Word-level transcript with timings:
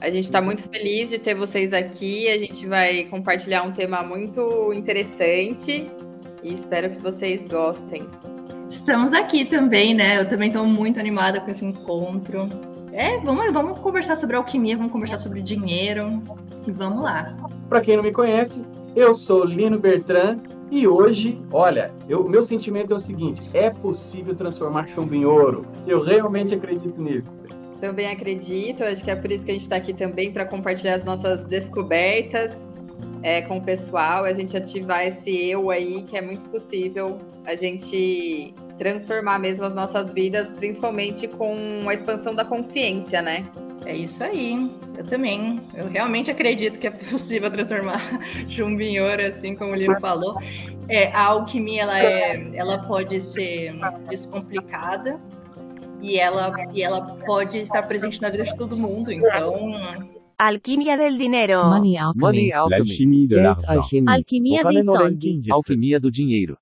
A 0.00 0.10
gente 0.10 0.24
está 0.24 0.42
muito 0.42 0.62
feliz 0.68 1.10
de 1.10 1.18
ter 1.18 1.34
vocês 1.34 1.72
aqui. 1.72 2.28
A 2.28 2.38
gente 2.38 2.66
vai 2.66 3.04
compartilhar 3.04 3.62
um 3.62 3.72
tema 3.72 4.02
muito 4.02 4.72
interessante 4.74 5.90
e 6.42 6.52
espero 6.52 6.90
que 6.90 6.98
vocês 7.00 7.46
gostem. 7.46 8.06
Estamos 8.68 9.12
aqui 9.12 9.44
também, 9.44 9.94
né? 9.94 10.18
Eu 10.20 10.28
também 10.28 10.48
estou 10.48 10.66
muito 10.66 11.00
animada 11.00 11.40
com 11.40 11.50
esse 11.50 11.64
encontro. 11.64 12.48
É, 12.92 13.18
vamos, 13.20 13.52
vamos 13.52 13.78
conversar 13.78 14.16
sobre 14.16 14.36
alquimia, 14.36 14.76
vamos 14.76 14.92
conversar 14.92 15.18
sobre 15.18 15.40
dinheiro 15.40 16.22
e 16.66 16.72
vamos 16.72 17.02
lá. 17.02 17.34
Para 17.68 17.80
quem 17.80 17.96
não 17.96 18.02
me 18.02 18.12
conhece, 18.12 18.62
eu 18.94 19.14
sou 19.14 19.44
Lino 19.44 19.78
Bertrand 19.78 20.40
e 20.70 20.86
hoje, 20.86 21.40
olha, 21.52 21.94
o 22.10 22.28
meu 22.28 22.42
sentimento 22.42 22.92
é 22.92 22.96
o 22.96 23.00
seguinte: 23.00 23.48
é 23.54 23.70
possível 23.70 24.34
transformar 24.34 24.88
chumbo 24.88 25.14
em 25.14 25.24
ouro. 25.24 25.66
Eu 25.86 26.02
realmente 26.02 26.54
acredito 26.54 27.00
nisso. 27.00 27.32
Também 27.86 28.10
acredito, 28.10 28.82
acho 28.82 29.04
que 29.04 29.12
é 29.12 29.14
por 29.14 29.30
isso 29.30 29.44
que 29.44 29.52
a 29.52 29.54
gente 29.54 29.62
está 29.62 29.76
aqui 29.76 29.94
também 29.94 30.32
para 30.32 30.44
compartilhar 30.44 30.96
as 30.96 31.04
nossas 31.04 31.44
descobertas 31.44 32.52
é, 33.22 33.42
com 33.42 33.58
o 33.58 33.62
pessoal, 33.62 34.24
a 34.24 34.32
gente 34.32 34.56
ativar 34.56 35.06
esse 35.06 35.48
eu 35.48 35.70
aí, 35.70 36.02
que 36.02 36.16
é 36.16 36.20
muito 36.20 36.44
possível 36.46 37.16
a 37.44 37.54
gente 37.54 38.52
transformar 38.76 39.38
mesmo 39.38 39.64
as 39.64 39.72
nossas 39.72 40.12
vidas, 40.12 40.52
principalmente 40.54 41.28
com 41.28 41.86
a 41.88 41.94
expansão 41.94 42.34
da 42.34 42.44
consciência, 42.44 43.22
né? 43.22 43.46
É 43.84 43.94
isso 43.94 44.24
aí. 44.24 44.68
Eu 44.98 45.04
também. 45.04 45.60
Eu 45.72 45.88
realmente 45.88 46.28
acredito 46.28 46.80
que 46.80 46.88
é 46.88 46.90
possível 46.90 47.48
transformar 47.52 48.00
chumbo 48.48 48.82
em 48.82 48.98
ouro, 49.00 49.22
assim 49.22 49.54
como 49.54 49.70
o 49.70 49.74
Lino 49.76 49.98
falou. 50.02 50.36
É, 50.88 51.06
a 51.12 51.26
alquimia 51.26 51.82
ela, 51.82 52.00
é, 52.00 52.50
ela 52.56 52.78
pode 52.78 53.20
ser 53.20 53.74
descomplicada 54.08 55.20
e 56.02 56.18
ela, 56.18 56.52
e 56.72 56.82
ela 56.82 57.00
pode 57.00 57.58
estar 57.58 57.82
presente 57.82 58.20
na 58.20 58.30
vida 58.30 58.44
de 58.44 58.56
todo 58.56 58.76
mundo. 58.76 59.10
Então. 59.10 59.54
Alquimia 60.38 60.96
del 60.96 61.16
dinheiro. 61.16 61.64
Money 61.70 61.96
alchemy. 61.96 62.20
Money 62.20 62.52
alchemy. 62.52 64.08
Alquimia 64.08 64.62
dei 64.62 64.82
soldi. 64.82 65.40
Alquimia 65.50 65.98
do 65.98 66.10
dinheiro. 66.10 66.58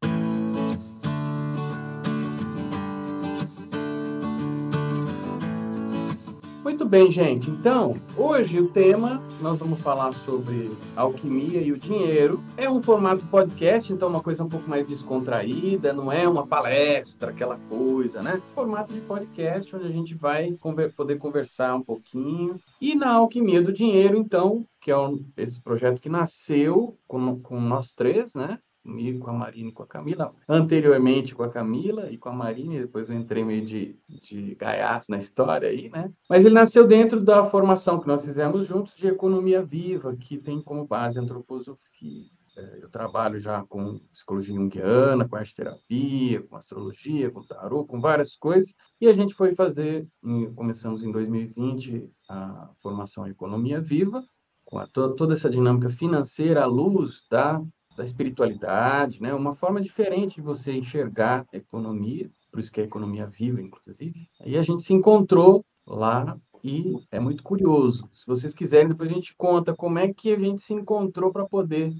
Muito 6.84 6.90
bem, 6.90 7.10
gente. 7.10 7.50
Então, 7.50 7.98
hoje 8.14 8.60
o 8.60 8.68
tema 8.68 9.18
nós 9.40 9.58
vamos 9.58 9.80
falar 9.80 10.12
sobre 10.12 10.70
alquimia 10.94 11.58
e 11.62 11.72
o 11.72 11.78
dinheiro. 11.78 12.44
É 12.58 12.68
um 12.68 12.82
formato 12.82 13.24
podcast, 13.28 13.90
então 13.90 14.06
uma 14.06 14.20
coisa 14.20 14.44
um 14.44 14.50
pouco 14.50 14.68
mais 14.68 14.86
descontraída, 14.86 15.94
não 15.94 16.12
é 16.12 16.28
uma 16.28 16.46
palestra, 16.46 17.30
aquela 17.30 17.56
coisa, 17.70 18.20
né? 18.20 18.42
Formato 18.54 18.92
de 18.92 19.00
podcast 19.00 19.74
onde 19.74 19.86
a 19.86 19.90
gente 19.90 20.14
vai 20.14 20.54
poder 20.94 21.16
conversar 21.16 21.74
um 21.74 21.82
pouquinho. 21.82 22.60
E 22.78 22.94
na 22.94 23.12
alquimia 23.12 23.62
do 23.62 23.72
dinheiro, 23.72 24.18
então, 24.18 24.66
que 24.78 24.90
é 24.90 24.98
um, 24.98 25.24
esse 25.38 25.62
projeto 25.62 26.02
que 26.02 26.10
nasceu 26.10 26.98
com, 27.08 27.40
com 27.40 27.58
nós 27.62 27.94
três, 27.94 28.34
né? 28.34 28.58
Comigo, 28.84 29.24
com 29.24 29.30
a 29.30 29.32
Marina 29.32 29.70
e 29.70 29.72
com 29.72 29.82
a 29.82 29.86
Camila. 29.86 30.34
Anteriormente 30.48 31.34
com 31.34 31.42
a 31.42 31.48
Camila 31.48 32.10
e 32.10 32.18
com 32.18 32.28
a 32.28 32.32
Marina, 32.32 32.80
depois 32.80 33.08
eu 33.08 33.16
entrei 33.16 33.42
meio 33.42 33.64
de, 33.64 33.98
de 34.08 34.54
gaiato 34.54 35.06
na 35.08 35.18
história 35.18 35.68
aí, 35.68 35.88
né? 35.88 36.12
Mas 36.28 36.44
ele 36.44 36.54
nasceu 36.54 36.86
dentro 36.86 37.22
da 37.22 37.44
formação 37.44 37.98
que 37.98 38.06
nós 38.06 38.24
fizemos 38.24 38.66
juntos 38.66 38.94
de 38.94 39.08
economia 39.08 39.62
viva, 39.62 40.14
que 40.14 40.36
tem 40.36 40.60
como 40.60 40.86
base 40.86 41.18
antroposofia. 41.18 42.26
É, 42.56 42.78
eu 42.82 42.88
trabalho 42.88 43.40
já 43.40 43.64
com 43.64 43.98
psicologia 44.12 44.54
junguiana, 44.54 45.28
com 45.28 45.34
arte 45.34 45.56
terapia, 45.56 46.40
com 46.42 46.54
astrologia, 46.54 47.30
com 47.30 47.42
tarô, 47.42 47.84
com 47.84 48.00
várias 48.00 48.36
coisas. 48.36 48.74
E 49.00 49.08
a 49.08 49.12
gente 49.12 49.34
foi 49.34 49.54
fazer, 49.56 50.06
começamos 50.54 51.02
em 51.02 51.10
2020, 51.10 52.08
a 52.28 52.70
formação 52.80 53.26
economia 53.26 53.80
viva, 53.80 54.24
com 54.64 54.78
a, 54.78 54.86
toda 54.86 55.32
essa 55.32 55.50
dinâmica 55.50 55.88
financeira 55.88 56.62
à 56.62 56.66
luz 56.66 57.24
da 57.28 57.60
da 57.96 58.04
espiritualidade, 58.04 59.22
né? 59.22 59.32
Uma 59.34 59.54
forma 59.54 59.80
diferente 59.80 60.36
de 60.36 60.40
você 60.40 60.72
enxergar 60.72 61.46
a 61.52 61.56
economia, 61.56 62.30
por 62.50 62.60
isso 62.60 62.70
que 62.70 62.80
é 62.80 62.84
a 62.84 62.86
economia 62.86 63.26
viva, 63.26 63.60
inclusive. 63.60 64.28
Aí 64.40 64.56
a 64.56 64.62
gente 64.62 64.82
se 64.82 64.92
encontrou 64.92 65.64
lá 65.86 66.38
e 66.62 66.96
é 67.10 67.20
muito 67.20 67.42
curioso. 67.42 68.08
Se 68.12 68.26
vocês 68.26 68.54
quiserem, 68.54 68.88
depois 68.88 69.10
a 69.10 69.14
gente 69.14 69.34
conta 69.36 69.74
como 69.74 69.98
é 69.98 70.12
que 70.12 70.32
a 70.32 70.38
gente 70.38 70.62
se 70.62 70.72
encontrou 70.72 71.32
para 71.32 71.44
poder 71.44 71.92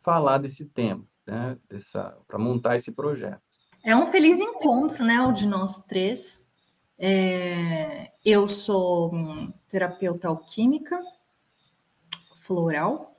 falar 0.00 0.38
desse 0.38 0.64
tema, 0.64 1.04
né? 1.26 1.58
Dessa, 1.68 2.16
para 2.26 2.38
montar 2.38 2.76
esse 2.76 2.92
projeto. 2.92 3.42
É 3.84 3.96
um 3.96 4.06
feliz 4.06 4.38
encontro, 4.38 5.04
né? 5.04 5.20
O 5.22 5.32
de 5.32 5.46
nós 5.46 5.82
três. 5.84 6.40
É... 6.98 8.12
Eu 8.24 8.48
sou 8.48 9.10
terapeuta 9.68 10.28
alquímica 10.28 11.00
floral 12.42 13.11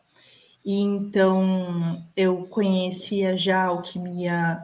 e 0.66 0.80
então 0.80 2.04
eu 2.16 2.46
conhecia 2.46 3.38
já 3.38 3.64
a 3.64 3.68
alquimia 3.68 4.64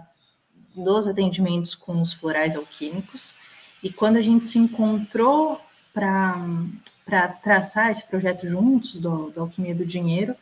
dos 0.75 1.07
atendimentos 1.07 1.75
com 1.75 2.01
os 2.01 2.13
florais 2.13 2.55
alquímicos. 2.55 3.35
E 3.83 3.91
quando 3.91 4.17
a 4.17 4.21
gente 4.21 4.45
se 4.45 4.57
encontrou 4.57 5.59
para 5.93 7.27
traçar 7.41 7.91
esse 7.91 8.05
projeto 8.05 8.47
juntos, 8.47 8.95
do, 8.95 9.29
do 9.31 9.41
Alquimia 9.41 9.75
do 9.75 9.85
Dinheiro, 9.85 10.35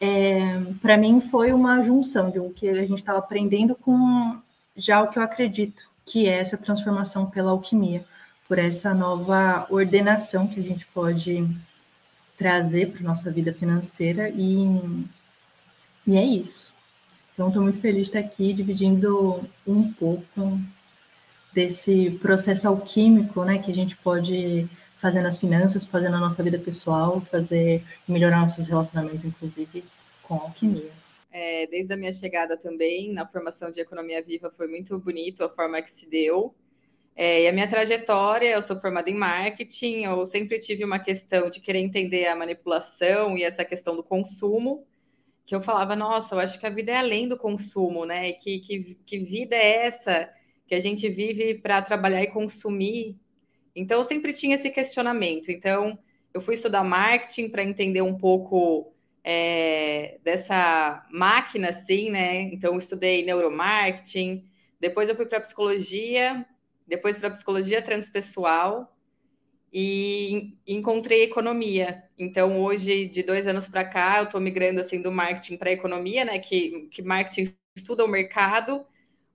é, 0.00 0.60
para 0.82 0.96
mim 0.96 1.20
foi 1.20 1.52
uma 1.52 1.82
junção 1.84 2.30
de 2.30 2.38
o 2.38 2.50
que 2.50 2.68
a 2.68 2.74
gente 2.74 2.94
estava 2.94 3.18
aprendendo 3.18 3.74
com 3.74 4.38
já 4.76 5.00
o 5.02 5.08
que 5.08 5.18
eu 5.18 5.22
acredito, 5.22 5.88
que 6.04 6.28
é 6.28 6.38
essa 6.38 6.58
transformação 6.58 7.26
pela 7.26 7.52
alquimia, 7.52 8.04
por 8.48 8.58
essa 8.58 8.92
nova 8.92 9.66
ordenação 9.70 10.48
que 10.48 10.58
a 10.58 10.62
gente 10.62 10.84
pode 10.86 11.48
trazer 12.36 12.90
para 12.90 13.02
nossa 13.02 13.30
vida 13.30 13.52
financeira 13.52 14.28
e, 14.28 14.64
e 16.06 16.16
é 16.16 16.24
isso. 16.24 16.72
Então, 17.32 17.48
estou 17.48 17.62
muito 17.62 17.80
feliz 17.80 18.02
de 18.02 18.16
estar 18.16 18.20
aqui 18.20 18.52
dividindo 18.52 19.42
um 19.66 19.92
pouco 19.92 20.60
desse 21.52 22.12
processo 22.20 22.66
alquímico, 22.68 23.44
né, 23.44 23.58
que 23.58 23.70
a 23.70 23.74
gente 23.74 23.96
pode 23.96 24.68
fazer 24.98 25.20
nas 25.20 25.38
finanças, 25.38 25.84
fazer 25.84 26.08
na 26.08 26.18
nossa 26.18 26.42
vida 26.42 26.58
pessoal, 26.58 27.20
fazer 27.30 27.82
melhorar 28.08 28.40
nossos 28.40 28.66
relacionamentos, 28.66 29.24
inclusive, 29.24 29.84
com 30.22 30.34
alquimia. 30.34 30.90
É, 31.30 31.66
desde 31.66 31.92
a 31.92 31.96
minha 31.96 32.12
chegada 32.12 32.56
também 32.56 33.12
na 33.12 33.26
formação 33.26 33.70
de 33.70 33.80
economia 33.80 34.22
viva 34.22 34.52
foi 34.56 34.68
muito 34.68 34.96
bonito 34.98 35.42
a 35.42 35.48
forma 35.48 35.82
que 35.82 35.90
se 35.90 36.08
deu. 36.08 36.54
É, 37.16 37.42
e 37.42 37.48
a 37.48 37.52
minha 37.52 37.68
trajetória, 37.68 38.48
eu 38.48 38.62
sou 38.62 38.78
formada 38.80 39.08
em 39.08 39.14
marketing, 39.14 40.04
eu 40.04 40.26
sempre 40.26 40.58
tive 40.58 40.84
uma 40.84 40.98
questão 40.98 41.48
de 41.48 41.60
querer 41.60 41.78
entender 41.78 42.26
a 42.26 42.34
manipulação 42.34 43.38
e 43.38 43.44
essa 43.44 43.64
questão 43.64 43.94
do 43.94 44.02
consumo, 44.02 44.84
que 45.46 45.54
eu 45.54 45.60
falava, 45.62 45.94
nossa, 45.94 46.34
eu 46.34 46.40
acho 46.40 46.58
que 46.58 46.66
a 46.66 46.70
vida 46.70 46.90
é 46.92 46.96
além 46.96 47.28
do 47.28 47.36
consumo, 47.36 48.04
né? 48.04 48.32
Que, 48.32 48.58
que, 48.60 48.98
que 49.06 49.18
vida 49.18 49.54
é 49.54 49.86
essa 49.86 50.28
que 50.66 50.74
a 50.74 50.80
gente 50.80 51.08
vive 51.08 51.54
para 51.54 51.82
trabalhar 51.82 52.22
e 52.22 52.28
consumir? 52.28 53.16
Então, 53.76 54.00
eu 54.00 54.04
sempre 54.04 54.32
tinha 54.32 54.56
esse 54.56 54.70
questionamento. 54.70 55.50
Então, 55.50 55.98
eu 56.32 56.40
fui 56.40 56.54
estudar 56.54 56.82
marketing 56.82 57.50
para 57.50 57.62
entender 57.62 58.02
um 58.02 58.16
pouco 58.16 58.92
é, 59.22 60.18
dessa 60.24 61.06
máquina, 61.12 61.68
assim, 61.68 62.10
né? 62.10 62.42
Então, 62.44 62.72
eu 62.72 62.78
estudei 62.78 63.24
neuromarketing, 63.24 64.48
depois 64.80 65.08
eu 65.08 65.14
fui 65.14 65.26
para 65.26 65.40
psicologia 65.40 66.44
depois 66.86 67.18
para 67.18 67.30
psicologia 67.30 67.82
transpessoal 67.82 68.94
e 69.72 70.56
encontrei 70.66 71.24
economia. 71.24 72.04
Então, 72.18 72.62
hoje, 72.62 73.06
de 73.08 73.22
dois 73.22 73.46
anos 73.46 73.66
para 73.66 73.84
cá, 73.84 74.18
eu 74.18 74.24
estou 74.24 74.40
migrando 74.40 74.80
assim 74.80 75.02
do 75.02 75.10
marketing 75.10 75.56
para 75.56 75.72
economia, 75.72 76.24
né? 76.24 76.38
Que, 76.38 76.88
que 76.90 77.02
marketing 77.02 77.52
estuda 77.76 78.04
o 78.04 78.08
mercado, 78.08 78.86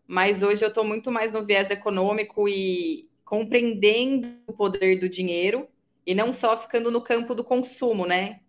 mas 0.08 0.42
hoje 0.42 0.64
eu 0.64 0.70
estou 0.70 0.84
muito 0.86 1.12
mais 1.12 1.34
no 1.34 1.46
viés 1.46 1.70
econômico 1.70 2.48
e 2.48 3.10
compreendendo 3.26 4.40
o 4.48 4.54
poder 4.54 4.98
do 5.00 5.10
dinheiro 5.10 5.68
e 6.06 6.16
não 6.16 6.32
só 6.32 6.58
ficando 6.58 6.90
no 6.90 7.02
campo 7.02 7.36
do 7.36 7.44
consumo, 7.44 8.06
né? 8.06 8.40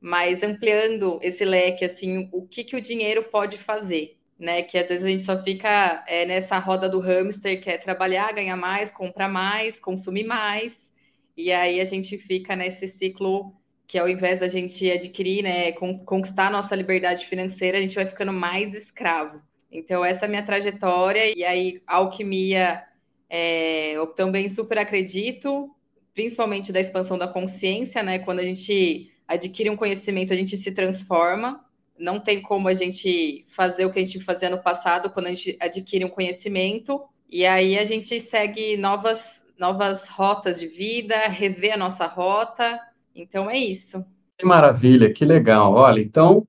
Mas 0.00 0.42
ampliando 0.42 1.18
esse 1.20 1.44
leque, 1.44 1.84
assim, 1.84 2.28
o 2.32 2.46
que, 2.46 2.62
que 2.62 2.76
o 2.76 2.80
dinheiro 2.80 3.24
pode 3.24 3.58
fazer 3.58 4.16
né? 4.38 4.62
Que 4.62 4.78
às 4.78 4.88
vezes 4.88 5.04
a 5.04 5.08
gente 5.08 5.24
só 5.24 5.42
fica 5.42 6.04
é, 6.06 6.24
nessa 6.26 6.58
roda 6.58 6.88
do 6.88 7.00
hamster, 7.00 7.60
que 7.62 7.70
é 7.70 7.78
trabalhar, 7.78 8.32
ganhar 8.32 8.56
mais, 8.56 8.90
comprar 8.90 9.28
mais, 9.28 9.80
consumir 9.80 10.24
mais, 10.24 10.92
e 11.36 11.52
aí 11.52 11.80
a 11.80 11.84
gente 11.84 12.16
fica 12.18 12.54
nesse 12.54 12.86
ciclo 12.88 13.54
que 13.86 13.98
ao 13.98 14.08
invés 14.08 14.40
da 14.40 14.48
gente 14.48 14.90
adquirir, 14.90 15.42
né, 15.42 15.72
conquistar 15.72 16.50
nossa 16.50 16.74
liberdade 16.74 17.26
financeira, 17.26 17.78
a 17.78 17.80
gente 17.80 17.94
vai 17.94 18.06
ficando 18.06 18.32
mais 18.32 18.74
escravo. 18.74 19.42
Então, 19.70 20.04
essa 20.04 20.24
é 20.24 20.26
a 20.26 20.28
minha 20.28 20.42
trajetória, 20.42 21.36
e 21.36 21.44
aí 21.44 21.82
alquimia 21.86 22.82
é, 23.28 23.92
eu 23.92 24.06
também 24.06 24.48
super 24.48 24.78
acredito, 24.78 25.70
principalmente 26.14 26.72
da 26.72 26.80
expansão 26.80 27.18
da 27.18 27.28
consciência, 27.28 28.02
né? 28.02 28.18
Quando 28.20 28.38
a 28.38 28.44
gente 28.44 29.10
adquire 29.26 29.68
um 29.70 29.76
conhecimento, 29.76 30.32
a 30.32 30.36
gente 30.36 30.56
se 30.56 30.72
transforma 30.72 31.64
não 31.98 32.18
tem 32.20 32.42
como 32.42 32.68
a 32.68 32.74
gente 32.74 33.44
fazer 33.48 33.86
o 33.86 33.92
que 33.92 33.98
a 33.98 34.04
gente 34.04 34.20
fazia 34.20 34.50
no 34.50 34.62
passado 34.62 35.10
quando 35.10 35.26
a 35.26 35.32
gente 35.32 35.56
adquire 35.60 36.04
um 36.04 36.10
conhecimento. 36.10 37.02
E 37.30 37.46
aí 37.46 37.78
a 37.78 37.84
gente 37.84 38.20
segue 38.20 38.76
novas, 38.76 39.42
novas 39.58 40.08
rotas 40.08 40.58
de 40.58 40.66
vida, 40.66 41.16
rever 41.28 41.74
a 41.74 41.76
nossa 41.76 42.06
rota 42.06 42.78
Então 43.14 43.50
é 43.50 43.58
isso. 43.58 44.04
Que 44.36 44.44
maravilha, 44.44 45.12
que 45.12 45.24
legal. 45.24 45.72
Olha, 45.72 46.00
então 46.00 46.46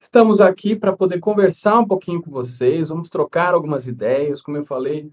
estamos 0.00 0.40
aqui 0.40 0.74
para 0.74 0.96
poder 0.96 1.18
conversar 1.18 1.78
um 1.78 1.86
pouquinho 1.86 2.22
com 2.22 2.30
vocês, 2.30 2.88
vamos 2.88 3.10
trocar 3.10 3.52
algumas 3.52 3.86
ideias. 3.86 4.40
Como 4.40 4.56
eu 4.56 4.64
falei, 4.64 5.10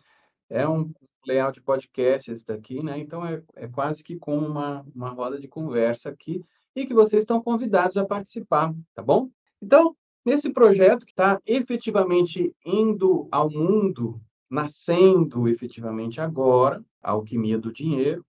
é 0.50 0.68
um 0.68 0.92
layout 1.26 1.60
de 1.60 1.66
podcast 1.66 2.32
esse 2.32 2.46
daqui, 2.46 2.82
né? 2.84 2.98
Então 2.98 3.26
é, 3.26 3.42
é 3.56 3.68
quase 3.68 4.04
que 4.04 4.18
como 4.18 4.46
uma, 4.46 4.86
uma 4.96 5.10
roda 5.10 5.40
de 5.40 5.48
conversa 5.48 6.10
aqui 6.10 6.44
e 6.76 6.86
que 6.86 6.94
vocês 6.94 7.24
estão 7.24 7.42
convidados 7.42 7.98
a 7.98 8.06
participar, 8.06 8.74
tá 8.96 9.02
bom? 9.02 9.30
Então, 9.64 9.96
nesse 10.26 10.52
projeto 10.52 11.06
que 11.06 11.14
está 11.14 11.40
efetivamente 11.46 12.54
indo 12.66 13.30
ao 13.32 13.50
mundo, 13.50 14.20
nascendo 14.50 15.48
efetivamente 15.48 16.20
agora, 16.20 16.84
a 17.02 17.12
alquimia 17.12 17.58
do 17.58 17.72
dinheiro, 17.72 18.26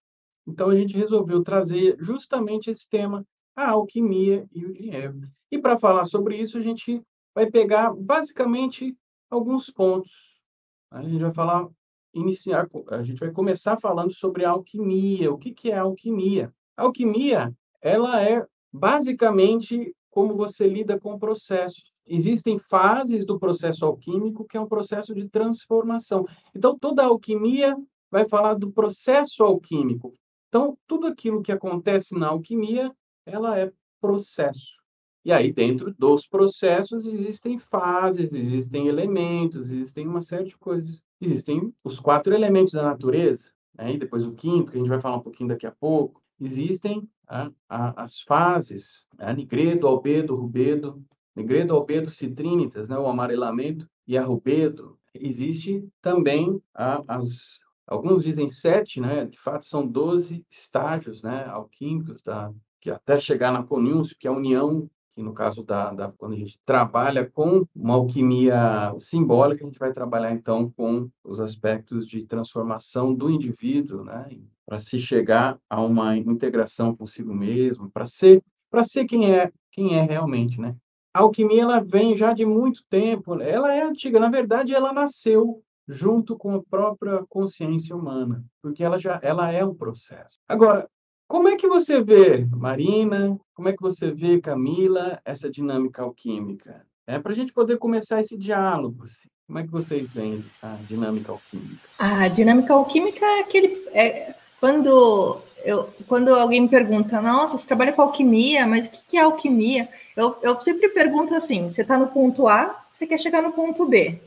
então 0.47 0.71
a 0.71 0.77
gente 0.77 0.97
resolveu 0.97 1.43
trazer 1.43 1.97
justamente 1.99 2.71
esse 2.71 2.89
tema, 2.89 3.27
a 3.57 3.71
alquimia 3.71 4.47
e 4.53 4.65
o 4.65 4.73
dinheiro. 4.73 5.23
E 5.51 5.59
para 5.59 5.77
falar 5.77 6.05
sobre 6.05 6.37
isso, 6.37 6.57
a 6.57 6.61
gente 6.61 7.03
vai 7.35 7.51
pegar 7.51 7.93
basicamente 7.93 8.97
alguns 9.29 9.69
pontos. 9.71 10.41
A 10.89 11.03
gente 11.03 11.21
vai 11.21 11.35
falar, 11.35 11.69
iniciar, 12.15 12.69
a 12.91 13.03
gente 13.03 13.19
vai 13.19 13.33
começar 13.33 13.77
falando 13.77 14.15
sobre 14.15 14.45
a 14.45 14.51
alquimia. 14.51 15.33
O 15.33 15.39
que, 15.39 15.53
que 15.53 15.73
é 15.73 15.79
a 15.79 15.83
alquimia? 15.83 16.55
A 16.77 16.83
alquimia, 16.83 17.53
ela 17.83 18.23
é 18.23 18.47
basicamente 18.73 19.93
como 20.15 20.33
você 20.37 20.69
lida 20.69 20.99
com 20.99 21.19
processos. 21.19 21.93
Existem 22.07 22.57
fases 22.57 23.27
do 23.27 23.37
processo 23.37 23.85
alquímico, 23.85 24.45
que 24.45 24.57
é 24.57 24.61
um 24.61 24.69
processo 24.69 25.13
de 25.13 25.29
transformação. 25.29 26.25
Então, 26.55 26.79
toda 26.79 27.05
alquimia 27.05 27.77
vai 28.09 28.25
falar 28.25 28.55
do 28.55 28.71
processo 28.71 29.43
alquímico. 29.43 30.15
Então, 30.49 30.79
tudo 30.87 31.09
aquilo 31.09 31.43
que 31.43 31.51
acontece 31.51 32.15
na 32.17 32.29
alquimia, 32.29 32.95
ela 33.27 33.59
é 33.59 33.73
processo. 34.01 34.81
E 35.25 35.33
aí, 35.33 35.53
dentro 35.53 35.93
dos 35.99 36.29
processos, 36.29 37.07
existem 37.07 37.59
fases, 37.59 38.35
existem 38.35 38.87
elementos, 38.87 39.73
existem 39.73 40.07
uma 40.07 40.21
série 40.21 40.45
de 40.45 40.57
coisas. 40.57 41.03
Existem 41.21 41.75
os 41.83 41.99
quatro 41.99 42.33
elementos 42.33 42.73
da 42.73 42.85
natureza, 42.85 43.51
né? 43.77 43.95
e 43.95 43.99
depois 43.99 44.27
o 44.27 44.33
quinto, 44.33 44.71
que 44.71 44.79
a 44.79 44.81
gente 44.81 44.91
vai 44.91 45.01
falar 45.01 45.17
um 45.17 45.23
pouquinho 45.23 45.49
daqui 45.49 45.67
a 45.67 45.73
pouco. 45.73 46.23
Existem 46.45 47.09
a, 47.27 47.51
a, 47.69 48.05
as 48.05 48.21
fases, 48.21 49.05
a 49.19 49.33
nigredo, 49.33 49.87
albedo, 49.87 50.37
rubedo, 50.37 51.05
nigredo, 51.35 51.75
albedo, 51.75 52.11
citrinitas, 52.11 52.89
né? 52.89 52.99
o 52.99 53.07
amarelamento, 53.07 53.89
e 54.07 54.19
a 54.19 54.23
rubedo. 54.23 54.99
Existe 55.15 55.89
também 56.03 56.61
a, 56.75 57.03
as, 57.09 57.61
Alguns 57.87 58.23
dizem 58.23 58.49
sete, 58.49 58.99
né? 58.99 59.27
De 59.27 59.39
fato, 59.39 59.67
são 59.67 59.87
doze 59.87 60.45
estágios, 60.51 61.23
né? 61.23 61.45
Alquímicos 61.45 62.23
da 62.23 62.53
que 62.81 62.91
até 62.91 63.19
chegar 63.19 63.51
na 63.51 63.63
conúncio, 63.63 64.17
que 64.19 64.27
é 64.27 64.31
a 64.31 64.35
união, 64.35 64.91
que 65.15 65.23
no 65.23 65.33
caso 65.33 65.63
da, 65.63 65.93
da 65.93 66.13
quando 66.13 66.35
a 66.35 66.37
gente 66.37 66.59
trabalha 66.65 67.25
com 67.25 67.65
uma 67.75 67.95
alquimia 67.95 68.93
simbólica, 68.99 69.65
a 69.65 69.67
gente 69.67 69.79
vai 69.79 69.93
trabalhar 69.93 70.33
então 70.33 70.71
com 70.71 71.09
os 71.23 71.39
aspectos 71.39 72.07
de 72.07 72.25
transformação 72.27 73.15
do 73.15 73.31
indivíduo, 73.31 74.05
né? 74.05 74.29
Para 74.67 74.81
se 74.81 74.99
chegar 74.99 75.59
a 75.69 75.81
uma 75.81 76.17
integração 76.17 76.97
consigo 76.97 77.33
mesmo, 77.33 77.91
para 77.91 78.07
ser 78.07 78.43
para 78.71 78.83
ser 78.83 79.05
quem 79.05 79.33
é 79.33 79.53
quem 79.71 79.97
é 79.97 80.03
realmente, 80.03 80.61
né? 80.61 80.75
A 81.13 81.21
alquimia 81.21 81.63
ela 81.63 81.81
vem 81.81 82.17
já 82.17 82.33
de 82.33 82.45
muito 82.45 82.83
tempo, 82.91 83.41
ela 83.41 83.73
é 83.73 83.83
antiga, 83.83 84.19
na 84.19 84.29
verdade 84.29 84.75
ela 84.75 84.93
nasceu 84.93 85.63
junto 85.87 86.37
com 86.37 86.55
a 86.55 86.63
própria 86.63 87.25
consciência 87.29 87.95
humana, 87.95 88.45
porque 88.61 88.83
ela 88.83 88.99
já 88.99 89.21
ela 89.23 89.53
é 89.53 89.65
um 89.65 89.75
processo. 89.75 90.39
Agora, 90.49 90.89
como 91.27 91.49
é 91.49 91.57
que 91.57 91.67
você 91.67 92.03
vê, 92.03 92.47
Marina? 92.51 93.39
Como 93.55 93.69
é 93.69 93.73
que 93.73 93.83
você 93.83 94.11
vê, 94.11 94.41
Camila, 94.41 95.21
essa 95.25 95.51
dinâmica 95.51 96.03
alquímica? 96.03 96.85
É 97.07 97.19
para 97.19 97.33
a 97.33 97.35
gente 97.35 97.53
poder 97.53 97.77
começar 97.79 98.21
esse 98.21 98.37
diálogo. 98.37 99.05
Assim. 99.05 99.29
Como 99.47 99.59
é 99.59 99.63
que 99.63 99.71
vocês 99.71 100.13
veem 100.13 100.45
a 100.63 100.77
dinâmica 100.89 101.33
alquímica? 101.33 101.89
A 101.99 102.29
dinâmica 102.29 102.73
alquímica 102.73 103.25
é 103.25 103.41
aquele. 103.41 103.87
É, 103.93 104.35
quando, 104.59 105.41
eu, 105.65 105.91
quando 106.09 106.35
alguém 106.35 106.63
me 106.63 106.69
pergunta, 106.69 107.21
nossa, 107.21 107.59
você 107.59 107.67
trabalha 107.67 107.93
com 107.93 108.03
alquimia, 108.03 108.67
mas 108.67 108.87
o 108.87 108.91
que 108.91 109.17
é 109.17 109.21
alquimia? 109.21 109.89
Eu, 110.17 110.37
eu 110.43 110.61
sempre 110.63 110.89
pergunto 110.89 111.35
assim: 111.35 111.71
você 111.71 111.83
está 111.83 111.99
no 111.99 112.09
ponto 112.09 112.49
A, 112.49 112.85
você 112.91 113.07
quer 113.07 113.19
chegar 113.19 113.43
no 113.43 113.53
ponto 113.53 113.87
B. 113.87 114.19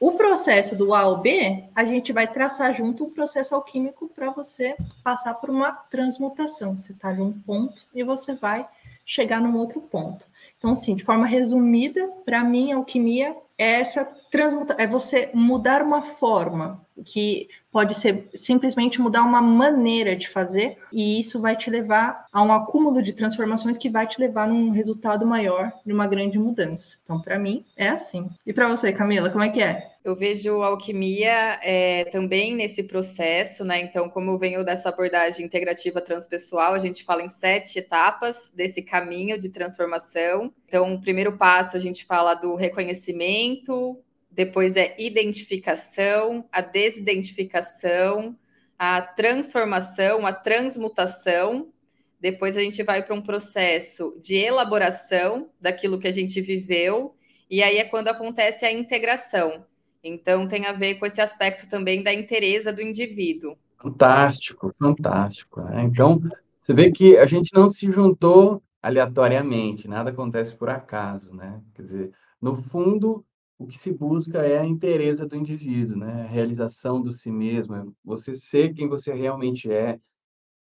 O 0.00 0.12
processo 0.12 0.74
do 0.74 0.94
A 0.94 1.00
ao 1.00 1.18
B, 1.18 1.64
a 1.74 1.84
gente 1.84 2.10
vai 2.10 2.26
traçar 2.26 2.74
junto 2.74 3.04
um 3.04 3.10
processo 3.10 3.54
alquímico 3.54 4.08
para 4.08 4.30
você 4.30 4.74
passar 5.04 5.34
por 5.34 5.50
uma 5.50 5.72
transmutação. 5.72 6.78
Você 6.78 6.92
está 6.92 7.12
em 7.12 7.20
um 7.20 7.32
ponto 7.32 7.82
e 7.94 8.02
você 8.02 8.34
vai 8.34 8.66
chegar 9.04 9.42
num 9.42 9.58
outro 9.58 9.78
ponto. 9.78 10.24
Então, 10.56 10.72
assim, 10.72 10.96
de 10.96 11.04
forma 11.04 11.26
resumida, 11.26 12.08
para 12.24 12.42
mim, 12.42 12.72
alquimia 12.72 13.36
é 13.58 13.80
essa 13.80 14.06
transmuta 14.30 14.74
é 14.78 14.86
você 14.86 15.30
mudar 15.34 15.82
uma 15.82 16.00
forma 16.00 16.80
que 17.04 17.48
pode 17.70 17.94
ser 17.94 18.30
simplesmente 18.34 19.00
mudar 19.02 19.22
uma 19.22 19.42
maneira 19.42 20.16
de 20.16 20.28
fazer 20.28 20.78
e 20.90 21.20
isso 21.20 21.40
vai 21.40 21.54
te 21.54 21.68
levar 21.68 22.24
a 22.32 22.42
um 22.42 22.52
acúmulo 22.52 23.02
de 23.02 23.12
transformações 23.12 23.76
que 23.76 23.90
vai 23.90 24.06
te 24.06 24.18
levar 24.18 24.48
num 24.48 24.70
resultado 24.70 25.26
maior, 25.26 25.72
numa 25.84 26.06
grande 26.06 26.38
mudança. 26.38 26.96
Então, 27.04 27.20
para 27.20 27.38
mim, 27.38 27.64
é 27.76 27.88
assim. 27.88 28.30
E 28.46 28.52
para 28.52 28.68
você, 28.68 28.92
Camila, 28.92 29.28
como 29.28 29.44
é 29.44 29.50
que 29.50 29.62
é? 29.62 29.89
Eu 30.02 30.16
vejo 30.16 30.62
alquimia 30.62 31.60
é, 31.62 32.06
também 32.06 32.54
nesse 32.54 32.82
processo, 32.82 33.62
né? 33.66 33.80
Então, 33.80 34.08
como 34.08 34.30
eu 34.30 34.38
venho 34.38 34.64
dessa 34.64 34.88
abordagem 34.88 35.44
integrativa 35.44 36.00
transpessoal, 36.00 36.72
a 36.72 36.78
gente 36.78 37.04
fala 37.04 37.22
em 37.22 37.28
sete 37.28 37.80
etapas 37.80 38.50
desse 38.54 38.80
caminho 38.80 39.38
de 39.38 39.50
transformação. 39.50 40.50
Então, 40.66 40.94
o 40.94 41.00
primeiro 41.02 41.36
passo 41.36 41.76
a 41.76 41.80
gente 41.80 42.06
fala 42.06 42.32
do 42.32 42.54
reconhecimento, 42.54 44.02
depois 44.30 44.74
é 44.74 44.94
identificação, 44.98 46.48
a 46.50 46.62
desidentificação, 46.62 48.34
a 48.78 49.02
transformação, 49.02 50.26
a 50.26 50.32
transmutação. 50.32 51.70
Depois 52.18 52.56
a 52.56 52.62
gente 52.62 52.82
vai 52.82 53.02
para 53.02 53.14
um 53.14 53.20
processo 53.20 54.18
de 54.22 54.36
elaboração 54.36 55.50
daquilo 55.60 56.00
que 56.00 56.08
a 56.08 56.12
gente 56.12 56.40
viveu, 56.40 57.14
e 57.50 57.62
aí 57.62 57.76
é 57.76 57.84
quando 57.84 58.08
acontece 58.08 58.64
a 58.64 58.72
integração. 58.72 59.68
Então 60.02 60.48
tem 60.48 60.66
a 60.66 60.72
ver 60.72 60.96
com 60.96 61.06
esse 61.06 61.20
aspecto 61.20 61.68
também 61.68 62.02
da 62.02 62.12
interesa 62.12 62.72
do 62.72 62.82
indivíduo. 62.82 63.56
Fantástico, 63.78 64.74
fantástico. 64.78 65.60
Né? 65.62 65.84
Então, 65.84 66.20
você 66.60 66.74
vê 66.74 66.90
que 66.90 67.16
a 67.16 67.26
gente 67.26 67.52
não 67.54 67.66
se 67.68 67.90
juntou 67.90 68.62
aleatoriamente, 68.82 69.88
nada 69.88 70.10
acontece 70.10 70.54
por 70.54 70.70
acaso, 70.70 71.34
né? 71.34 71.62
Quer 71.74 71.82
dizer, 71.82 72.12
no 72.40 72.56
fundo, 72.56 73.24
o 73.58 73.66
que 73.66 73.78
se 73.78 73.92
busca 73.92 74.38
é 74.38 74.58
a 74.58 74.64
inteireza 74.64 75.26
do 75.26 75.36
indivíduo, 75.36 75.96
né? 75.96 76.22
A 76.22 76.26
realização 76.26 77.00
do 77.00 77.12
si 77.12 77.30
mesmo, 77.30 77.74
é 77.74 77.84
você 78.02 78.34
ser 78.34 78.72
quem 78.72 78.88
você 78.88 79.12
realmente 79.12 79.70
é, 79.70 79.98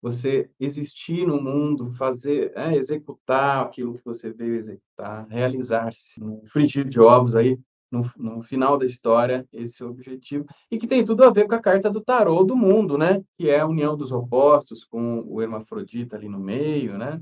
você 0.00 0.48
existir 0.58 1.26
no 1.26 1.40
mundo, 1.40 1.92
fazer, 1.92 2.52
é, 2.56 2.74
executar 2.74 3.64
aquilo 3.64 3.94
que 3.94 4.04
você 4.04 4.32
veio 4.32 4.54
executar, 4.54 5.26
realizar-se. 5.28 6.20
Frigir 6.46 6.88
de 6.88 7.00
ovos 7.00 7.34
aí, 7.34 7.58
no, 7.90 8.10
no, 8.16 8.42
final 8.42 8.76
da 8.76 8.86
história, 8.86 9.46
esse 9.52 9.82
é 9.82 9.86
objetivo, 9.86 10.46
e 10.70 10.78
que 10.78 10.86
tem 10.86 11.04
tudo 11.04 11.24
a 11.24 11.30
ver 11.30 11.46
com 11.46 11.54
a 11.54 11.60
carta 11.60 11.90
do 11.90 12.00
tarô 12.00 12.44
do 12.44 12.56
mundo, 12.56 12.98
né? 12.98 13.22
Que 13.36 13.50
é 13.50 13.60
a 13.60 13.66
união 13.66 13.96
dos 13.96 14.12
opostos 14.12 14.84
com 14.84 15.22
o 15.26 15.40
hermafrodita 15.42 16.16
ali 16.16 16.28
no 16.28 16.38
meio, 16.38 16.98
né? 16.98 17.20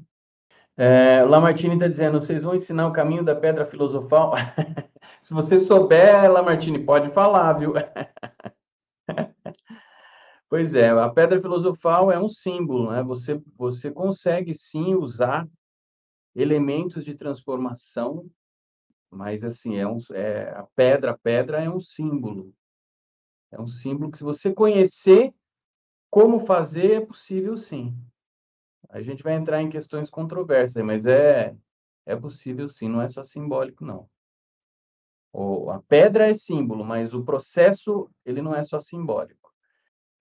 É, 0.76 1.23
Lamartine 1.25 1.75
está 1.75 1.88
dizendo, 1.88 2.20
vocês 2.20 2.42
vão 2.42 2.54
ensinar 2.54 2.87
o 2.87 2.92
caminho 2.92 3.25
da 3.25 3.35
pedra 3.35 3.64
filosofal? 3.64 4.35
Se 5.23 5.32
você 5.32 5.58
souber, 5.58 6.30
Lamartine, 6.30 6.78
pode 6.85 7.08
falar, 7.11 7.54
viu? 7.54 7.73
pois 10.50 10.75
é, 10.75 10.90
a 10.90 11.08
pedra 11.08 11.40
filosofal 11.40 12.12
é 12.12 12.18
um 12.18 12.28
símbolo, 12.28 12.90
né? 12.90 13.02
Você, 13.04 13.40
você 13.56 13.90
consegue 13.90 14.52
sim 14.52 14.94
usar 14.94 15.49
elementos 16.35 17.02
de 17.02 17.14
transformação, 17.14 18.26
mas 19.16 19.42
assim, 19.42 19.76
é 19.76 19.87
um, 19.87 19.99
é, 20.12 20.50
a 20.50 20.66
pedra, 20.76 21.12
a 21.12 21.18
pedra 21.18 21.62
é 21.62 21.70
um 21.70 21.80
símbolo. 21.80 22.54
É 23.50 23.61
um 23.61 23.66
símbolo 23.66 24.11
que 24.11 24.18
se 24.18 24.25
você 24.25 24.52
conhecer 24.52 25.32
como 26.11 26.40
fazer, 26.40 26.92
é 26.92 27.00
possível 27.00 27.56
sim. 27.56 27.96
A 28.88 29.02
gente 29.02 29.23
vai 29.23 29.35
entrar 29.35 29.62
em 29.62 29.70
questões 29.70 30.11
controversas, 30.11 30.85
mas 30.85 31.06
é, 31.06 31.56
é 32.04 32.14
possível 32.14 32.68
sim, 32.68 32.88
não 32.88 33.00
é 33.00 33.08
só 33.08 33.23
simbólico, 33.25 33.85
não. 33.85 34.08
O, 35.32 35.70
a 35.70 35.82
pedra 35.82 36.28
é 36.28 36.35
símbolo, 36.35 36.85
mas 36.85 37.12
o 37.12 37.25
processo, 37.25 38.11
ele 38.25 38.40
não 38.40 38.54
é 38.54 38.62
só 38.62 38.78
simbólico. 38.78 39.52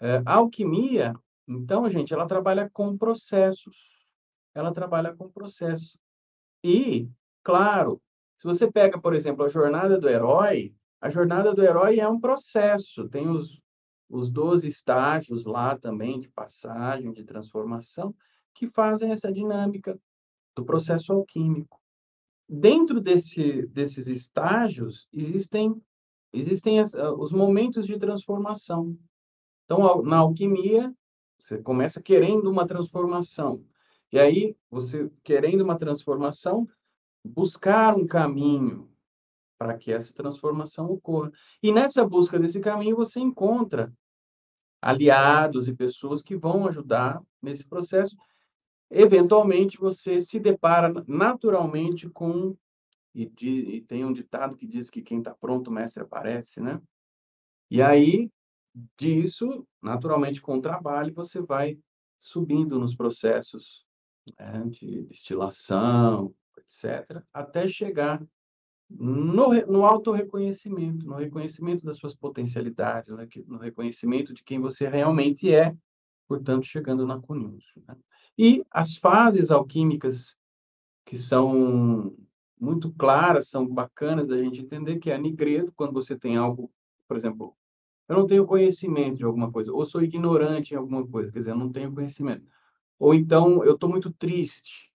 É, 0.02 0.22
a 0.26 0.36
alquimia, 0.36 1.14
então, 1.48 1.90
gente, 1.90 2.14
ela 2.14 2.28
trabalha 2.28 2.70
com 2.70 2.98
processos. 2.98 4.06
Ela 4.54 4.74
trabalha 4.74 5.16
com 5.16 5.30
processos. 5.30 5.98
E, 6.64 7.10
claro, 7.44 8.02
se 8.38 8.44
você 8.46 8.72
pega, 8.72 9.00
por 9.00 9.14
exemplo, 9.14 9.46
a 9.46 9.50
jornada 9.50 10.00
do 10.00 10.10
herói, 10.10 10.74
a 11.00 11.10
jornada 11.10 11.54
do 11.54 11.64
herói 11.64 12.00
é 12.00 12.08
um 12.08 12.20
processo. 12.20 13.08
Tem 13.10 13.28
os, 13.30 13.62
os 14.10 14.30
12 14.30 14.68
estágios 14.68 15.46
lá 15.46 15.78
também 15.78 16.20
de 16.20 16.30
passagem, 16.30 17.12
de 17.12 17.24
transformação. 17.24 18.16
que 18.54 18.68
fazem 18.68 19.12
essa 19.12 19.32
dinâmica 19.32 20.00
do 20.56 20.64
processo 20.64 21.12
alquímico. 21.12 21.80
Dentro 22.48 23.02
desse, 23.02 23.66
desses 23.68 24.08
estágios, 24.08 25.08
existem, 25.12 25.82
existem 26.32 26.80
as, 26.80 26.96
ah, 26.96 27.14
os 27.14 27.32
momentos 27.32 27.86
de 27.86 27.98
transformação. 27.98 28.98
Então, 29.66 30.02
na 30.04 30.18
alquimia, 30.18 30.94
você 31.38 31.58
começa 31.58 32.02
querendo 32.02 32.50
uma 32.50 32.66
transformação. 32.66 33.66
E 34.12 34.20
aí, 34.20 34.56
você 34.70 35.10
querendo 35.24 35.62
uma 35.62 35.78
transformação, 35.78 36.68
buscar 37.26 37.96
um 37.96 38.06
caminho 38.06 38.90
para 39.58 39.78
que 39.78 39.92
essa 39.92 40.14
transformação 40.14 40.88
ocorra. 40.88 41.32
E 41.62 41.72
nessa 41.72 42.06
busca 42.06 42.38
desse 42.38 42.60
caminho, 42.60 42.96
você 42.96 43.20
encontra 43.20 43.94
aliados 44.82 45.68
e 45.68 45.74
pessoas 45.74 46.22
que 46.22 46.36
vão 46.36 46.68
ajudar 46.68 47.22
nesse 47.42 47.66
processo. 47.66 48.16
Eventualmente, 48.90 49.78
você 49.78 50.22
se 50.22 50.40
depara 50.40 50.94
naturalmente 51.08 52.10
com. 52.10 52.56
E, 53.14 53.26
de, 53.28 53.50
e 53.50 53.82
tem 53.82 54.04
um 54.04 54.12
ditado 54.12 54.58
que 54.58 54.68
diz 54.68 54.90
que 54.90 55.02
quem 55.02 55.20
está 55.20 55.34
pronto, 55.34 55.72
mestre 55.72 56.04
aparece, 56.04 56.60
né? 56.60 56.82
E 57.72 57.82
aí, 57.82 58.30
disso, 58.98 59.66
naturalmente, 59.82 60.42
com 60.42 60.58
o 60.58 60.62
trabalho, 60.62 61.14
você 61.14 61.42
vai 61.42 61.80
subindo 62.20 62.78
nos 62.78 62.94
processos 62.94 63.86
né, 64.38 64.64
de 64.68 65.04
destilação, 65.04 66.36
etc., 66.60 67.24
até 67.34 67.68
chegar 67.68 68.26
no, 68.90 69.54
no 69.66 69.86
auto-reconhecimento, 69.86 71.06
no 71.06 71.16
reconhecimento 71.16 71.84
das 71.86 71.98
suas 71.98 72.16
potencialidades, 72.16 73.10
no, 73.10 73.18
no, 73.48 73.58
reconhecimento 73.58 74.34
de 74.34 74.44
quem 74.44 74.60
você 74.60 74.88
realmente 74.88 75.54
é, 75.54 75.76
portanto, 76.28 76.66
chegando 76.66 77.06
na 77.06 77.20
conúncio. 77.20 77.84
Né? 77.88 77.96
E 78.38 78.66
as 78.70 78.96
fases 78.96 79.52
alquímicas 79.52 80.38
que 81.06 81.18
são 81.18 82.16
muito 82.60 82.92
claras, 82.94 83.50
são 83.50 83.68
bacanas 83.68 84.28
da 84.28 84.38
gente 84.38 84.62
entender, 84.62 84.98
que 84.98 85.12
é 85.12 85.16
a 85.16 85.20
nigredo, 85.20 85.74
quando 85.76 85.94
você 85.94 86.18
tem 86.18 86.38
algo, 86.38 86.72
por 87.08 87.18
exemplo, 87.18 87.56
eu 88.08 88.16
não 88.16 88.28
tenho 88.28 88.46
conhecimento 88.46 89.18
de 89.18 89.24
alguma 89.24 89.52
coisa, 89.52 89.72
ou 89.72 89.86
sou 89.86 90.02
ignorante 90.02 90.74
em 90.74 90.78
alguma 90.78 91.06
coisa, 91.06 91.32
quer 91.32 91.40
dizer, 91.40 91.52
eu 91.52 91.58
não 91.58 91.72
tenho 91.72 91.94
conhecimento. 91.94 92.46
Ou 93.00 93.14
então, 93.14 93.64
eu 93.64 93.74
estou 93.74 93.90
muito 93.90 94.12
triste, 94.14 94.92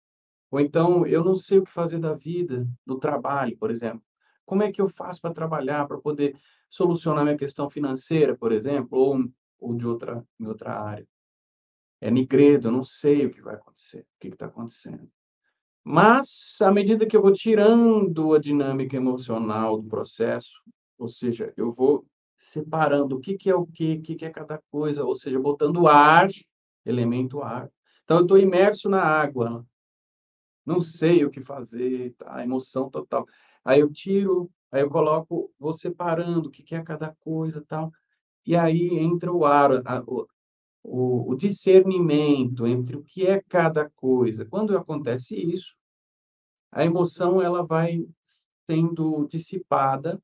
ou 0.51 0.61
então, 0.61 1.07
eu 1.07 1.25
não 1.25 1.37
sei 1.37 1.59
o 1.59 1.65
que 1.65 1.71
fazer 1.71 1.99
da 1.99 2.15
vida, 2.15 2.67
do 2.85 2.99
trabalho, 2.99 3.57
por 3.59 3.71
exemplo. 3.71 4.03
Como 4.45 4.63
é 4.63 4.71
que 4.71 4.81
eu 4.81 4.89
faço 4.89 5.21
para 5.21 5.35
trabalhar, 5.35 5.87
para 5.87 5.99
poder 5.99 6.37
solucionar 6.71 7.25
minha 7.25 7.37
questão 7.37 7.69
financeira, 7.69 8.37
por 8.37 8.53
exemplo, 8.53 8.99
ou, 8.99 9.25
ou 9.59 9.75
de 9.75 9.87
outra, 9.87 10.25
em 10.39 10.47
outra 10.47 10.81
área? 10.81 11.07
É 12.01 12.11
nigredo, 12.11 12.69
eu 12.69 12.73
não 12.73 12.85
sei 12.85 13.27
o 13.27 13.31
que 13.31 13.41
vai 13.41 13.55
acontecer, 13.55 14.01
o 14.01 14.21
que 14.21 14.29
está 14.29 14.47
acontecendo. 14.47 15.11
Mas, 15.83 16.59
à 16.61 16.71
medida 16.71 17.07
que 17.07 17.17
eu 17.17 17.23
vou 17.23 17.33
tirando 17.33 18.35
a 18.35 18.39
dinâmica 18.39 18.97
emocional 18.97 19.81
do 19.81 19.89
processo, 19.89 20.61
ou 20.99 21.09
seja, 21.09 21.53
eu 21.57 21.73
vou 21.73 22.07
separando 22.37 23.17
o 23.17 23.21
que, 23.21 23.37
que 23.37 23.49
é 23.49 23.55
o 23.55 23.67
que, 23.67 23.95
o 23.95 24.03
que, 24.03 24.15
que 24.17 24.25
é 24.25 24.31
cada 24.31 24.61
coisa, 24.71 25.05
ou 25.05 25.15
seja, 25.15 25.41
botando 25.41 25.89
ar, 25.89 26.29
elemento 26.85 27.43
ar. 27.43 27.71
Então, 28.05 28.19
eu 28.19 28.23
estou 28.23 28.39
imerso 28.39 28.89
na 28.89 29.03
água, 29.03 29.67
não 30.67 30.81
sei 30.81 31.25
o 31.25 31.31
que 31.31 31.41
fazer, 31.41 32.13
tá? 32.19 32.43
emoção 32.43 32.91
total. 32.91 33.25
Aí 33.65 33.81
eu 33.81 33.91
tiro, 33.91 34.51
aí 34.71 34.83
eu 34.83 34.91
coloco, 34.91 35.53
vou 35.59 35.73
separando 35.73 36.49
o 36.49 36.51
que, 36.51 36.63
que 36.63 36.75
é 36.75 36.83
cada 36.83 37.15
coisa 37.21 37.65
tal. 37.67 37.93
E 38.45 38.57
aí 38.57 38.99
entra 38.99 39.33
o 39.33 39.45
ar, 39.45 39.71
a, 39.87 40.03
o, 40.07 40.27
o, 40.83 41.33
o 41.33 41.37
discernimento 41.37 42.67
entre 42.67 42.97
o 42.97 43.03
que 43.03 43.27
é 43.27 43.41
cada 43.49 43.89
coisa. 43.91 44.45
Quando 44.45 44.77
acontece 44.77 45.37
isso, 45.37 45.77
a 46.73 46.85
emoção 46.85 47.41
ela 47.41 47.65
vai 47.65 48.05
sendo 48.69 49.27
dissipada 49.29 50.21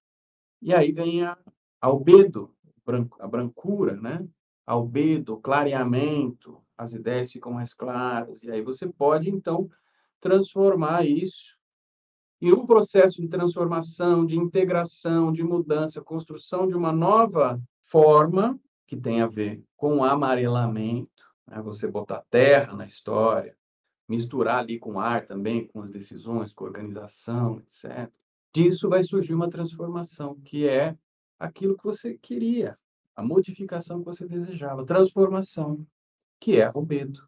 e 0.60 0.74
aí 0.74 0.92
vem 0.92 1.24
a 1.24 1.38
albedo, 1.80 2.54
a 3.18 3.26
brancura, 3.26 3.96
né? 3.96 4.26
Albedo, 4.66 5.38
clareamento, 5.38 6.62
as 6.76 6.92
ideias 6.92 7.32
ficam 7.32 7.52
mais 7.52 7.74
claras 7.74 8.42
e 8.42 8.50
aí 8.50 8.62
você 8.62 8.88
pode 8.88 9.30
então 9.30 9.68
transformar 10.22 11.04
isso 11.04 11.58
em 12.40 12.52
um 12.52 12.64
processo 12.64 13.20
de 13.20 13.28
transformação, 13.28 14.24
de 14.24 14.38
integração, 14.38 15.32
de 15.32 15.42
mudança, 15.42 16.00
construção 16.00 16.66
de 16.66 16.74
uma 16.74 16.92
nova 16.92 17.60
forma 17.82 18.58
que 18.86 18.96
tem 18.96 19.20
a 19.20 19.26
ver 19.26 19.62
com 19.76 19.98
o 19.98 20.04
amarelamento, 20.04 21.10
né? 21.46 21.60
você 21.60 21.86
botar 21.86 22.24
terra 22.30 22.74
na 22.74 22.86
história, 22.86 23.56
misturar 24.08 24.60
ali 24.60 24.78
com 24.78 24.98
ar 24.98 25.26
também, 25.26 25.66
com 25.66 25.82
as 25.82 25.90
decisões, 25.90 26.52
com 26.52 26.64
a 26.64 26.68
organização, 26.68 27.58
etc. 27.60 28.10
Disso 28.54 28.88
vai 28.88 29.02
surgir 29.02 29.34
uma 29.34 29.50
transformação, 29.50 30.36
que 30.40 30.68
é 30.68 30.96
aquilo 31.38 31.76
que 31.76 31.84
você 31.84 32.16
queria, 32.18 32.78
a 33.16 33.22
modificação 33.22 34.00
que 34.00 34.06
você 34.06 34.26
desejava, 34.26 34.84
transformação, 34.84 35.86
que 36.40 36.60
é 36.60 36.66
Robedo. 36.66 37.26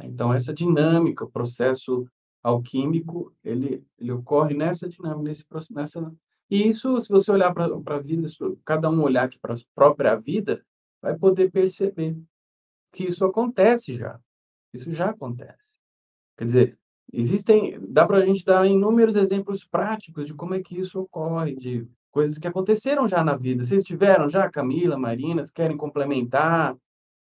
Então, 0.00 0.32
essa 0.32 0.54
dinâmica, 0.54 1.24
o 1.24 1.30
processo 1.30 2.08
alquímico, 2.42 3.34
ele, 3.44 3.84
ele 3.98 4.12
ocorre 4.12 4.54
nessa 4.54 4.88
dinâmica, 4.88 5.22
nesse 5.22 5.44
nessa 5.72 6.14
e 6.50 6.66
isso, 6.66 6.98
se 7.00 7.08
você 7.08 7.30
olhar 7.30 7.52
para 7.52 7.66
a 7.66 7.98
vida, 8.00 8.26
cada 8.64 8.88
um 8.88 9.02
olhar 9.02 9.24
aqui 9.24 9.38
para 9.38 9.54
a 9.54 9.58
própria 9.74 10.16
vida, 10.16 10.64
vai 11.00 11.16
poder 11.16 11.50
perceber 11.50 12.16
que 12.92 13.04
isso 13.04 13.24
acontece 13.24 13.94
já. 13.94 14.18
Isso 14.72 14.90
já 14.90 15.10
acontece. 15.10 15.76
Quer 16.36 16.44
dizer, 16.46 16.78
existem, 17.12 17.78
dá 17.88 18.06
para 18.06 18.18
a 18.18 18.24
gente 18.24 18.44
dar 18.44 18.66
inúmeros 18.66 19.14
exemplos 19.14 19.64
práticos 19.64 20.26
de 20.26 20.34
como 20.34 20.54
é 20.54 20.62
que 20.62 20.78
isso 20.78 21.00
ocorre, 21.00 21.54
de 21.54 21.86
coisas 22.10 22.38
que 22.38 22.48
aconteceram 22.48 23.06
já 23.06 23.22
na 23.22 23.36
vida. 23.36 23.64
Vocês 23.64 23.84
tiveram 23.84 24.28
já, 24.28 24.50
Camila, 24.50 24.98
Marina, 24.98 25.44
querem 25.54 25.76
complementar, 25.76 26.74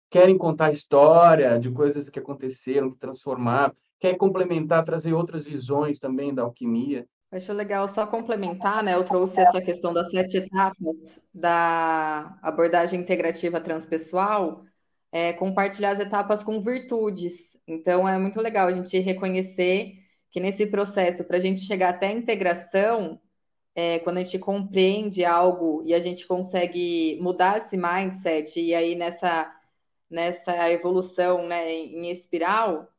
querem 0.10 0.38
contar 0.38 0.72
história 0.72 1.58
de 1.58 1.72
coisas 1.72 2.10
que 2.10 2.20
aconteceram, 2.20 2.92
que 2.92 3.00
transformaram 3.00 3.74
quer 4.04 4.18
complementar, 4.18 4.84
trazer 4.84 5.14
outras 5.14 5.46
visões 5.46 5.98
também 5.98 6.34
da 6.34 6.42
alquimia. 6.42 7.08
Acho 7.32 7.54
legal 7.54 7.88
só 7.88 8.06
complementar, 8.06 8.84
né? 8.84 8.96
Eu 8.96 9.06
trouxe 9.06 9.40
essa 9.40 9.62
questão 9.62 9.94
das 9.94 10.12
sete 10.12 10.36
etapas 10.36 11.22
da 11.34 12.38
abordagem 12.42 13.00
integrativa 13.00 13.62
transpessoal, 13.62 14.66
é, 15.10 15.32
compartilhar 15.32 15.92
as 15.92 16.02
etapas 16.02 16.44
com 16.44 16.60
virtudes. 16.60 17.58
Então, 17.66 18.06
é 18.06 18.18
muito 18.20 18.42
legal 18.42 18.68
a 18.68 18.74
gente 18.74 19.00
reconhecer 19.00 19.94
que 20.30 20.42
nesse 20.42 20.66
processo, 20.68 21.24
para 21.24 21.38
a 21.38 21.40
gente 21.40 21.62
chegar 21.62 21.92
até 21.92 22.08
a 22.08 22.12
integração, 22.12 23.18
é, 23.74 24.00
quando 24.00 24.18
a 24.18 24.24
gente 24.24 24.38
compreende 24.38 25.24
algo 25.24 25.82
e 25.86 25.94
a 25.94 26.02
gente 26.02 26.28
consegue 26.28 27.18
mudar 27.22 27.58
esse 27.58 27.78
mindset, 27.78 28.60
e 28.60 28.76
aí 28.76 28.96
nessa, 28.96 29.50
nessa 30.10 30.70
evolução 30.70 31.48
né, 31.48 31.72
em 31.72 32.12
espiral, 32.12 32.93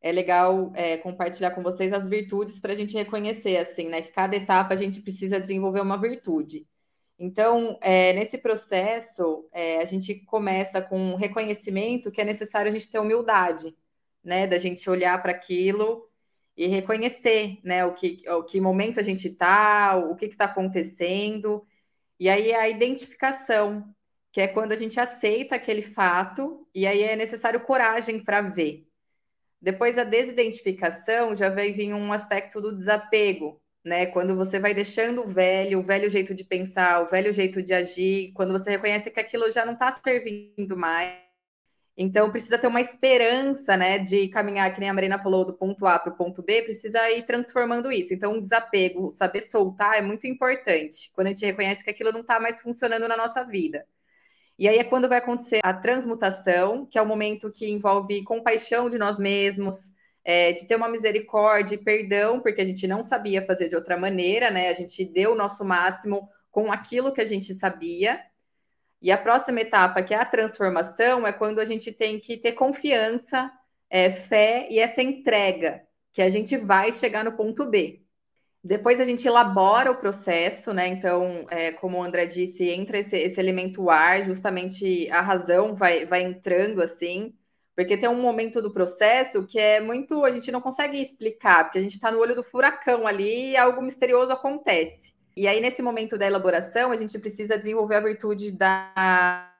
é 0.00 0.12
legal 0.12 0.72
é, 0.74 0.96
compartilhar 0.96 1.50
com 1.52 1.62
vocês 1.62 1.92
as 1.92 2.06
virtudes 2.06 2.58
para 2.58 2.72
a 2.72 2.76
gente 2.76 2.96
reconhecer, 2.96 3.58
assim, 3.58 3.88
né? 3.88 4.00
Que 4.02 4.10
cada 4.10 4.36
etapa 4.36 4.74
a 4.74 4.76
gente 4.76 5.00
precisa 5.02 5.40
desenvolver 5.40 5.80
uma 5.80 6.00
virtude. 6.00 6.66
Então, 7.18 7.78
é, 7.82 8.14
nesse 8.14 8.38
processo, 8.38 9.46
é, 9.52 9.78
a 9.82 9.84
gente 9.84 10.14
começa 10.24 10.80
com 10.80 10.98
um 10.98 11.16
reconhecimento 11.16 12.10
que 12.10 12.20
é 12.20 12.24
necessário 12.24 12.70
a 12.70 12.72
gente 12.72 12.90
ter 12.90 12.98
humildade, 12.98 13.76
né? 14.24 14.46
Da 14.46 14.58
gente 14.58 14.88
olhar 14.88 15.20
para 15.22 15.32
aquilo 15.32 16.08
e 16.56 16.66
reconhecer, 16.66 17.58
né? 17.62 17.84
O 17.84 17.94
que, 17.94 18.22
o 18.28 18.42
que 18.44 18.60
momento 18.60 18.98
a 19.00 19.02
gente 19.02 19.28
está, 19.28 19.96
o 19.96 20.16
que 20.16 20.26
está 20.26 20.46
acontecendo. 20.46 21.64
E 22.18 22.28
aí 22.28 22.54
a 22.54 22.68
identificação, 22.68 23.84
que 24.32 24.40
é 24.40 24.48
quando 24.48 24.72
a 24.72 24.76
gente 24.76 24.98
aceita 24.98 25.56
aquele 25.56 25.82
fato, 25.82 26.66
e 26.74 26.86
aí 26.86 27.02
é 27.02 27.16
necessário 27.16 27.60
coragem 27.60 28.22
para 28.24 28.42
ver. 28.42 28.89
Depois 29.60 29.98
a 29.98 30.04
desidentificação 30.04 31.34
já 31.34 31.50
vai 31.50 31.72
vir 31.72 31.92
um 31.94 32.12
aspecto 32.12 32.60
do 32.60 32.76
desapego, 32.76 33.60
né? 33.84 34.06
Quando 34.06 34.34
você 34.36 34.58
vai 34.58 34.72
deixando 34.74 35.22
o 35.22 35.28
velho, 35.28 35.80
o 35.80 35.82
velho 35.82 36.08
jeito 36.08 36.34
de 36.34 36.44
pensar, 36.44 37.02
o 37.02 37.08
velho 37.08 37.32
jeito 37.32 37.62
de 37.62 37.74
agir, 37.74 38.32
quando 38.32 38.52
você 38.52 38.70
reconhece 38.70 39.10
que 39.10 39.20
aquilo 39.20 39.50
já 39.50 39.64
não 39.66 39.74
está 39.74 39.92
servindo 39.92 40.76
mais. 40.76 41.30
Então 41.96 42.30
precisa 42.30 42.56
ter 42.56 42.66
uma 42.66 42.80
esperança, 42.80 43.76
né, 43.76 43.98
de 43.98 44.28
caminhar, 44.28 44.72
que 44.72 44.80
nem 44.80 44.88
a 44.88 44.94
Marina 44.94 45.18
falou, 45.18 45.44
do 45.44 45.52
ponto 45.52 45.84
A 45.86 45.98
para 45.98 46.12
o 46.12 46.16
ponto 46.16 46.42
B, 46.42 46.62
precisa 46.62 47.10
ir 47.10 47.26
transformando 47.26 47.92
isso. 47.92 48.14
Então, 48.14 48.34
um 48.34 48.40
desapego, 48.40 49.12
saber 49.12 49.42
soltar 49.42 49.98
é 49.98 50.00
muito 50.00 50.26
importante. 50.26 51.10
Quando 51.12 51.26
a 51.26 51.30
gente 51.30 51.44
reconhece 51.44 51.84
que 51.84 51.90
aquilo 51.90 52.12
não 52.12 52.22
está 52.22 52.40
mais 52.40 52.60
funcionando 52.62 53.06
na 53.06 53.16
nossa 53.16 53.44
vida. 53.44 53.86
E 54.60 54.68
aí 54.68 54.76
é 54.76 54.84
quando 54.84 55.08
vai 55.08 55.16
acontecer 55.16 55.60
a 55.64 55.72
transmutação, 55.72 56.84
que 56.84 56.98
é 56.98 57.02
o 57.02 57.06
momento 57.06 57.50
que 57.50 57.66
envolve 57.66 58.22
compaixão 58.24 58.90
de 58.90 58.98
nós 58.98 59.18
mesmos, 59.18 59.90
é, 60.22 60.52
de 60.52 60.66
ter 60.66 60.76
uma 60.76 60.86
misericórdia 60.86 61.76
e 61.76 61.78
perdão, 61.78 62.40
porque 62.40 62.60
a 62.60 62.64
gente 62.66 62.86
não 62.86 63.02
sabia 63.02 63.46
fazer 63.46 63.70
de 63.70 63.74
outra 63.74 63.96
maneira, 63.96 64.50
né? 64.50 64.68
A 64.68 64.74
gente 64.74 65.02
deu 65.02 65.32
o 65.32 65.34
nosso 65.34 65.64
máximo 65.64 66.28
com 66.50 66.70
aquilo 66.70 67.10
que 67.10 67.22
a 67.22 67.24
gente 67.24 67.54
sabia. 67.54 68.22
E 69.00 69.10
a 69.10 69.16
próxima 69.16 69.62
etapa, 69.62 70.02
que 70.02 70.12
é 70.12 70.18
a 70.18 70.26
transformação, 70.26 71.26
é 71.26 71.32
quando 71.32 71.58
a 71.58 71.64
gente 71.64 71.90
tem 71.90 72.20
que 72.20 72.36
ter 72.36 72.52
confiança 72.52 73.50
é, 73.88 74.10
fé 74.10 74.68
e 74.70 74.78
essa 74.78 75.00
entrega 75.00 75.82
que 76.12 76.20
a 76.20 76.28
gente 76.28 76.58
vai 76.58 76.92
chegar 76.92 77.24
no 77.24 77.32
ponto 77.32 77.64
B. 77.64 78.02
Depois 78.62 79.00
a 79.00 79.04
gente 79.04 79.26
elabora 79.26 79.90
o 79.90 79.96
processo, 79.96 80.72
né? 80.74 80.86
Então, 80.88 81.46
é, 81.50 81.72
como 81.72 81.98
o 81.98 82.02
André 82.02 82.26
disse, 82.26 82.68
entra 82.68 82.98
esse, 82.98 83.16
esse, 83.16 83.40
elemento 83.40 83.88
ar, 83.88 84.22
justamente 84.22 85.10
a 85.10 85.22
razão 85.22 85.74
vai, 85.74 86.04
vai 86.04 86.22
entrando 86.22 86.82
assim, 86.82 87.34
porque 87.74 87.96
tem 87.96 88.08
um 88.10 88.20
momento 88.20 88.60
do 88.60 88.70
processo 88.70 89.46
que 89.46 89.58
é 89.58 89.80
muito. 89.80 90.24
A 90.24 90.30
gente 90.30 90.52
não 90.52 90.60
consegue 90.60 91.00
explicar, 91.00 91.64
porque 91.64 91.78
a 91.78 91.80
gente 91.80 91.94
está 91.94 92.12
no 92.12 92.18
olho 92.18 92.34
do 92.34 92.42
furacão 92.44 93.06
ali 93.06 93.52
e 93.52 93.56
algo 93.56 93.80
misterioso 93.80 94.30
acontece. 94.30 95.14
E 95.34 95.48
aí, 95.48 95.60
nesse 95.60 95.80
momento 95.80 96.18
da 96.18 96.26
elaboração, 96.26 96.92
a 96.92 96.96
gente 96.98 97.18
precisa 97.18 97.56
desenvolver 97.56 97.94
a 97.94 98.00
virtude 98.00 98.52
da 98.52 99.50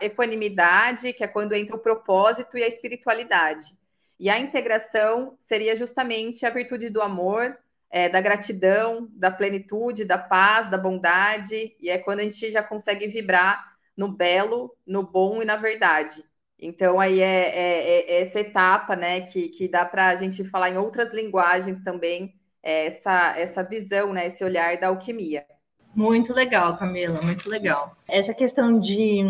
equanimidade, 0.00 1.12
que 1.12 1.22
é 1.22 1.28
quando 1.28 1.52
entra 1.52 1.76
o 1.76 1.80
propósito 1.80 2.56
e 2.56 2.62
a 2.62 2.68
espiritualidade. 2.68 3.76
E 4.18 4.30
a 4.30 4.38
integração 4.38 5.36
seria 5.38 5.76
justamente 5.76 6.46
a 6.46 6.50
virtude 6.50 6.88
do 6.88 7.02
amor, 7.02 7.58
é, 7.96 8.10
da 8.10 8.20
gratidão, 8.20 9.08
da 9.12 9.30
plenitude, 9.30 10.04
da 10.04 10.18
paz, 10.18 10.68
da 10.68 10.76
bondade, 10.76 11.74
e 11.80 11.88
é 11.88 11.96
quando 11.96 12.20
a 12.20 12.24
gente 12.24 12.50
já 12.50 12.62
consegue 12.62 13.06
vibrar 13.06 13.72
no 13.96 14.12
belo, 14.12 14.76
no 14.86 15.02
bom 15.02 15.40
e 15.40 15.46
na 15.46 15.56
verdade. 15.56 16.22
Então, 16.58 17.00
aí 17.00 17.22
é, 17.22 17.48
é, 17.48 18.00
é 18.00 18.20
essa 18.20 18.40
etapa, 18.40 18.94
né, 18.94 19.22
que, 19.22 19.48
que 19.48 19.66
dá 19.66 19.82
para 19.82 20.08
a 20.08 20.14
gente 20.14 20.44
falar 20.44 20.68
em 20.68 20.76
outras 20.76 21.14
linguagens 21.14 21.80
também, 21.80 22.34
é, 22.62 22.88
essa, 22.88 23.34
essa 23.38 23.62
visão, 23.62 24.12
né, 24.12 24.26
esse 24.26 24.44
olhar 24.44 24.76
da 24.76 24.88
alquimia. 24.88 25.46
Muito 25.94 26.34
legal, 26.34 26.76
Camila, 26.76 27.22
muito 27.22 27.48
legal. 27.48 27.96
Essa 28.06 28.34
questão 28.34 28.78
de 28.78 29.22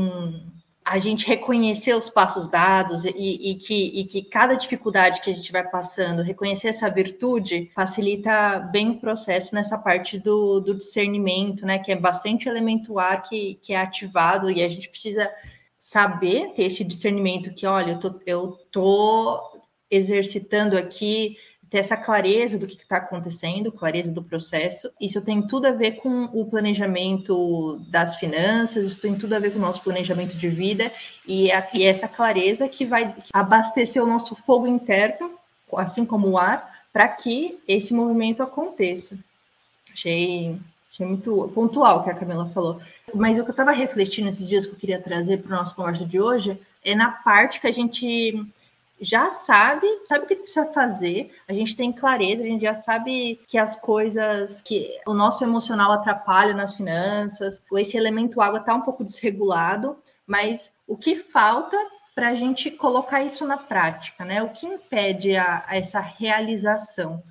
a 0.87 1.01
gente 1.01 1.27
reconhecer 1.27 1.95
os 1.95 2.09
passos 2.09 2.49
dados 2.49 3.05
e, 3.05 3.11
e, 3.11 3.57
que, 3.57 4.01
e 4.01 4.05
que 4.05 4.23
cada 4.23 4.55
dificuldade 4.55 5.21
que 5.21 5.29
a 5.29 5.35
gente 5.35 5.51
vai 5.51 5.69
passando, 5.69 6.23
reconhecer 6.23 6.69
essa 6.69 6.89
virtude, 6.89 7.73
facilita 7.75 8.61
bem 8.61 8.91
o 8.91 9.01
processo 9.01 9.53
nessa 9.53 9.77
parte 9.77 10.17
do, 10.17 10.61
do 10.61 10.77
discernimento, 10.77 11.67
né? 11.67 11.81
Que 11.81 11.91
é 11.91 11.97
bastante 11.97 12.49
elemento 12.49 13.01
ar 13.01 13.25
que, 13.25 13.59
que 13.61 13.73
é 13.73 13.79
ativado 13.79 14.49
e 14.49 14.63
a 14.63 14.69
gente 14.69 14.89
precisa 14.89 15.29
saber 15.77 16.53
ter 16.55 16.67
esse 16.67 16.85
discernimento 16.85 17.53
que, 17.53 17.67
olha, 17.67 17.93
eu 17.93 17.99
tô, 17.99 18.21
eu 18.25 18.53
tô 18.71 19.43
exercitando 19.91 20.79
aqui 20.79 21.37
ter 21.71 21.79
essa 21.79 21.97
clareza 21.97 22.59
do 22.59 22.67
que 22.67 22.75
está 22.75 22.99
acontecendo, 22.99 23.73
clareza 23.73 24.11
do 24.11 24.23
processo. 24.23 24.91
Isso 25.01 25.21
tem 25.25 25.43
tudo 25.43 25.67
a 25.67 25.73
ver 25.73 25.97
com 25.97 26.25
o 26.27 26.45
planejamento 26.45 27.81
das 27.89 28.17
finanças, 28.17 28.87
isso 28.87 29.01
tem 29.01 29.17
tudo 29.17 29.35
a 29.35 29.39
ver 29.39 29.53
com 29.53 29.59
o 29.59 29.63
nosso 29.63 29.83
planejamento 29.83 30.37
de 30.37 30.49
vida 30.49 30.93
e, 31.27 31.51
a, 31.51 31.69
e 31.75 31.85
essa 31.85 32.07
clareza 32.07 32.69
que 32.69 32.85
vai 32.85 33.15
abastecer 33.33 34.03
o 34.03 34.07
nosso 34.07 34.37
fogo 34.37 34.67
interno, 34.67 35.33
assim 35.77 36.05
como 36.05 36.29
o 36.29 36.39
ar, 36.39 36.85
para 36.93 37.09
que 37.09 37.59
esse 37.67 37.93
movimento 37.93 38.43
aconteça. 38.43 39.19
Achei, 39.93 40.57
achei 40.93 41.07
muito 41.07 41.51
pontual 41.55 41.99
o 41.99 42.05
que 42.05 42.11
a 42.11 42.15
Camila 42.15 42.49
falou. 42.55 42.81
Mas 43.15 43.39
o 43.39 43.43
que 43.43 43.51
eu 43.51 43.53
estava 43.53 43.73
refletindo 43.73 44.29
esses 44.29 44.47
dias 44.47 44.67
que 44.67 44.73
eu 44.73 44.79
queria 44.79 45.01
trazer 45.01 45.39
para 45.39 45.55
o 45.55 45.59
nosso 45.59 45.75
conversa 45.75 46.05
de 46.05 46.21
hoje 46.21 46.59
é 46.85 46.95
na 46.95 47.11
parte 47.11 47.61
que 47.61 47.67
a 47.67 47.73
gente 47.73 48.47
já 49.01 49.31
sabe, 49.31 49.87
sabe 50.09 50.25
o 50.25 50.27
que 50.27 50.37
precisa 50.37 50.73
fazer, 50.73 51.35
a 51.47 51.53
gente 51.53 51.77
tem 51.77 51.93
clareza, 51.93 52.43
a 52.43 52.47
gente 52.47 52.63
já 52.63 52.75
sabe 52.75 53.41
que 53.47 53.59
as 53.59 53.77
coisas, 53.77 54.63
que 54.63 54.99
o 55.07 55.13
nosso 55.13 55.45
emocional 55.45 55.93
atrapalha 55.93 56.55
nas 56.55 56.75
finanças, 56.75 57.63
esse 57.75 57.97
elemento 57.97 58.41
água 58.41 58.59
está 58.59 58.75
um 58.75 58.81
pouco 58.81 59.05
desregulado, 59.05 59.97
mas 60.27 60.75
o 60.87 60.97
que 60.97 61.17
falta 61.17 61.77
para 62.15 62.29
a 62.29 62.35
gente 62.35 62.71
colocar 62.71 63.23
isso 63.23 63.47
na 63.47 63.59
prática, 63.59 64.25
né? 64.25 64.43
O 64.43 64.49
que 64.49 64.67
impede 64.67 65.37
a, 65.37 65.63
a 65.67 65.77
essa 65.77 66.01
realização, 66.01 67.23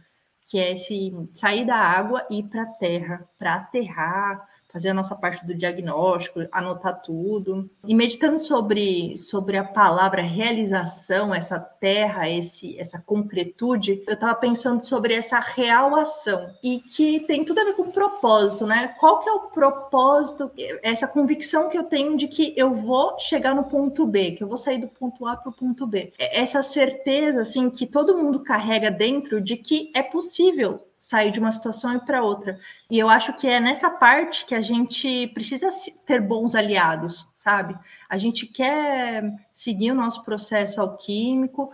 que 0.46 0.60
é 0.60 0.74
esse 0.74 1.12
sair 1.34 1.66
da 1.66 1.76
água 1.76 2.26
e 2.30 2.40
ir 2.40 2.44
para 2.44 2.62
a 2.62 2.68
terra, 2.68 3.28
para 3.40 3.56
aterrar, 3.56 4.48
fazer 4.76 4.90
a 4.90 4.94
nossa 4.94 5.16
parte 5.16 5.46
do 5.48 5.56
diagnóstico, 5.56 6.46
anotar 6.52 7.02
tudo. 7.02 7.70
E 7.88 7.96
meditando 7.96 8.42
sobre, 8.42 9.18
sobre 9.18 9.58
a 9.58 9.64
palavra 9.64 10.22
realização, 10.22 11.34
essa 11.34 11.58
terra, 11.58 12.30
esse, 12.30 12.78
essa 12.78 13.00
concretude, 13.00 14.04
eu 14.06 14.16
estava 14.16 14.36
pensando 14.36 14.84
sobre 14.84 15.14
essa 15.14 15.40
real 15.40 15.96
ação 15.96 16.50
e 16.62 16.82
que 16.82 17.22
tem 17.22 17.46
tudo 17.46 17.62
a 17.62 17.64
ver 17.64 17.76
com 17.76 17.84
o 17.84 17.92
propósito, 17.92 18.68
né? 18.68 18.94
Qual 19.00 19.22
que 19.22 19.30
é 19.30 19.32
o 19.32 19.48
propósito, 19.48 20.52
essa 20.84 21.08
convicção 21.08 21.70
que 21.70 21.78
eu 21.78 21.84
tenho 21.84 22.18
de 22.18 22.28
que 22.28 22.54
eu 22.58 22.74
vou 22.74 23.18
chegar 23.18 23.56
no 23.56 23.64
ponto 23.64 24.06
B, 24.06 24.32
que 24.32 24.44
eu 24.44 24.48
vou 24.50 24.58
sair 24.58 24.80
do 24.80 24.90
ponto 24.90 25.26
A 25.26 25.38
para 25.38 25.52
o 25.52 25.56
ponto 25.56 25.88
B. 25.88 26.12
É 26.20 26.42
essa 26.42 26.62
certeza, 26.62 27.44
assim, 27.44 27.70
que 27.70 27.88
todo 27.88 28.18
mundo 28.18 28.42
carrega 28.42 28.92
dentro 28.92 29.40
de 29.40 29.56
que 29.56 29.90
é 29.96 30.04
possível 30.04 30.82
sair 31.06 31.32
de 31.32 31.40
uma 31.40 31.52
situação 31.52 31.96
e 31.96 32.00
para 32.00 32.24
outra. 32.24 32.60
E 32.90 32.98
eu 32.98 33.08
acho 33.08 33.32
que 33.34 33.46
é 33.48 33.60
nessa 33.60 33.92
parte 33.92 34.44
que 34.44 34.56
a 34.56 34.62
gente 34.62 35.28
precisa 35.36 35.70
ter 36.04 36.20
bons 36.20 36.56
aliados, 36.56 37.30
sabe? 37.36 37.78
A 38.10 38.18
gente 38.18 38.48
quer 38.48 39.24
seguir 39.52 39.92
o 39.92 39.96
nosso 39.96 40.24
processo 40.24 40.82
alquímico, 40.82 41.72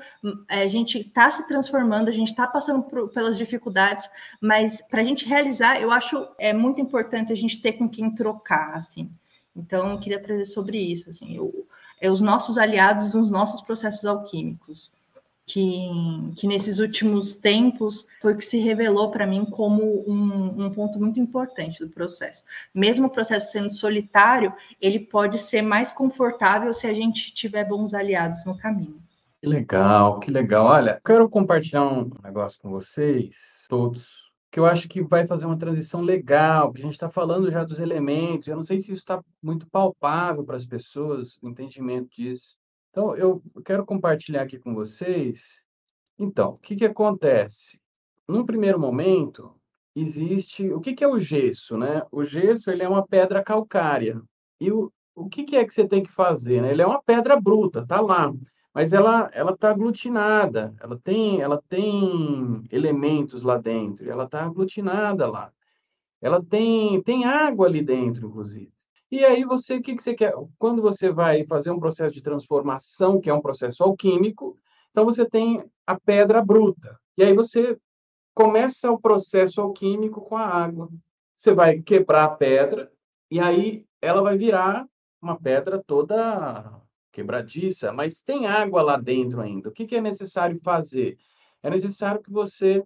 é, 0.50 0.64
a 0.64 0.68
gente 0.68 1.00
está 1.00 1.32
se 1.32 1.48
transformando, 1.48 2.10
a 2.10 2.12
gente 2.12 2.28
está 2.28 2.46
passando 2.46 2.84
por, 2.84 3.08
pelas 3.08 3.38
dificuldades, 3.38 4.10
mas 4.42 4.82
para 4.82 5.00
a 5.00 5.06
gente 5.06 5.26
realizar, 5.26 5.80
eu 5.80 5.92
acho 5.92 6.28
é 6.38 6.52
muito 6.52 6.82
importante 6.82 7.32
a 7.32 7.38
gente 7.38 7.62
ter 7.62 7.72
com 7.74 7.88
quem 7.88 8.14
trocar, 8.14 8.74
assim. 8.76 9.10
Então, 9.56 9.92
eu 9.92 10.00
queria 10.02 10.22
trazer 10.22 10.44
sobre 10.44 10.78
isso, 10.78 11.10
assim, 11.10 11.38
eu, 11.38 11.66
é 12.02 12.12
os 12.12 12.22
nossos 12.22 12.58
aliados 12.58 13.14
nos 13.14 13.32
nossos 13.32 13.62
processos 13.62 14.04
alquímicos 14.04 14.92
que, 15.46 15.90
que 16.38 16.48
nesses 16.48 16.80
últimos 16.80 17.36
tempos 17.36 18.08
foi 18.22 18.34
o 18.34 18.38
que 18.38 18.46
se 18.46 18.60
revelou 18.60 19.12
para 19.12 19.28
mim 19.28 19.46
como 19.46 20.04
um, 20.10 20.66
um, 20.66 20.72
ponto 20.72 21.00
muito 21.00 21.20
importante 21.20 21.80
do 21.80 21.90
processo. 21.90 22.44
Mesmo 22.74 23.08
o 23.08 23.10
processo 23.10 23.52
sendo 23.52 23.72
solitário, 23.72 24.54
ele 24.80 25.00
pode 25.00 25.40
ser 25.40 25.62
mais 25.62 25.92
confortável 25.92 26.74
se 26.74 26.88
a 26.88 26.94
gente 26.94 27.34
tiver 27.34 27.66
bons 27.66 27.94
aliados 27.94 28.46
no 28.46 28.58
caminho. 28.58 29.02
Que 29.42 29.48
legal, 29.48 30.20
que 30.20 30.30
legal. 30.30 30.68
Olha, 30.68 31.02
quero 31.04 31.28
compartilhar 31.28 31.86
um 31.86 32.10
negócio 32.24 32.62
com 32.62 32.70
vocês, 32.70 33.66
todos, 33.68 34.32
que 34.52 34.60
eu 34.60 34.66
acho 34.66 34.88
que 34.88 35.02
vai 35.02 35.26
fazer 35.26 35.48
uma 35.48 35.58
transição 35.58 36.02
legal, 36.02 36.72
que 36.72 36.80
a 36.80 36.84
gente 36.84 36.94
está 36.94 37.10
falando 37.10 37.52
já 37.52 37.64
dos 37.64 37.80
elementos, 37.80 38.48
eu 38.48 38.56
não 38.56 38.64
sei 38.64 38.80
se 38.80 38.92
isso 38.92 39.02
está 39.02 39.20
muito 39.42 39.66
palpável 39.68 40.44
para 40.44 40.58
as 40.58 40.66
pessoas, 40.66 41.40
o 41.42 41.50
entendimento 41.50 42.10
disso. 42.16 42.61
Então, 42.92 43.16
eu 43.16 43.42
quero 43.66 43.86
compartilhar 43.86 44.42
aqui 44.44 44.60
com 44.60 44.76
vocês. 44.76 45.64
Então, 46.20 46.52
o 46.52 46.58
que, 46.58 46.76
que 46.76 46.86
acontece? 46.86 47.80
Num 48.28 48.46
primeiro 48.46 48.78
momento, 48.80 49.56
existe. 49.96 50.70
O 50.72 50.82
que, 50.82 50.94
que 50.94 51.04
é 51.04 51.08
o 51.08 51.18
gesso? 51.18 51.78
Né? 51.78 52.04
O 52.12 52.26
gesso 52.26 52.70
ele 52.70 52.84
é 52.84 52.90
uma 52.90 53.08
pedra 53.08 53.44
calcária. 53.44 54.22
E 54.60 54.72
o, 54.72 54.92
o 55.16 55.30
que, 55.30 55.44
que 55.46 55.56
é 55.56 55.66
que 55.66 55.74
você 55.74 55.88
tem 55.88 56.04
que 56.04 56.12
fazer? 56.12 56.62
Né? 56.62 56.72
Ele 56.72 56.82
é 56.82 56.86
uma 56.88 57.02
pedra 57.02 57.40
bruta, 57.40 57.86
tá 57.88 58.02
lá. 58.02 58.34
Mas 58.74 58.94
ela 58.94 59.30
ela 59.34 59.52
está 59.52 59.70
aglutinada, 59.70 60.74
ela 60.80 60.98
tem, 60.98 61.42
ela 61.42 61.62
tem 61.68 62.64
elementos 62.72 63.44
lá 63.44 63.58
dentro, 63.58 64.10
ela 64.10 64.26
está 64.26 64.46
aglutinada 64.46 65.30
lá. 65.30 65.52
Ela 66.22 66.44
tem, 66.44 67.02
tem 67.04 67.26
água 67.26 67.68
ali 67.68 67.82
dentro, 67.82 68.28
inclusive. 68.28 68.72
E 69.12 69.26
aí 69.26 69.44
você, 69.44 69.76
o 69.76 69.82
que, 69.82 69.94
que 69.94 70.02
você 70.02 70.14
quer? 70.14 70.34
Quando 70.58 70.82
você 70.82 71.12
vai 71.12 71.46
fazer 71.46 71.70
um 71.70 71.80
processo 71.80 72.14
de 72.14 72.22
transformação, 72.22 73.20
que 73.20 73.30
é 73.30 73.34
um 73.34 73.42
processo 73.42 73.84
alquímico, 73.84 74.58
então 74.90 75.04
você 75.04 75.26
tem 75.26 75.62
a 75.86 76.00
pedra 76.00 76.44
bruta. 76.44 76.98
E 77.18 77.24
aí 77.24 77.34
você 77.34 77.78
começa 78.34 78.90
o 78.90 79.00
processo 79.00 79.60
alquímico 79.60 80.22
com 80.22 80.38
a 80.38 80.46
água. 80.46 80.90
Você 81.36 81.54
vai 81.54 81.82
quebrar 81.82 82.24
a 82.24 82.30
pedra 82.30 82.90
e 83.30 83.40
aí 83.40 83.86
ela 84.02 84.22
vai 84.22 84.38
virar 84.38 84.88
uma 85.22 85.38
pedra 85.38 85.84
toda 85.86 86.82
quebradiça, 87.12 87.92
mas 87.92 88.22
tem 88.22 88.48
água 88.48 88.82
lá 88.82 88.98
dentro 88.98 89.42
ainda. 89.42 89.68
O 89.68 89.72
que, 89.74 89.86
que 89.86 89.98
é 89.98 90.02
necessário 90.02 90.60
fazer? 90.64 91.18
É 91.62 91.70
necessário 91.70 92.22
que 92.22 92.32
você 92.32 92.82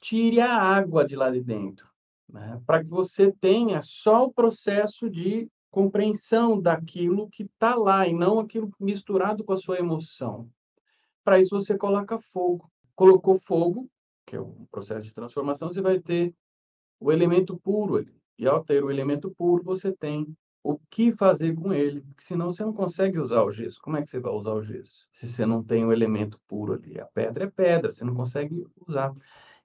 tire 0.00 0.40
a 0.40 0.60
água 0.60 1.06
de 1.06 1.14
lá 1.14 1.30
de 1.30 1.40
dentro, 1.40 1.88
né? 2.28 2.60
para 2.66 2.82
que 2.82 2.90
você 2.90 3.32
tenha 3.32 3.80
só 3.82 4.24
o 4.24 4.32
processo 4.32 5.08
de 5.08 5.48
compreensão 5.70 6.60
daquilo 6.60 7.28
que 7.28 7.44
está 7.44 7.74
lá 7.74 8.06
e 8.06 8.14
não 8.14 8.38
aquilo 8.38 8.70
misturado 8.80 9.44
com 9.44 9.52
a 9.52 9.56
sua 9.56 9.78
emoção. 9.78 10.48
Para 11.24 11.38
isso 11.38 11.50
você 11.50 11.76
coloca 11.76 12.18
fogo. 12.18 12.70
Colocou 12.94 13.38
fogo, 13.38 13.88
que 14.26 14.36
é 14.36 14.40
um 14.40 14.66
processo 14.70 15.02
de 15.02 15.12
transformação, 15.12 15.70
você 15.70 15.80
vai 15.80 16.00
ter 16.00 16.34
o 17.00 17.12
elemento 17.12 17.56
puro 17.58 17.96
ali. 17.96 18.14
E 18.38 18.46
ao 18.46 18.64
ter 18.64 18.82
o 18.84 18.90
elemento 18.90 19.30
puro, 19.30 19.62
você 19.62 19.92
tem 19.92 20.26
o 20.62 20.78
que 20.90 21.12
fazer 21.12 21.54
com 21.54 21.72
ele, 21.72 22.02
porque 22.02 22.24
senão 22.24 22.50
você 22.50 22.64
não 22.64 22.72
consegue 22.72 23.18
usar 23.18 23.42
o 23.42 23.52
gesso. 23.52 23.80
Como 23.80 23.96
é 23.96 24.02
que 24.02 24.10
você 24.10 24.20
vai 24.20 24.32
usar 24.32 24.52
o 24.52 24.62
gesso? 24.62 25.06
Se 25.12 25.26
você 25.28 25.46
não 25.46 25.62
tem 25.62 25.84
o 25.84 25.92
elemento 25.92 26.40
puro 26.46 26.74
ali. 26.74 27.00
A 27.00 27.06
pedra 27.06 27.44
é 27.44 27.50
pedra, 27.50 27.92
você 27.92 28.04
não 28.04 28.14
consegue 28.14 28.66
usar. 28.86 29.12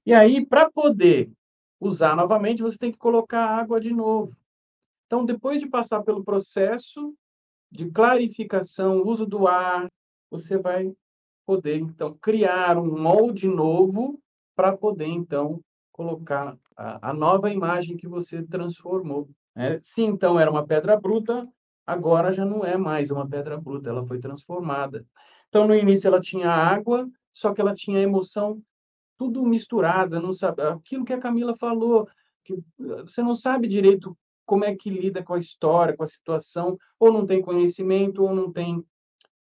E 0.06 0.13
aí, 0.13 0.46
para 0.46 0.72
poder 0.72 1.32
usar 1.80 2.16
novamente, 2.16 2.62
você 2.62 2.78
tem 2.78 2.92
que 2.92 2.98
colocar 2.98 3.46
água 3.58 3.80
de 3.80 3.92
novo. 3.92 4.36
Então, 5.06 5.26
depois 5.26 5.60
de 5.60 5.68
passar 5.68 6.02
pelo 6.04 6.24
processo 6.24 7.13
de 7.72 7.89
clarificação, 7.89 9.04
uso 9.04 9.26
do 9.26 9.48
ar, 9.48 9.88
você 10.30 10.58
vai 10.58 10.94
poder, 11.46 11.80
então, 11.80 12.18
criar 12.22 12.78
um 12.78 13.00
molde 13.00 13.48
novo 13.48 14.20
para 14.56 14.76
poder, 14.76 15.08
então, 15.08 15.62
colocar 15.92 16.58
a, 16.76 17.10
a, 17.10 17.13
nova 17.13 17.52
imagem 17.52 17.98
que 17.98 18.08
você 18.08 18.44
transformou. 18.44 19.30
Né? 19.56 19.80
Se 19.84 20.02
então 20.02 20.39
era 20.39 20.50
uma 20.50 20.66
pedra 20.66 21.00
bruta, 21.00 21.48
agora 21.86 22.34
já 22.34 22.46
não 22.46 22.63
é 22.63 22.78
mais 22.78 23.12
uma 23.12 23.28
pedra 23.28 23.60
bruta, 23.60 23.89
ela 23.89 24.06
foi 24.06 24.20
transformada. 24.20 25.06
Então, 25.50 25.68
no 25.68 25.76
início 25.76 26.08
ela 26.08 26.20
tinha 26.20 26.50
água, 26.50 27.08
só 27.32 27.54
que 27.54 27.62
ela 27.62 27.76
tinha 27.76 28.02
emoção 28.02 28.62
tudo 29.18 29.44
misturada, 29.44 30.20
não 30.20 30.34
sabe 30.34 30.63
aquilo 30.63 31.06
que 31.06 31.13
a 31.13 31.20
Camila 31.20 31.56
falou, 31.56 32.08
que 32.44 32.58
você 32.78 33.22
não 33.22 33.36
sabe 33.36 33.68
direito 33.68 34.18
como 34.45 34.65
é 34.65 34.75
que 34.75 34.89
lida 34.89 35.23
com 35.23 35.34
a 35.34 35.39
história, 35.39 35.95
com 35.95 36.03
a 36.03 36.08
situação, 36.08 36.77
ou 36.99 37.12
não 37.12 37.25
tem 37.25 37.41
conhecimento, 37.41 38.23
ou 38.23 38.34
não 38.34 38.51
tem, 38.51 38.84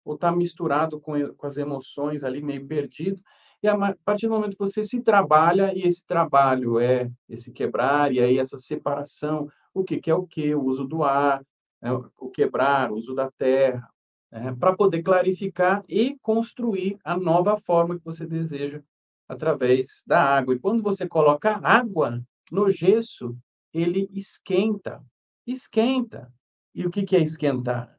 ou 0.04 0.14
está 0.14 0.30
misturado 0.32 1.00
com, 1.00 1.34
com 1.34 1.46
as 1.46 1.56
emoções 1.56 2.24
ali, 2.24 2.42
meio 2.42 2.66
perdido. 2.66 3.20
E 3.62 3.68
a 3.68 3.76
partir 4.04 4.26
do 4.26 4.34
momento 4.34 4.52
que 4.52 4.58
você 4.58 4.82
se 4.82 5.00
trabalha, 5.00 5.72
e 5.74 5.82
esse 5.86 6.04
trabalho 6.04 6.80
é 6.80 7.10
esse 7.28 7.52
quebrar, 7.52 8.12
e 8.12 8.20
aí 8.20 8.38
essa 8.38 8.58
separação, 8.58 9.48
o 9.72 9.84
que, 9.84 10.00
que 10.00 10.10
é 10.10 10.14
o 10.14 10.26
que, 10.26 10.54
o 10.54 10.64
uso 10.64 10.84
do 10.84 11.04
ar, 11.04 11.44
né, 11.80 11.90
o 12.18 12.28
quebrar, 12.28 12.90
o 12.90 12.96
uso 12.96 13.14
da 13.14 13.30
terra, 13.30 13.88
né, 14.30 14.56
para 14.58 14.74
poder 14.76 15.02
clarificar 15.02 15.84
e 15.88 16.16
construir 16.20 16.98
a 17.04 17.16
nova 17.16 17.56
forma 17.56 17.96
que 17.96 18.04
você 18.04 18.26
deseja 18.26 18.82
através 19.28 20.02
da 20.06 20.22
água. 20.22 20.54
E 20.54 20.58
quando 20.58 20.82
você 20.82 21.06
coloca 21.06 21.60
água 21.62 22.20
no 22.50 22.68
gesso, 22.68 23.36
ele 23.72 24.08
esquenta. 24.12 25.04
Esquenta. 25.46 26.32
E 26.74 26.87
o 26.87 26.90
que, 26.90 27.02
que 27.02 27.16
é 27.16 27.20
esquentar? 27.20 27.98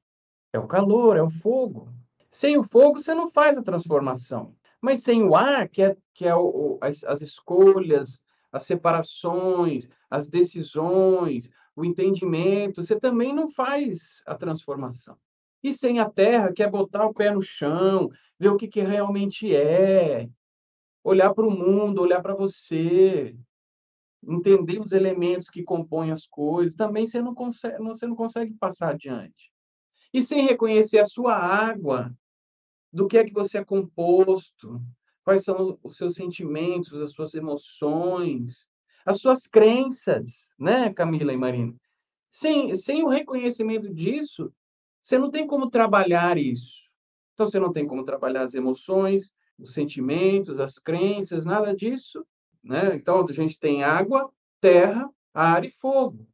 É 0.52 0.60
o 0.60 0.68
calor, 0.68 1.18
é 1.18 1.22
o 1.22 1.30
fogo. 1.30 1.92
Sem 2.32 2.58
o 2.58 2.64
fogo, 2.64 3.00
você 3.00 3.14
não 3.14 3.30
faz 3.30 3.58
a 3.58 3.64
transformação. 3.64 4.56
Mas 4.82 5.04
sem 5.04 5.24
o 5.24 5.36
ar, 5.36 5.70
que 5.70 5.82
é, 5.82 5.98
que 6.14 6.26
é 6.26 6.36
o, 6.36 6.78
as, 6.82 7.04
as 7.04 7.22
escolhas, 7.22 8.22
as 8.52 8.64
separações, 8.64 9.90
as 10.10 10.28
decisões, 10.28 11.50
o 11.76 11.84
entendimento, 11.84 12.84
você 12.84 13.00
também 13.00 13.34
não 13.34 13.50
faz 13.50 14.22
a 14.26 14.36
transformação. 14.36 15.18
E 15.64 15.72
sem 15.72 16.00
a 16.00 16.10
terra, 16.10 16.52
que 16.52 16.62
é 16.62 16.70
botar 16.70 17.06
o 17.06 17.14
pé 17.14 17.32
no 17.32 17.42
chão, 17.42 18.10
ver 18.38 18.50
o 18.50 18.58
que, 18.58 18.68
que 18.68 18.82
realmente 18.82 19.56
é, 19.56 20.30
olhar 21.04 21.34
para 21.34 21.48
o 21.48 21.52
mundo, 21.52 22.02
olhar 22.02 22.22
para 22.22 22.36
você, 22.36 23.36
entender 24.28 24.80
os 24.80 24.92
elementos 24.92 25.50
que 25.50 25.64
compõem 25.64 26.12
as 26.12 26.26
coisas, 26.26 26.76
também 26.76 27.06
você 27.06 27.22
não 27.22 27.34
consegue, 27.34 27.78
você 27.84 28.08
não 28.08 28.16
consegue 28.16 28.54
passar 28.54 28.92
adiante. 28.92 29.52
E 30.14 30.22
sem 30.22 30.46
reconhecer 30.46 31.00
a 31.00 31.06
sua 31.06 31.36
água, 31.36 32.16
do 32.92 33.08
que 33.08 33.18
é 33.18 33.24
que 33.24 33.34
você 33.34 33.58
é 33.58 33.66
composto, 33.66 34.80
quais 35.24 35.44
são 35.44 35.80
os 35.82 35.98
seus 35.98 36.14
sentimentos, 36.14 37.02
as 37.02 37.12
suas 37.12 37.34
emoções, 37.34 38.70
as 39.06 39.20
suas 39.20 39.48
crenças, 39.48 40.52
né, 40.60 40.94
Camila 40.94 41.34
e 41.34 41.38
Marina? 41.38 41.76
Sem, 42.30 42.74
sem 42.76 43.04
o 43.04 43.10
reconhecimento 43.10 43.92
disso, 43.94 44.54
você 45.02 45.18
não 45.18 45.30
tem 45.30 45.46
como 45.46 45.70
trabalhar 45.70 46.38
isso. 46.38 46.90
Então, 47.34 47.48
você 47.48 47.60
não 47.60 47.72
tem 47.72 47.88
como 47.88 48.06
trabalhar 48.06 48.44
as 48.44 48.54
emoções, 48.54 49.34
os 49.58 49.74
sentimentos, 49.74 50.60
as 50.60 50.78
crenças, 50.78 51.46
nada 51.46 51.76
disso. 51.76 52.26
Né? 52.64 52.96
Então, 52.96 53.26
a 53.28 53.34
gente 53.34 53.60
tem 53.60 53.84
água, 53.84 54.32
terra, 54.62 55.10
ar 55.34 55.66
e 55.66 55.72
fogo, 55.72 56.28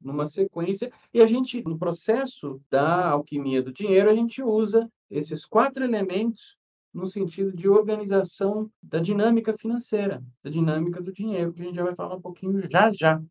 numa 0.00 0.26
sequência. 0.26 0.92
E 1.14 1.20
a 1.20 1.26
gente, 1.26 1.62
no 1.62 1.78
processo 1.78 2.60
da 2.70 3.10
alquimia 3.10 3.62
do 3.62 3.72
dinheiro, 3.72 4.10
a 4.10 4.14
gente 4.14 4.42
usa 4.42 4.90
esses 5.10 5.44
quatro 5.46 5.82
elementos 5.82 6.56
no 6.92 7.06
sentido 7.06 7.52
de 7.52 7.68
organização 7.68 8.70
da 8.82 8.98
dinâmica 8.98 9.56
financeira, 9.56 10.22
da 10.44 10.50
dinâmica 10.50 11.00
do 11.00 11.12
dinheiro, 11.12 11.52
que 11.52 11.62
a 11.62 11.64
gente 11.64 11.76
já 11.76 11.84
vai 11.84 11.94
falar 11.94 12.16
um 12.16 12.20
pouquinho 12.20 12.60
já 12.70 12.92
já. 12.92 13.22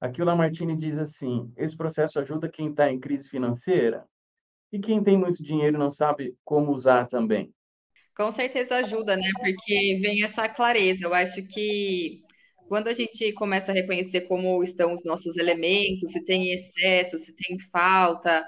Aqui 0.00 0.22
o 0.22 0.24
Lamartine 0.24 0.76
diz 0.76 0.98
assim: 0.98 1.52
esse 1.56 1.76
processo 1.76 2.20
ajuda 2.20 2.48
quem 2.48 2.70
está 2.70 2.90
em 2.90 3.00
crise 3.00 3.28
financeira 3.28 4.06
e 4.70 4.78
quem 4.78 5.02
tem 5.02 5.18
muito 5.18 5.42
dinheiro 5.42 5.78
não 5.78 5.90
sabe 5.90 6.36
como 6.44 6.72
usar 6.72 7.08
também. 7.08 7.52
Com 8.18 8.32
certeza 8.32 8.76
ajuda, 8.76 9.16
né? 9.16 9.22
Porque 9.38 10.00
vem 10.02 10.24
essa 10.24 10.48
clareza. 10.48 11.04
Eu 11.04 11.14
acho 11.14 11.42
que 11.46 12.22
quando 12.68 12.88
a 12.88 12.94
gente 12.94 13.32
começa 13.34 13.70
a 13.70 13.74
reconhecer 13.74 14.22
como 14.22 14.62
estão 14.62 14.92
os 14.94 15.04
nossos 15.04 15.36
elementos, 15.36 16.10
se 16.12 16.24
tem 16.24 16.52
excesso, 16.52 17.16
se 17.18 17.34
tem 17.36 17.58
falta, 17.70 18.44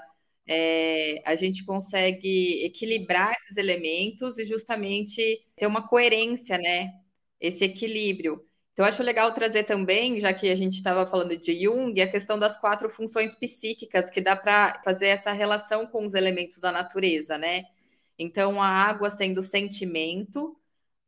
é, 0.47 1.21
a 1.25 1.35
gente 1.35 1.63
consegue 1.65 2.65
equilibrar 2.65 3.33
esses 3.33 3.55
elementos 3.57 4.37
e 4.37 4.45
justamente 4.45 5.41
ter 5.55 5.67
uma 5.67 5.87
coerência, 5.87 6.57
né? 6.57 6.91
Esse 7.39 7.63
equilíbrio. 7.65 8.45
Então, 8.73 8.85
acho 8.85 9.03
legal 9.03 9.33
trazer 9.33 9.63
também, 9.63 10.19
já 10.19 10.33
que 10.33 10.49
a 10.49 10.55
gente 10.55 10.75
estava 10.75 11.05
falando 11.05 11.37
de 11.37 11.63
Jung, 11.63 11.99
a 12.01 12.11
questão 12.11 12.37
das 12.37 12.57
quatro 12.59 12.89
funções 12.89 13.35
psíquicas, 13.35 14.09
que 14.09 14.21
dá 14.21 14.35
para 14.35 14.81
fazer 14.83 15.07
essa 15.07 15.31
relação 15.31 15.87
com 15.87 16.05
os 16.05 16.13
elementos 16.13 16.59
da 16.59 16.71
natureza, 16.73 17.37
né? 17.37 17.63
Então, 18.21 18.61
a 18.61 18.67
água 18.67 19.09
sendo 19.09 19.39
o 19.39 19.43
sentimento, 19.43 20.55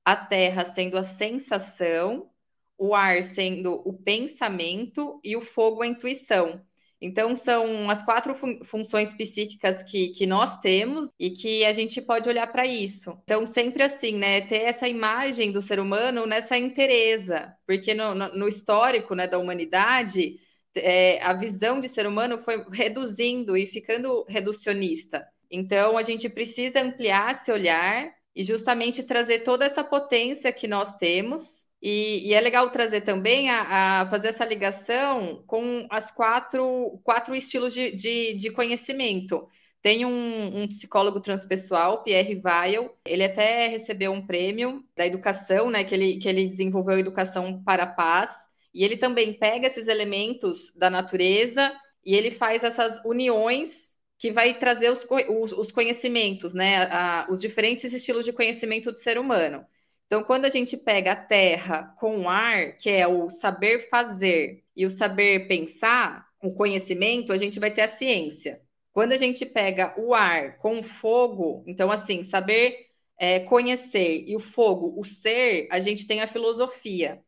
a 0.03 0.15
terra 0.15 0.65
sendo 0.65 0.97
a 0.97 1.03
sensação, 1.03 2.29
o 2.77 2.95
ar 2.95 3.23
sendo 3.23 3.81
o 3.85 3.93
pensamento 3.93 5.19
e 5.23 5.35
o 5.37 5.41
fogo 5.41 5.81
a 5.83 5.87
intuição. 5.87 6.61
Então, 6.99 7.35
são 7.35 7.89
as 7.89 8.01
quatro 8.03 8.33
fun 8.33 8.63
funções 8.63 9.13
psíquicas 9.13 9.83
que, 9.83 10.09
que 10.09 10.25
nós 10.25 10.57
temos 10.59 11.09
e 11.19 11.31
que 11.31 11.65
a 11.65 11.73
gente 11.73 12.01
pode 12.01 12.29
olhar 12.29 12.47
para 12.47 12.65
isso. 12.65 13.17
Então, 13.23 13.45
sempre 13.45 13.83
assim, 13.83 14.13
né? 14.17 14.41
Ter 14.41 14.61
essa 14.63 14.87
imagem 14.87 15.51
do 15.51 15.61
ser 15.61 15.79
humano 15.79 16.25
nessa 16.25 16.57
inteireza, 16.57 17.53
porque 17.67 17.93
no, 17.93 18.15
no, 18.15 18.29
no 18.37 18.47
histórico 18.47 19.13
né, 19.15 19.27
da 19.27 19.37
humanidade, 19.37 20.39
é, 20.75 21.21
a 21.21 21.33
visão 21.33 21.79
de 21.81 21.87
ser 21.89 22.07
humano 22.07 22.37
foi 22.39 22.65
reduzindo 22.71 23.55
e 23.57 23.67
ficando 23.67 24.25
reducionista. 24.27 25.27
Então, 25.55 25.99
a 25.99 26.01
gente 26.01 26.27
precisa 26.27 26.81
ampliar 26.81 27.33
esse 27.33 27.51
olhar 27.51 28.11
e 28.35 28.43
justamente 28.43 29.03
trazer 29.03 29.43
toda 29.43 29.63
essa 29.63 29.83
potência 29.83 30.51
que 30.51 30.67
nós 30.67 30.95
temos. 30.95 31.67
E, 31.79 32.27
e 32.27 32.33
é 32.33 32.41
legal 32.41 32.71
trazer 32.71 33.01
também 33.01 33.51
a, 33.51 34.01
a, 34.01 34.09
fazer 34.09 34.29
essa 34.29 34.43
ligação 34.43 35.43
com 35.45 35.85
as 35.91 36.09
quatro, 36.09 36.99
quatro 37.03 37.35
estilos 37.35 37.71
de, 37.71 37.95
de, 37.95 38.33
de 38.33 38.49
conhecimento. 38.49 39.47
Tem 39.79 40.05
um, 40.05 40.63
um, 40.63 40.67
psicólogo 40.67 41.19
transpessoal, 41.19 42.01
Pierre 42.01 42.41
Weil, 42.43 42.97
ele 43.05 43.23
até 43.23 43.67
recebeu 43.67 44.11
um 44.11 44.25
prêmio 44.25 44.83
da 44.97 45.05
educação, 45.05 45.69
né? 45.69 45.83
Que 45.83 45.93
ele, 45.93 46.17
que 46.17 46.27
ele 46.27 46.47
desenvolveu 46.47 46.97
educação 46.97 47.61
para 47.63 47.83
a 47.83 47.93
paz. 47.93 48.31
E 48.73 48.83
ele 48.83 48.97
também 48.97 49.33
pega 49.33 49.67
esses 49.67 49.87
elementos 49.87 50.71
da 50.75 50.89
natureza 50.89 51.71
e 52.03 52.15
ele 52.15 52.31
faz 52.31 52.63
essas 52.63 52.99
uniões 53.05 53.82
que 54.23 54.31
vai 54.31 54.53
trazer 54.57 54.89
os, 54.89 55.05
os, 55.27 55.51
os 55.51 55.71
conhecimentos, 55.73 56.53
né? 56.53 56.83
A, 56.89 57.27
os 57.29 57.41
diferentes 57.41 57.91
estilos 57.91 58.23
de 58.23 58.31
conhecimento 58.31 58.89
do 58.89 58.97
ser 58.97 59.17
humano. 59.17 59.65
Então, 60.07 60.23
quando 60.23 60.45
a 60.45 60.49
gente 60.49 60.77
pega 60.77 61.11
a 61.11 61.25
terra 61.25 61.93
com 61.99 62.21
o 62.21 62.29
ar, 62.29 62.77
que 62.77 62.89
é 62.89 63.05
o 63.05 63.29
saber 63.29 63.89
fazer 63.89 64.63
e 64.77 64.85
o 64.85 64.89
saber 64.89 65.45
pensar, 65.49 66.25
o 66.41 66.53
conhecimento, 66.53 67.33
a 67.33 67.37
gente 67.37 67.59
vai 67.59 67.69
ter 67.69 67.81
a 67.81 67.89
ciência. 67.89 68.61
Quando 68.93 69.11
a 69.11 69.17
gente 69.17 69.45
pega 69.45 69.93
o 69.99 70.13
ar 70.13 70.57
com 70.57 70.79
o 70.79 70.83
fogo, 70.83 71.61
então, 71.67 71.91
assim, 71.91 72.23
saber 72.23 72.91
é, 73.17 73.41
conhecer 73.41 74.23
e 74.25 74.37
o 74.37 74.39
fogo, 74.39 74.97
o 74.97 75.03
ser, 75.03 75.67
a 75.69 75.81
gente 75.81 76.07
tem 76.07 76.21
a 76.21 76.27
filosofia. 76.27 77.21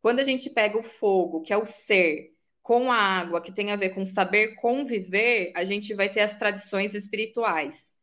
Quando 0.00 0.20
a 0.20 0.24
gente 0.24 0.48
pega 0.48 0.78
o 0.78 0.84
fogo, 0.84 1.40
que 1.40 1.52
é 1.52 1.56
o 1.56 1.66
ser, 1.66 2.32
com 2.68 2.92
a 2.92 2.96
água, 2.96 3.40
que 3.40 3.50
tem 3.50 3.72
a 3.72 3.76
ver 3.76 3.94
com 3.94 4.04
saber 4.04 4.56
conviver, 4.56 5.52
a 5.56 5.64
gente 5.64 5.94
vai 5.94 6.06
ter 6.06 6.20
as 6.20 6.36
tradições 6.36 6.92
espirituais. 6.92 7.96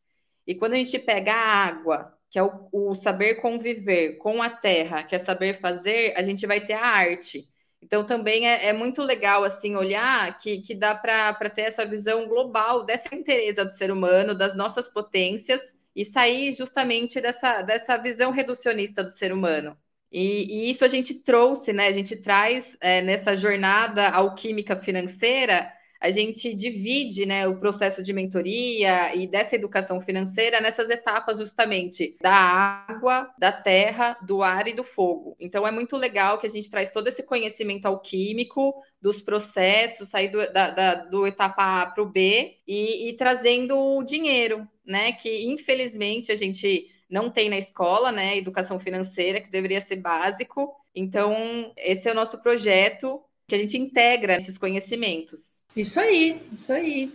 E 0.44 0.56
quando 0.56 0.72
a 0.72 0.76
gente 0.76 0.98
pega 0.98 1.32
a 1.32 1.66
água, 1.66 2.12
que 2.28 2.36
é 2.36 2.42
o, 2.42 2.68
o, 2.72 2.92
saber 2.92 3.36
conviver, 3.36 4.16
com 4.18 4.42
a 4.42 4.50
terra, 4.50 5.04
que 5.04 5.14
é 5.14 5.20
saber 5.20 5.60
fazer, 5.60 6.14
a 6.16 6.22
gente 6.24 6.48
vai 6.48 6.60
ter 6.60 6.72
a 6.72 6.84
arte. 6.84 7.48
Então 7.80 8.04
também 8.04 8.48
é, 8.48 8.66
é 8.66 8.72
muito 8.72 9.04
legal 9.04 9.44
assim 9.44 9.76
olhar 9.76 10.36
que, 10.36 10.60
que 10.60 10.74
dá 10.74 10.96
para 10.96 11.48
ter 11.48 11.62
essa 11.62 11.86
visão 11.86 12.26
global 12.26 12.84
dessa 12.84 13.14
interesse 13.14 13.64
do 13.64 13.70
ser 13.70 13.92
humano, 13.92 14.34
das 14.36 14.56
nossas 14.56 14.88
potências, 14.88 15.62
e 15.94 16.04
sair 16.04 16.52
justamente 16.52 17.20
dessa, 17.20 17.62
dessa 17.62 17.96
visão 17.98 18.32
reducionista 18.32 19.04
do 19.04 19.12
ser 19.12 19.32
humano. 19.32 19.78
E, 20.10 20.66
e, 20.66 20.70
isso 20.70 20.84
a 20.84 20.88
gente 20.88 21.14
trouxe, 21.14 21.72
né? 21.72 21.88
A 21.88 21.92
gente 21.92 22.16
traz 22.16 22.76
é, 22.80 23.02
nessa 23.02 23.36
jornada 23.36 24.08
alquímica 24.08 24.76
financeira, 24.76 25.72
a 26.00 26.10
gente 26.10 26.54
divide 26.54 27.26
né, 27.26 27.46
o 27.48 27.58
processo 27.58 28.02
de 28.02 28.12
mentoria 28.12 29.14
e 29.14 29.26
dessa 29.26 29.56
educação 29.56 30.00
financeira 30.00 30.60
nessas 30.60 30.90
etapas 30.90 31.38
justamente 31.38 32.16
da 32.20 32.32
água, 32.32 33.32
da 33.38 33.50
terra, 33.50 34.16
do 34.22 34.42
ar 34.42 34.68
e 34.68 34.74
do 34.74 34.84
fogo. 34.84 35.36
Então 35.40 35.66
é 35.66 35.70
muito 35.70 35.96
legal 35.96 36.38
que 36.38 36.46
a 36.46 36.50
gente 36.50 36.70
traz 36.70 36.90
todo 36.90 37.08
esse 37.08 37.22
conhecimento 37.22 37.86
alquímico 37.86 38.74
dos 39.00 39.22
processos, 39.22 40.08
sair 40.08 40.28
do, 40.28 40.38
da, 40.52 40.70
da, 40.70 40.94
do 41.06 41.26
etapa 41.26 41.82
A 41.82 41.86
para 41.86 42.02
o 42.02 42.10
B 42.10 42.58
e, 42.66 43.08
e 43.08 43.16
trazendo 43.16 43.76
o 43.76 44.04
dinheiro, 44.04 44.66
né? 44.84 45.12
Que 45.12 45.46
infelizmente 45.46 46.30
a 46.30 46.36
gente 46.36 46.90
não 47.08 47.30
tem 47.30 47.48
na 47.48 47.58
escola, 47.58 48.10
né? 48.10 48.36
Educação 48.36 48.78
financeira, 48.78 49.40
que 49.40 49.50
deveria 49.50 49.80
ser 49.80 49.96
básico. 49.96 50.74
Então, 50.94 51.72
esse 51.76 52.08
é 52.08 52.12
o 52.12 52.14
nosso 52.14 52.38
projeto 52.38 53.20
que 53.46 53.54
a 53.54 53.58
gente 53.58 53.76
integra 53.76 54.36
esses 54.36 54.58
conhecimentos. 54.58 55.60
Isso 55.76 56.00
aí, 56.00 56.42
isso 56.52 56.72
aí. 56.72 57.12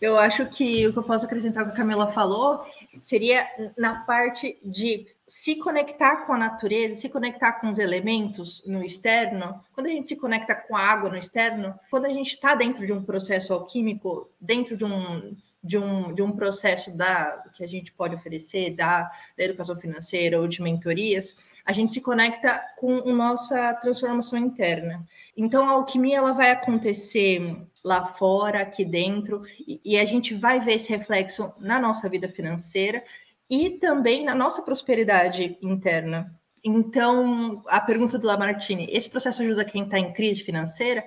Eu 0.00 0.18
acho 0.18 0.46
que 0.46 0.86
o 0.86 0.92
que 0.92 0.98
eu 0.98 1.02
posso 1.02 1.26
acrescentar 1.26 1.64
que 1.64 1.72
a 1.72 1.74
Camila 1.74 2.10
falou 2.10 2.64
seria 3.02 3.46
na 3.76 4.00
parte 4.04 4.58
de 4.64 5.06
se 5.28 5.56
conectar 5.56 6.24
com 6.24 6.32
a 6.32 6.38
natureza, 6.38 7.00
se 7.00 7.08
conectar 7.08 7.52
com 7.60 7.70
os 7.70 7.78
elementos 7.78 8.64
no 8.66 8.82
externo. 8.82 9.62
Quando 9.74 9.88
a 9.88 9.90
gente 9.90 10.08
se 10.08 10.16
conecta 10.16 10.54
com 10.54 10.74
a 10.74 10.80
água 10.80 11.10
no 11.10 11.18
externo, 11.18 11.78
quando 11.90 12.06
a 12.06 12.08
gente 12.08 12.32
está 12.32 12.54
dentro 12.54 12.86
de 12.86 12.92
um 12.92 13.02
processo 13.02 13.52
alquímico, 13.52 14.30
dentro 14.40 14.76
de 14.76 14.84
um 14.84 15.36
de 15.62 15.76
um, 15.76 16.14
de 16.14 16.22
um 16.22 16.32
processo 16.32 16.90
da 16.90 17.44
que 17.54 17.62
a 17.62 17.66
gente 17.66 17.92
pode 17.92 18.14
oferecer 18.14 18.74
da, 18.74 19.10
da 19.36 19.44
educação 19.44 19.76
financeira 19.76 20.40
ou 20.40 20.48
de 20.48 20.62
mentorias, 20.62 21.36
a 21.64 21.72
gente 21.72 21.92
se 21.92 22.00
conecta 22.00 22.60
com 22.78 22.98
a 22.98 23.12
nossa 23.12 23.74
transformação 23.74 24.38
interna. 24.38 25.06
Então 25.36 25.68
a 25.68 25.72
alquimia 25.72 26.16
ela 26.16 26.32
vai 26.32 26.50
acontecer 26.50 27.56
lá 27.84 28.06
fora, 28.06 28.62
aqui 28.62 28.84
dentro, 28.84 29.42
e, 29.66 29.80
e 29.84 29.98
a 29.98 30.04
gente 30.04 30.34
vai 30.34 30.60
ver 30.60 30.74
esse 30.74 30.90
reflexo 30.90 31.52
na 31.58 31.78
nossa 31.78 32.08
vida 32.08 32.28
financeira 32.28 33.02
e 33.48 33.70
também 33.78 34.24
na 34.24 34.34
nossa 34.34 34.62
prosperidade 34.62 35.58
interna. 35.60 36.34
Então, 36.62 37.62
a 37.66 37.80
pergunta 37.80 38.18
do 38.18 38.26
Lamartine, 38.26 38.86
esse 38.90 39.08
processo 39.08 39.42
ajuda 39.42 39.64
quem 39.64 39.82
está 39.82 39.98
em 39.98 40.12
crise 40.12 40.42
financeira? 40.42 41.04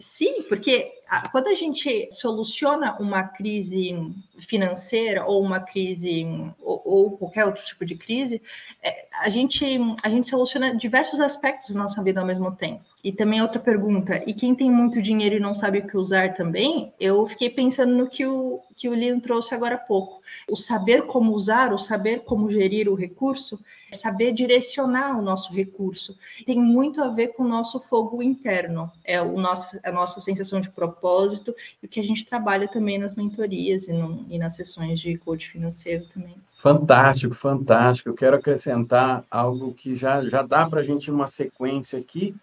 Sim, 0.00 0.44
porque 0.48 0.92
quando 1.32 1.48
a 1.48 1.54
gente 1.54 2.08
soluciona 2.12 2.96
uma 3.00 3.24
crise 3.24 3.92
financeira 4.38 5.24
ou 5.24 5.42
uma 5.42 5.58
crise 5.58 6.24
ou, 6.60 6.82
ou 6.84 7.18
qualquer 7.18 7.44
outro 7.44 7.64
tipo 7.64 7.84
de 7.84 7.96
crise, 7.96 8.40
é, 8.80 9.07
a 9.20 9.28
gente 9.28 9.64
a 10.02 10.08
gente 10.08 10.28
soluciona 10.28 10.74
diversos 10.74 11.20
aspectos 11.20 11.70
da 11.70 11.82
nossa 11.82 12.02
vida 12.02 12.20
ao 12.20 12.26
mesmo 12.26 12.52
tempo. 12.52 12.84
E 13.02 13.12
também 13.12 13.40
outra 13.40 13.60
pergunta, 13.60 14.22
e 14.26 14.34
quem 14.34 14.54
tem 14.54 14.70
muito 14.70 15.00
dinheiro 15.00 15.36
e 15.36 15.40
não 15.40 15.54
sabe 15.54 15.78
o 15.78 15.86
que 15.86 15.96
usar 15.96 16.34
também, 16.34 16.92
eu 16.98 17.26
fiquei 17.28 17.48
pensando 17.48 17.94
no 17.94 18.08
que 18.08 18.26
o, 18.26 18.60
que 18.76 18.88
o 18.88 18.94
Leon 18.94 19.20
trouxe 19.20 19.54
agora 19.54 19.76
há 19.76 19.78
pouco. 19.78 20.20
O 20.50 20.56
saber 20.56 21.06
como 21.06 21.32
usar, 21.32 21.72
o 21.72 21.78
saber 21.78 22.24
como 22.24 22.50
gerir 22.50 22.88
o 22.88 22.96
recurso, 22.96 23.58
é 23.90 23.96
saber 23.96 24.32
direcionar 24.32 25.16
o 25.16 25.22
nosso 25.22 25.52
recurso. 25.52 26.18
Tem 26.44 26.58
muito 26.58 27.00
a 27.00 27.08
ver 27.08 27.28
com 27.28 27.44
o 27.44 27.48
nosso 27.48 27.78
fogo 27.80 28.20
interno, 28.20 28.90
é 29.04 29.22
o 29.22 29.38
nosso, 29.38 29.78
a 29.84 29.92
nossa 29.92 30.18
sensação 30.20 30.60
de 30.60 30.68
propósito 30.68 31.54
e 31.80 31.86
o 31.86 31.88
que 31.88 32.00
a 32.00 32.04
gente 32.04 32.26
trabalha 32.26 32.66
também 32.66 32.98
nas 32.98 33.14
mentorias 33.14 33.86
e, 33.86 33.92
no, 33.92 34.26
e 34.28 34.38
nas 34.38 34.56
sessões 34.56 35.00
de 35.00 35.16
coach 35.18 35.50
financeiro 35.50 36.04
também. 36.12 36.34
Fantástico, 36.58 37.34
fantástico. 37.34 38.08
Eu 38.08 38.14
quero 38.14 38.36
acrescentar 38.36 39.24
algo 39.30 39.72
que 39.72 39.94
já, 39.94 40.28
já 40.28 40.42
dá 40.42 40.68
para 40.68 40.80
a 40.80 40.82
gente 40.82 41.08
uma 41.08 41.28
sequência 41.28 41.96
aqui, 42.00 42.34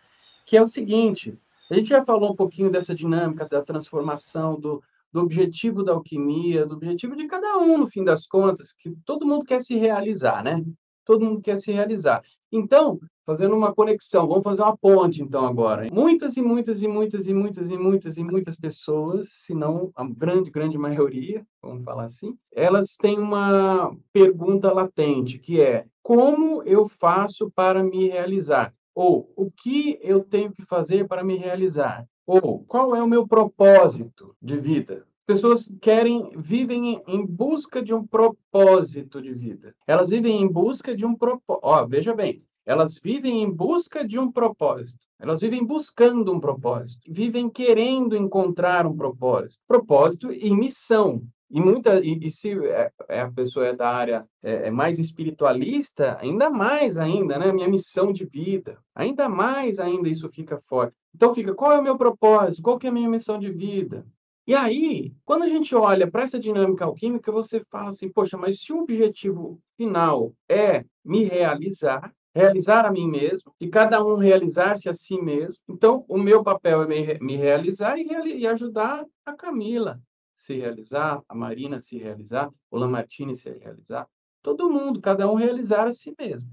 que 0.46 0.56
é 0.56 0.62
o 0.62 0.68
seguinte: 0.68 1.38
a 1.70 1.74
gente 1.74 1.90
já 1.90 2.02
falou 2.02 2.32
um 2.32 2.36
pouquinho 2.36 2.72
dessa 2.72 2.96
dinâmica 2.96 3.46
da 3.46 3.62
transformação, 3.62 4.58
do, 4.58 4.82
do 5.12 5.20
objetivo 5.20 5.84
da 5.84 5.92
alquimia, 5.92 6.66
do 6.66 6.76
objetivo 6.76 7.14
de 7.14 7.28
cada 7.28 7.58
um, 7.58 7.78
no 7.78 7.88
fim 7.88 8.06
das 8.06 8.26
contas, 8.26 8.72
que 8.72 8.96
todo 9.06 9.28
mundo 9.28 9.46
quer 9.46 9.62
se 9.62 9.76
realizar, 9.76 10.42
né? 10.42 10.64
Todo 11.06 11.24
mundo 11.24 11.42
quer 11.42 11.58
se 11.58 11.72
realizar. 11.72 12.22
Então, 12.52 13.00
fazendo 13.26 13.56
uma 13.56 13.74
conexão, 13.74 14.28
vamos 14.28 14.44
fazer 14.44 14.62
uma 14.62 14.78
ponte 14.78 15.22
então 15.22 15.46
agora. 15.46 15.88
Muitas 15.92 16.38
e 16.38 16.42
muitas 16.42 16.82
e 16.82 16.88
muitas 16.88 17.28
e 17.28 17.34
muitas 17.34 17.70
e 17.70 17.78
muitas 17.78 18.18
e 18.18 18.24
muitas 18.24 18.56
pessoas, 18.56 19.30
se 19.30 19.54
não 19.54 19.92
a 19.96 20.06
grande, 20.06 20.52
grande 20.52 20.78
maioria, 20.78 21.46
vamos 21.62 21.84
falar 21.84 22.06
assim, 22.06 22.38
elas 22.54 22.96
têm 22.96 23.18
uma 23.20 23.96
pergunta 24.14 24.72
latente, 24.72 25.40
que 25.40 25.60
é: 25.60 25.86
como 26.02 26.64
eu 26.64 26.88
faço 26.88 27.52
para 27.52 27.84
me 27.84 28.08
realizar? 28.08 28.74
Ou 28.94 29.30
o 29.36 29.52
que 29.52 30.00
eu 30.02 30.24
tenho 30.24 30.52
que 30.52 30.64
fazer 30.64 31.08
para 31.08 31.24
me 31.24 31.36
realizar? 31.36 32.08
Ou 32.26 32.64
qual 32.64 32.96
é 32.96 33.04
o 33.04 33.08
meu 33.08 33.28
propósito 33.28 34.36
de 34.42 34.58
vida? 34.58 35.06
Pessoas 35.26 35.72
querem, 35.82 36.32
vivem 36.38 37.02
em 37.08 37.26
busca 37.26 37.82
de 37.82 37.94
um 37.94 38.06
propósito 38.06 39.22
de 39.22 39.34
vida. 39.34 39.76
Elas 39.88 40.10
vivem 40.10 40.40
em 40.40 40.48
busca 40.48 40.96
de 40.96 41.06
um 41.06 41.16
propósito. 41.16 41.66
Ó, 41.66 41.86
veja 41.88 42.14
bem, 42.14 42.44
elas 42.66 43.00
vivem 43.00 43.42
em 43.42 43.50
busca 43.50 44.08
de 44.08 44.20
um 44.20 44.32
propósito. 44.32 45.00
Elas 45.20 45.42
vivem 45.42 45.66
buscando 45.66 46.32
um 46.32 46.40
propósito, 46.40 47.00
vivem 47.08 47.50
querendo 47.50 48.16
encontrar 48.16 48.86
um 48.86 48.96
propósito. 48.96 49.58
Propósito 49.68 50.32
e 50.32 50.54
missão. 50.54 51.24
E, 51.50 51.60
muita, 51.60 52.00
e, 52.04 52.20
e 52.22 52.30
se 52.30 52.52
é, 52.68 52.92
é, 53.08 53.22
a 53.22 53.32
pessoa 53.32 53.68
é 53.68 53.74
da 53.74 53.90
área 53.90 54.28
é, 54.44 54.68
é, 54.68 54.72
mais 54.72 55.00
espiritualista, 55.00 56.18
ainda 56.20 56.50
mais 56.50 56.98
ainda, 56.98 57.40
né? 57.40 57.52
Minha 57.52 57.70
missão 57.70 58.12
de 58.12 58.26
vida, 58.26 58.78
ainda 58.94 59.30
mais 59.30 59.80
ainda 59.80 60.10
isso 60.10 60.30
fica 60.30 60.62
forte. 60.68 60.96
Então 61.16 61.34
fica, 61.34 61.54
qual 61.56 61.72
é 61.72 61.80
o 61.80 61.84
meu 61.84 61.98
propósito? 61.98 62.62
Qual 62.62 62.78
que 62.78 62.88
é 62.88 62.90
a 62.90 62.94
minha 62.94 63.10
missão 63.10 63.40
de 63.40 63.52
vida? 63.52 64.06
E 64.48 64.54
aí, 64.54 65.12
quando 65.26 65.44
a 65.44 65.48
gente 65.48 65.76
olha 65.76 66.10
para 66.10 66.24
essa 66.24 66.40
dinâmica 66.40 66.86
alquímica, 66.86 67.32
você 67.32 67.64
fala 67.72 67.90
assim, 67.90 68.08
poxa, 68.12 68.38
mas 68.38 68.62
se 68.62 68.72
o 68.72 68.82
objetivo 68.82 69.60
final 69.76 70.36
é 70.48 70.86
me 71.04 71.24
realizar, 71.24 72.14
realizar 72.34 72.86
a 72.86 72.92
mim 72.92 73.10
mesmo, 73.10 73.56
e 73.60 73.68
cada 73.68 74.06
um 74.06 74.18
realizar-se 74.18 74.88
a 74.88 74.94
si 74.94 75.20
mesmo, 75.20 75.58
então 75.68 76.06
o 76.08 76.20
meu 76.20 76.44
papel 76.44 76.84
é 76.84 77.20
me, 77.20 77.36
realizar 77.36 77.98
e, 77.98 78.06
e 78.38 78.46
ajudar 78.46 79.04
a 79.26 79.34
Camila, 79.34 80.00
se 80.36 80.54
realizar, 80.54 81.24
a 81.28 81.34
Marina 81.34 81.82
se 81.82 81.98
realizar, 81.98 82.52
o 82.70 82.78
Lamartine 82.78 83.36
se 83.36 83.50
realizar, 83.50 84.08
todo 84.44 84.70
mundo, 84.70 85.02
cada 85.02 85.28
um 85.28 85.34
realizar 85.34 85.88
a 85.88 85.92
si 85.92 86.14
mesmo. 86.20 86.48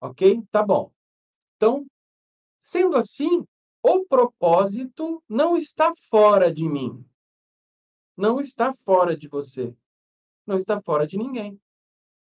Ok? 0.00 0.40
Tá 0.52 0.62
bom. 0.62 0.92
Então, 1.56 1.84
sendo 2.60 2.96
assim, 2.96 3.44
o 3.82 4.04
propósito 4.04 5.20
não 5.28 5.56
está 5.56 5.92
fora 6.08 6.52
de 6.52 6.68
mim. 6.68 7.04
Não 8.16 8.40
está 8.40 8.72
fora 8.72 9.16
de 9.16 9.28
você. 9.28 9.74
Não 10.46 10.56
está 10.56 10.80
fora 10.80 11.06
de 11.06 11.16
ninguém. 11.16 11.60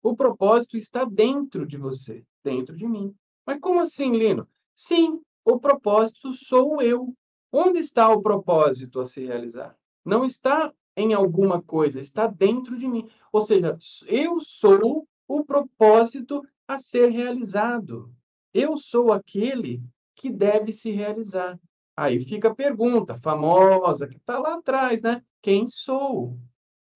O 0.02 0.16
propósito 0.16 0.78
está 0.78 1.04
dentro 1.04 1.66
de 1.66 1.78
você, 1.78 2.24
dentro 2.44 2.76
de 2.76 2.88
mim. 2.88 3.16
Mas 3.46 3.60
como 3.60 3.80
assim, 3.82 4.16
Lino? 4.16 4.48
Sim, 4.76 5.22
o 5.44 5.60
propósito 5.60 6.32
sou 6.32 6.82
eu. 6.82 7.14
Onde 7.52 7.80
está 7.80 8.10
o 8.10 8.22
propósito 8.22 9.00
a 9.00 9.06
se 9.06 9.26
realizar? 9.26 9.78
Não 10.04 10.26
está 10.26 10.74
em 10.96 11.14
alguma 11.14 11.62
coisa, 11.62 12.00
está 12.00 12.28
dentro 12.28 12.78
de 12.78 12.88
mim. 12.88 13.10
Ou 13.32 13.42
seja, 13.42 13.78
eu 14.08 14.40
sou 14.42 15.08
o 15.28 15.44
propósito 15.44 16.42
a 16.68 16.78
ser 16.78 17.10
realizado. 17.10 18.14
Eu 18.54 18.78
sou 18.78 19.12
aquele 19.12 19.82
que 20.16 20.30
deve 20.30 20.72
se 20.72 20.92
realizar. 20.92 21.60
Aí 21.98 22.20
fica 22.20 22.50
a 22.50 22.56
pergunta 22.56 23.20
famosa 23.22 24.08
que 24.08 24.18
está 24.18 24.40
lá 24.40 24.56
atrás, 24.56 25.02
né? 25.02 25.24
Quem 25.46 25.68
sou? 25.68 26.40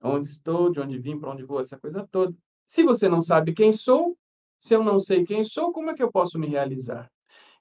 Onde 0.02 0.28
estou? 0.28 0.72
De 0.72 0.80
onde 0.80 0.98
vim? 0.98 1.20
Para 1.20 1.30
onde 1.30 1.44
vou? 1.44 1.62
Essa 1.62 1.78
coisa 1.78 2.08
toda. 2.12 2.36
Se 2.66 2.82
você 2.82 3.08
não 3.08 3.22
sabe 3.22 3.54
quem 3.54 3.72
sou, 3.72 4.18
se 4.60 4.74
eu 4.74 4.84
não 4.84 5.00
sei 5.00 5.24
quem 5.24 5.44
sou, 5.44 5.72
como 5.72 5.92
é 5.92 5.94
que 5.94 6.02
eu 6.02 6.12
posso 6.12 6.40
me 6.40 6.48
realizar? 6.48 7.12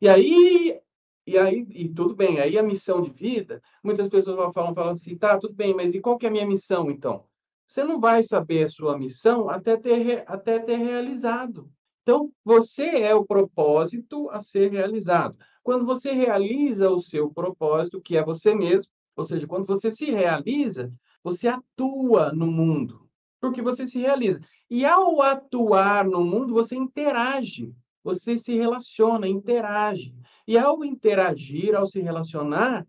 E 0.00 0.08
aí 0.08 0.80
e 1.26 1.36
aí, 1.36 1.66
e 1.74 1.90
tudo 1.90 2.16
bem, 2.16 2.40
aí 2.40 2.56
a 2.56 2.62
missão 2.62 3.02
de 3.02 3.10
vida, 3.10 3.60
muitas 3.84 4.08
pessoas 4.08 4.38
vão 4.38 4.50
falar, 4.50 4.72
falam 4.72 4.92
assim, 4.92 5.14
tá, 5.14 5.36
tudo 5.36 5.52
bem, 5.52 5.74
mas 5.74 5.94
e 5.94 6.00
qual 6.00 6.16
que 6.16 6.24
é 6.24 6.30
a 6.30 6.32
minha 6.32 6.46
missão, 6.46 6.90
então? 6.90 7.26
Você 7.66 7.84
não 7.84 8.00
vai 8.00 8.22
saber 8.22 8.64
a 8.64 8.68
sua 8.68 8.96
missão 8.96 9.50
até 9.50 9.76
ter, 9.76 10.24
até 10.26 10.58
ter 10.58 10.78
realizado. 10.78 11.70
Então, 12.00 12.32
você 12.42 12.86
é 12.86 13.14
o 13.14 13.26
propósito 13.26 14.30
a 14.30 14.40
ser 14.40 14.70
realizado. 14.72 15.36
Quando 15.62 15.84
você 15.84 16.12
realiza 16.12 16.88
o 16.88 16.98
seu 16.98 17.30
propósito, 17.30 18.00
que 18.00 18.16
é 18.16 18.24
você 18.24 18.54
mesmo, 18.54 18.90
ou 19.18 19.24
seja, 19.24 19.48
quando 19.48 19.66
você 19.66 19.90
se 19.90 20.12
realiza, 20.12 20.92
você 21.24 21.48
atua 21.48 22.32
no 22.32 22.46
mundo, 22.46 23.10
porque 23.40 23.60
você 23.60 23.84
se 23.84 23.98
realiza. 23.98 24.40
E 24.70 24.84
ao 24.84 25.20
atuar 25.20 26.04
no 26.04 26.22
mundo, 26.22 26.54
você 26.54 26.76
interage, 26.76 27.74
você 28.04 28.38
se 28.38 28.54
relaciona, 28.54 29.26
interage. 29.26 30.14
E 30.46 30.56
ao 30.56 30.84
interagir, 30.84 31.74
ao 31.74 31.84
se 31.84 32.00
relacionar, 32.00 32.86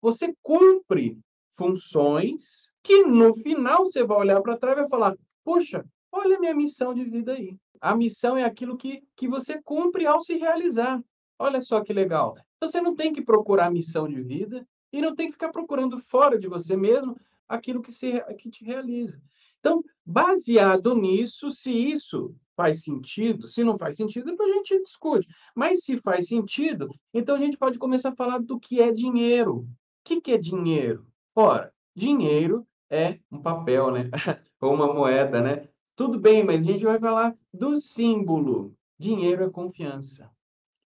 você 0.00 0.32
cumpre 0.40 1.18
funções 1.56 2.70
que 2.80 3.02
no 3.02 3.34
final 3.34 3.84
você 3.84 4.04
vai 4.04 4.18
olhar 4.18 4.40
para 4.40 4.56
trás 4.56 4.78
e 4.78 4.80
vai 4.82 4.88
falar: 4.88 5.16
Poxa, 5.42 5.84
olha 6.12 6.36
a 6.36 6.40
minha 6.40 6.54
missão 6.54 6.94
de 6.94 7.04
vida 7.04 7.32
aí. 7.32 7.56
A 7.80 7.96
missão 7.96 8.36
é 8.36 8.44
aquilo 8.44 8.76
que, 8.76 9.02
que 9.16 9.26
você 9.26 9.60
cumpre 9.60 10.06
ao 10.06 10.20
se 10.20 10.36
realizar. 10.36 11.02
Olha 11.40 11.60
só 11.60 11.82
que 11.82 11.92
legal. 11.92 12.36
Então 12.56 12.68
você 12.68 12.80
não 12.80 12.94
tem 12.94 13.12
que 13.12 13.20
procurar 13.20 13.68
missão 13.68 14.06
de 14.06 14.22
vida 14.22 14.64
e 14.92 15.00
não 15.00 15.14
tem 15.14 15.26
que 15.26 15.32
ficar 15.32 15.50
procurando 15.50 15.98
fora 15.98 16.38
de 16.38 16.46
você 16.46 16.76
mesmo 16.76 17.16
aquilo 17.48 17.82
que, 17.82 17.92
se, 17.92 18.20
que 18.38 18.50
te 18.50 18.64
realiza. 18.64 19.20
Então, 19.60 19.84
baseado 20.04 20.94
nisso, 20.94 21.50
se 21.50 21.72
isso 21.72 22.34
faz 22.56 22.82
sentido, 22.82 23.46
se 23.46 23.62
não 23.62 23.78
faz 23.78 23.96
sentido, 23.96 24.26
depois 24.26 24.50
a 24.50 24.56
gente 24.56 24.82
discute. 24.82 25.28
Mas 25.54 25.84
se 25.84 25.96
faz 25.96 26.26
sentido, 26.26 26.88
então 27.14 27.36
a 27.36 27.38
gente 27.38 27.56
pode 27.56 27.78
começar 27.78 28.10
a 28.10 28.16
falar 28.16 28.38
do 28.38 28.58
que 28.58 28.80
é 28.80 28.90
dinheiro. 28.90 29.58
O 29.58 29.68
que, 30.04 30.20
que 30.20 30.32
é 30.32 30.38
dinheiro? 30.38 31.06
Ora, 31.34 31.72
dinheiro 31.94 32.66
é 32.90 33.18
um 33.30 33.40
papel, 33.40 33.90
né? 33.90 34.10
Ou 34.60 34.74
uma 34.74 34.92
moeda, 34.92 35.40
né? 35.40 35.68
Tudo 35.96 36.18
bem, 36.18 36.44
mas 36.44 36.60
a 36.60 36.72
gente 36.72 36.84
vai 36.84 36.98
falar 36.98 37.36
do 37.52 37.76
símbolo. 37.76 38.76
Dinheiro 38.98 39.44
é 39.44 39.50
confiança. 39.50 40.30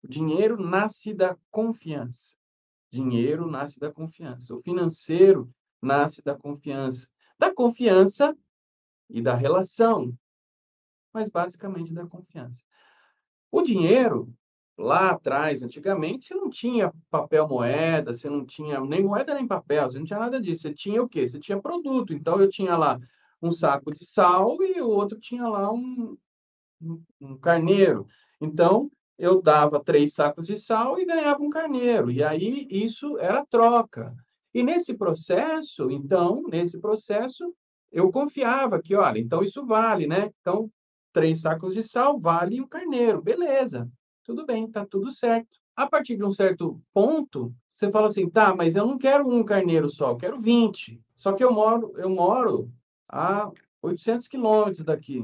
O 0.04 0.08
dinheiro 0.08 0.62
nasce 0.62 1.14
da 1.14 1.38
confiança. 1.50 2.37
Dinheiro 2.92 3.50
nasce 3.50 3.80
da 3.80 3.92
confiança. 3.92 4.56
O 4.56 4.62
financeiro 4.62 5.50
nasce 5.82 6.22
da 6.22 6.36
confiança. 6.36 7.08
Da 7.38 7.54
confiança 7.54 8.36
e 9.10 9.22
da 9.22 9.36
relação, 9.36 10.14
mas 11.14 11.30
basicamente 11.30 11.94
da 11.94 12.06
confiança. 12.06 12.62
O 13.52 13.62
dinheiro, 13.62 14.34
lá 14.78 15.12
atrás, 15.12 15.62
antigamente, 15.62 16.28
você 16.28 16.36
não 16.36 16.50
tinha 16.50 16.94
papel 17.10 17.48
moeda, 17.48 18.14
você 18.14 18.30
não 18.30 18.46
tinha 18.46 18.80
nem 18.82 19.04
moeda 19.04 19.34
nem 19.34 19.48
papel, 19.48 19.86
você 19.90 20.00
não 20.00 20.06
tinha 20.06 20.20
nada 20.20 20.42
disso. 20.42 20.64
Você 20.64 20.74
tinha 20.74 21.02
o 21.02 21.08
quê? 21.08 21.28
Você 21.28 21.40
tinha 21.40 21.62
produto. 21.62 22.14
Então, 22.14 22.40
eu 22.42 22.50
tinha 22.50 22.76
lá 22.76 23.00
um 23.42 23.52
saco 23.52 23.94
de 23.94 24.06
sal 24.06 24.58
e 24.62 24.82
o 24.82 24.90
outro 24.90 25.20
tinha 25.20 25.48
lá 25.48 25.72
um, 25.72 26.18
um, 26.82 27.04
um 27.22 27.38
carneiro. 27.38 28.08
Então, 28.42 28.92
eu 29.18 29.42
dava 29.42 29.84
três 29.84 30.14
sacos 30.14 30.46
de 30.46 30.58
sal 30.58 31.00
e 31.00 31.06
ganhava 31.06 31.42
um 31.42 31.50
carneiro. 31.50 32.12
E 32.12 32.24
aí, 32.24 32.68
isso 32.70 33.18
era 33.18 33.46
troca. 33.46 34.16
E 34.54 34.64
nesse 34.64 34.94
processo, 34.94 35.90
então, 35.92 36.44
nesse 36.48 36.80
processo, 36.80 37.54
eu 37.92 38.12
confiava 38.12 38.82
que, 38.82 38.96
olha, 38.96 39.20
então 39.20 39.44
isso 39.44 39.66
vale, 39.66 40.08
né? 40.08 40.32
Então, 40.42 40.70
três 41.14 41.42
sacos 41.42 41.74
de 41.74 41.84
sal 41.84 42.20
vale 42.20 42.62
um 42.62 42.68
carneiro. 42.68 43.22
Beleza, 43.22 43.90
tudo 44.24 44.46
bem, 44.46 44.70
tá 44.70 44.86
tudo 44.86 45.12
certo. 45.12 45.50
A 45.76 45.88
partir 45.88 46.18
de 46.18 46.24
um 46.24 46.32
certo 46.32 46.82
ponto, 46.94 47.54
você 47.72 47.92
fala 47.92 48.08
assim, 48.08 48.30
tá, 48.30 48.56
mas 48.56 48.76
eu 48.76 48.86
não 48.86 48.98
quero 48.98 49.28
um 49.28 49.44
carneiro 49.44 49.90
só, 49.90 50.10
eu 50.12 50.18
quero 50.18 50.40
20. 50.40 51.00
Só 51.16 51.34
que 51.34 51.44
eu 51.44 51.54
moro, 51.54 51.94
eu 51.98 52.10
moro 52.10 52.72
a 53.08 53.52
800 53.82 54.28
quilômetros 54.28 54.84
daqui. 54.84 55.24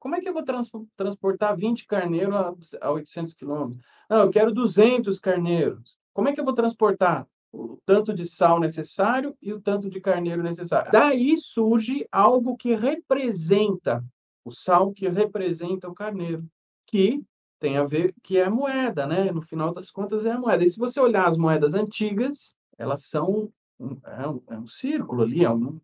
Como 0.00 0.16
é 0.16 0.20
que 0.20 0.28
eu 0.28 0.32
vou 0.32 0.42
trans 0.42 0.68
transportar 0.96 1.56
20 1.56 1.86
carneiros 1.86 2.34
a, 2.34 2.54
a 2.80 2.90
800 2.90 3.34
quilômetros? 3.34 3.84
Não, 4.08 4.22
eu 4.22 4.30
quero 4.30 4.52
200 4.52 5.20
carneiros. 5.20 5.96
Como 6.12 6.28
é 6.28 6.32
que 6.32 6.40
eu 6.40 6.44
vou 6.44 6.54
transportar? 6.54 7.28
o 7.52 7.78
tanto 7.84 8.14
de 8.14 8.24
sal 8.24 8.60
necessário 8.60 9.36
e 9.42 9.52
o 9.52 9.60
tanto 9.60 9.90
de 9.90 10.00
carneiro 10.00 10.42
necessário. 10.42 10.92
Daí 10.92 11.36
surge 11.36 12.06
algo 12.10 12.56
que 12.56 12.74
representa 12.74 14.04
o 14.44 14.50
sal, 14.50 14.92
que 14.92 15.08
representa 15.08 15.88
o 15.88 15.94
carneiro, 15.94 16.46
que 16.86 17.22
tem 17.58 17.76
a 17.76 17.84
ver 17.84 18.14
que 18.22 18.38
é 18.38 18.44
a 18.44 18.50
moeda, 18.50 19.06
né? 19.06 19.30
No 19.30 19.42
final 19.42 19.74
das 19.74 19.90
contas 19.90 20.24
é 20.24 20.30
a 20.30 20.38
moeda. 20.38 20.64
E 20.64 20.70
se 20.70 20.78
você 20.78 21.00
olhar 21.00 21.28
as 21.28 21.36
moedas 21.36 21.74
antigas, 21.74 22.54
elas 22.78 23.04
são 23.04 23.52
um, 23.78 23.96
é, 24.04 24.28
um, 24.28 24.42
é 24.48 24.58
um 24.58 24.66
círculo 24.66 25.22
ali, 25.22 25.44
é 25.44 25.50
um... 25.50 25.80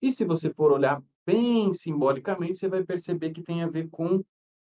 E 0.00 0.10
se 0.10 0.24
você 0.24 0.52
for 0.52 0.72
olhar 0.72 1.02
bem 1.26 1.72
simbolicamente, 1.72 2.58
você 2.58 2.68
vai 2.68 2.84
perceber 2.84 3.30
que 3.30 3.42
tem 3.42 3.62
a 3.62 3.68
ver 3.68 3.88
com 3.90 4.22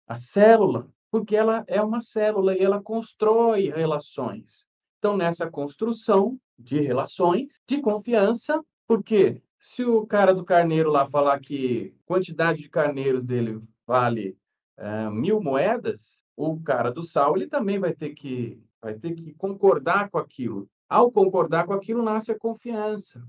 a 0.07 0.17
célula, 0.17 0.88
porque 1.11 1.37
ela 1.37 1.65
é 1.67 1.81
uma 1.81 2.01
célula 2.01 2.57
e 2.57 2.62
ela 2.62 2.83
constrói 2.83 3.69
relações. 3.69 4.67
Então, 4.99 5.17
nessa 5.17 5.51
construção 5.51 6.38
de 6.59 6.81
relações, 6.81 7.61
de 7.67 7.81
confiança, 7.81 8.62
porque 8.87 9.43
se 9.59 9.85
o 9.85 10.07
cara 10.07 10.35
do 10.35 10.45
carneiro 10.45 10.91
lá 10.91 11.09
falar 11.09 11.41
que 11.41 11.95
quantidade 12.05 12.62
de 12.62 12.69
carneiros 12.69 13.25
dele 13.25 13.62
vale 13.87 14.37
é, 14.77 15.11
mil 15.11 15.41
moedas, 15.41 16.23
o 16.37 16.61
cara 16.61 16.91
do 16.91 17.03
sal 17.03 17.37
ele 17.37 17.47
também 17.47 17.79
vai 17.79 17.95
ter 17.95 18.11
que 18.11 18.61
vai 18.81 18.95
ter 18.95 19.15
que 19.15 19.33
concordar 19.35 20.11
com 20.11 20.19
aquilo. 20.19 20.69
Ao 20.88 21.11
concordar 21.11 21.67
com 21.67 21.73
aquilo 21.73 22.03
nasce 22.03 22.33
a 22.33 22.38
confiança. 22.38 23.25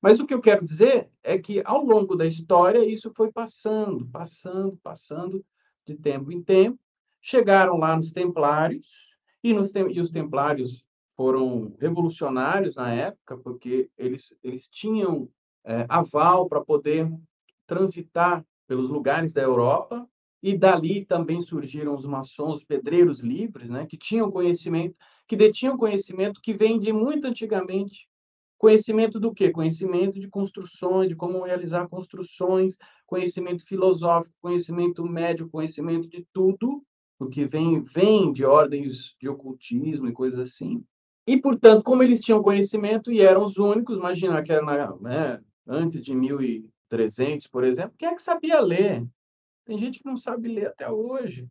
Mas 0.00 0.20
o 0.20 0.26
que 0.26 0.34
eu 0.34 0.40
quero 0.40 0.64
dizer 0.64 1.10
é 1.22 1.38
que 1.38 1.62
ao 1.64 1.84
longo 1.84 2.14
da 2.14 2.26
história 2.26 2.84
isso 2.88 3.12
foi 3.16 3.32
passando, 3.32 4.06
passando, 4.08 4.78
passando 4.82 5.44
de 5.86 5.96
tempo 5.96 6.30
em 6.30 6.42
tempo. 6.42 6.78
Chegaram 7.20 7.76
lá 7.78 7.96
nos 7.96 8.12
Templários 8.12 9.16
e, 9.42 9.52
nos, 9.52 9.74
e 9.74 10.00
os 10.00 10.10
Templários 10.10 10.84
foram 11.16 11.74
revolucionários 11.80 12.76
na 12.76 12.94
época, 12.94 13.36
porque 13.38 13.90
eles, 13.98 14.36
eles 14.42 14.68
tinham 14.68 15.28
é, 15.64 15.84
aval 15.88 16.48
para 16.48 16.60
poder 16.60 17.10
transitar 17.66 18.44
pelos 18.68 18.88
lugares 18.88 19.32
da 19.32 19.42
Europa, 19.42 20.08
e 20.42 20.56
dali 20.56 21.04
também 21.04 21.40
surgiram 21.42 21.96
os 21.96 22.06
maçons, 22.06 22.58
os 22.58 22.64
pedreiros 22.64 23.20
livres, 23.20 23.68
né, 23.68 23.86
que 23.86 23.96
tinham 23.96 24.30
conhecimento, 24.30 24.94
que 25.26 25.34
detinham 25.36 25.76
conhecimento 25.76 26.40
que 26.40 26.54
vem 26.54 26.78
de 26.78 26.92
muito 26.92 27.26
antigamente. 27.26 28.07
Conhecimento 28.58 29.20
do 29.20 29.32
quê? 29.32 29.50
Conhecimento 29.50 30.18
de 30.18 30.28
construções, 30.28 31.08
de 31.08 31.14
como 31.14 31.44
realizar 31.44 31.88
construções, 31.88 32.76
conhecimento 33.06 33.64
filosófico, 33.64 34.34
conhecimento 34.40 35.04
médio, 35.04 35.48
conhecimento 35.48 36.08
de 36.08 36.26
tudo, 36.32 36.82
porque 37.16 37.46
vem, 37.46 37.80
vem 37.82 38.32
de 38.32 38.44
ordens 38.44 39.14
de 39.20 39.28
ocultismo 39.28 40.08
e 40.08 40.12
coisas 40.12 40.40
assim. 40.40 40.84
E, 41.24 41.40
portanto, 41.40 41.84
como 41.84 42.02
eles 42.02 42.20
tinham 42.20 42.42
conhecimento 42.42 43.12
e 43.12 43.20
eram 43.20 43.44
os 43.44 43.58
únicos, 43.58 43.96
imagina 43.96 44.42
que 44.42 44.50
era 44.50 44.64
na, 44.64 44.96
né, 44.96 45.40
antes 45.66 46.02
de 46.02 46.12
1300, 46.12 47.46
por 47.46 47.62
exemplo, 47.62 47.94
quem 47.96 48.08
é 48.08 48.14
que 48.14 48.22
sabia 48.22 48.60
ler? 48.60 49.06
Tem 49.64 49.78
gente 49.78 50.00
que 50.00 50.06
não 50.06 50.16
sabe 50.16 50.48
ler 50.48 50.68
até 50.68 50.90
hoje. 50.90 51.46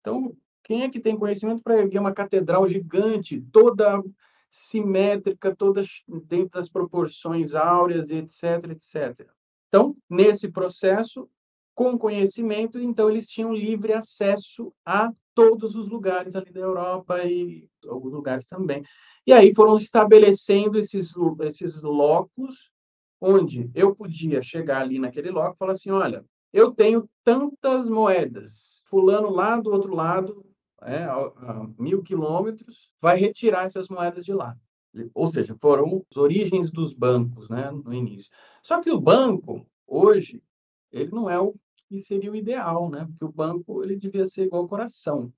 Então, 0.00 0.34
quem 0.64 0.82
é 0.82 0.88
que 0.88 0.98
tem 0.98 1.16
conhecimento 1.16 1.62
para 1.62 1.78
erguer 1.78 1.98
uma 1.98 2.14
catedral 2.14 2.66
gigante, 2.66 3.40
toda 3.52 4.02
simétrica, 4.50 5.54
toda 5.54 5.82
dentro 6.26 6.50
das 6.50 6.68
proporções 6.68 7.54
áureas, 7.54 8.10
etc, 8.10 8.70
etc. 8.70 9.28
Então, 9.68 9.96
nesse 10.08 10.50
processo, 10.50 11.28
com 11.74 11.96
conhecimento, 11.96 12.78
então 12.78 13.08
eles 13.08 13.26
tinham 13.26 13.54
livre 13.54 13.92
acesso 13.92 14.72
a 14.84 15.10
todos 15.34 15.74
os 15.74 15.88
lugares 15.88 16.34
ali 16.34 16.52
da 16.52 16.60
Europa 16.60 17.24
e 17.24 17.68
alguns 17.86 18.12
lugares 18.12 18.46
também. 18.46 18.82
E 19.26 19.32
aí 19.32 19.54
foram 19.54 19.76
estabelecendo 19.76 20.78
esses, 20.78 21.14
esses 21.40 21.80
locos, 21.82 22.70
onde 23.20 23.70
eu 23.74 23.94
podia 23.94 24.42
chegar 24.42 24.82
ali 24.82 24.98
naquele 24.98 25.30
loco 25.30 25.54
e 25.54 25.58
falar 25.58 25.72
assim: 25.72 25.90
olha, 25.90 26.24
eu 26.52 26.72
tenho 26.72 27.08
tantas 27.22 27.88
moedas, 27.88 28.82
Fulano 28.86 29.30
lá 29.30 29.58
do 29.58 29.70
outro 29.70 29.94
lado, 29.94 30.44
é, 30.82 31.04
a, 31.04 31.14
a 31.16 31.68
mil 31.78 32.02
quilômetros, 32.02 32.90
vai 33.00 33.18
retirar 33.18 33.64
essas 33.64 33.88
moedas 33.88 34.24
de 34.24 34.32
lá. 34.32 34.56
Ou 35.14 35.28
seja, 35.28 35.56
foram 35.60 36.04
as 36.10 36.16
origens 36.16 36.70
dos 36.70 36.92
bancos 36.92 37.48
né, 37.48 37.70
no 37.70 37.94
início. 37.94 38.30
Só 38.62 38.80
que 38.80 38.90
o 38.90 39.00
banco, 39.00 39.66
hoje, 39.86 40.42
ele 40.90 41.10
não 41.10 41.30
é 41.30 41.38
o 41.38 41.54
que 41.88 41.98
seria 41.98 42.30
o 42.30 42.36
ideal, 42.36 42.90
né? 42.90 43.06
Porque 43.06 43.24
o 43.24 43.32
banco 43.32 43.82
ele 43.82 43.96
devia 43.96 44.26
ser 44.26 44.44
igual 44.46 44.62
ao 44.62 44.68
coração. 44.68 45.32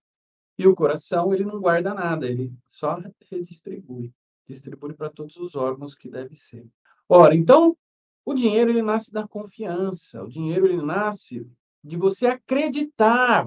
E 0.59 0.67
o 0.67 0.75
coração, 0.75 1.33
ele 1.33 1.45
não 1.45 1.61
guarda 1.61 1.95
nada, 1.95 2.27
ele 2.27 2.53
só 2.67 3.01
redistribui. 3.31 4.13
Distribui 4.47 4.95
para 4.95 5.11
todos 5.11 5.37
os 5.37 5.55
órgãos 5.55 5.95
que 5.95 6.11
deve 6.11 6.37
ser. 6.37 6.67
Ora, 7.09 7.35
então, 7.35 7.77
o 8.25 8.35
dinheiro, 8.35 8.71
ele 8.71 8.83
nasce 8.83 9.11
da 9.13 9.27
confiança. 9.27 10.23
O 10.23 10.29
dinheiro, 10.29 10.67
ele 10.67 10.83
nasce 10.83 11.47
de 11.83 11.97
você 11.97 12.27
acreditar 12.27 13.47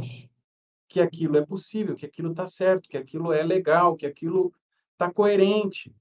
que 0.96 1.02
aquilo 1.02 1.36
é 1.36 1.46
possível, 1.46 1.94
que 1.94 2.06
aquilo 2.06 2.32
está 2.32 2.48
certo, 2.48 2.88
que 2.88 2.96
aquilo 2.96 3.34
é 3.34 3.44
legal, 3.44 3.98
que 3.98 4.06
aquilo 4.06 4.54
está 4.94 5.12
coerente. 5.12 5.94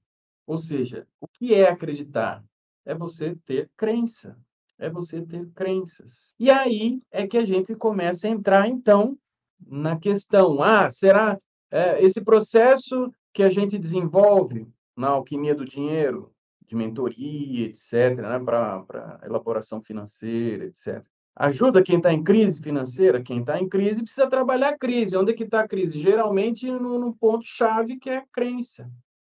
Ou 0.47 0.57
seja, 0.57 1.05
o 1.19 1.27
que 1.27 1.53
é 1.53 1.67
acreditar? 1.67 2.41
É 2.85 2.95
você 2.95 3.35
ter 3.45 3.69
crença. 3.75 4.39
É 4.79 4.89
você 4.89 5.21
ter 5.21 5.49
crenças. 5.49 6.33
E 6.39 6.49
aí 6.49 7.01
é 7.11 7.27
que 7.27 7.37
a 7.37 7.43
gente 7.43 7.75
começa 7.75 8.25
a 8.25 8.29
entrar, 8.29 8.69
então, 8.69 9.19
na 9.67 9.99
questão, 9.99 10.63
ah, 10.63 10.89
será 10.89 11.37
é, 11.69 12.01
esse 12.01 12.23
processo 12.23 13.11
que 13.33 13.43
a 13.43 13.49
gente 13.49 13.77
desenvolve 13.77 14.65
na 14.95 15.09
alquimia 15.09 15.53
do 15.53 15.65
dinheiro, 15.65 16.33
de 16.65 16.73
mentoria, 16.73 17.65
etc., 17.65 18.21
né, 18.21 18.39
para 18.39 19.19
elaboração 19.25 19.81
financeira, 19.81 20.63
etc., 20.63 21.05
ajuda 21.35 21.83
quem 21.83 21.97
está 21.97 22.13
em 22.13 22.23
crise 22.23 22.61
financeira? 22.61 23.21
Quem 23.21 23.39
está 23.39 23.59
em 23.59 23.67
crise 23.67 24.01
precisa 24.01 24.27
trabalhar 24.27 24.69
a 24.69 24.77
crise. 24.77 25.17
Onde 25.17 25.31
é 25.31 25.35
que 25.35 25.43
está 25.43 25.61
a 25.61 25.67
crise? 25.67 25.97
Geralmente 25.97 26.69
no, 26.71 26.97
no 26.97 27.13
ponto-chave 27.13 27.97
que 27.97 28.09
é 28.09 28.17
a 28.17 28.25
crença. 28.25 28.89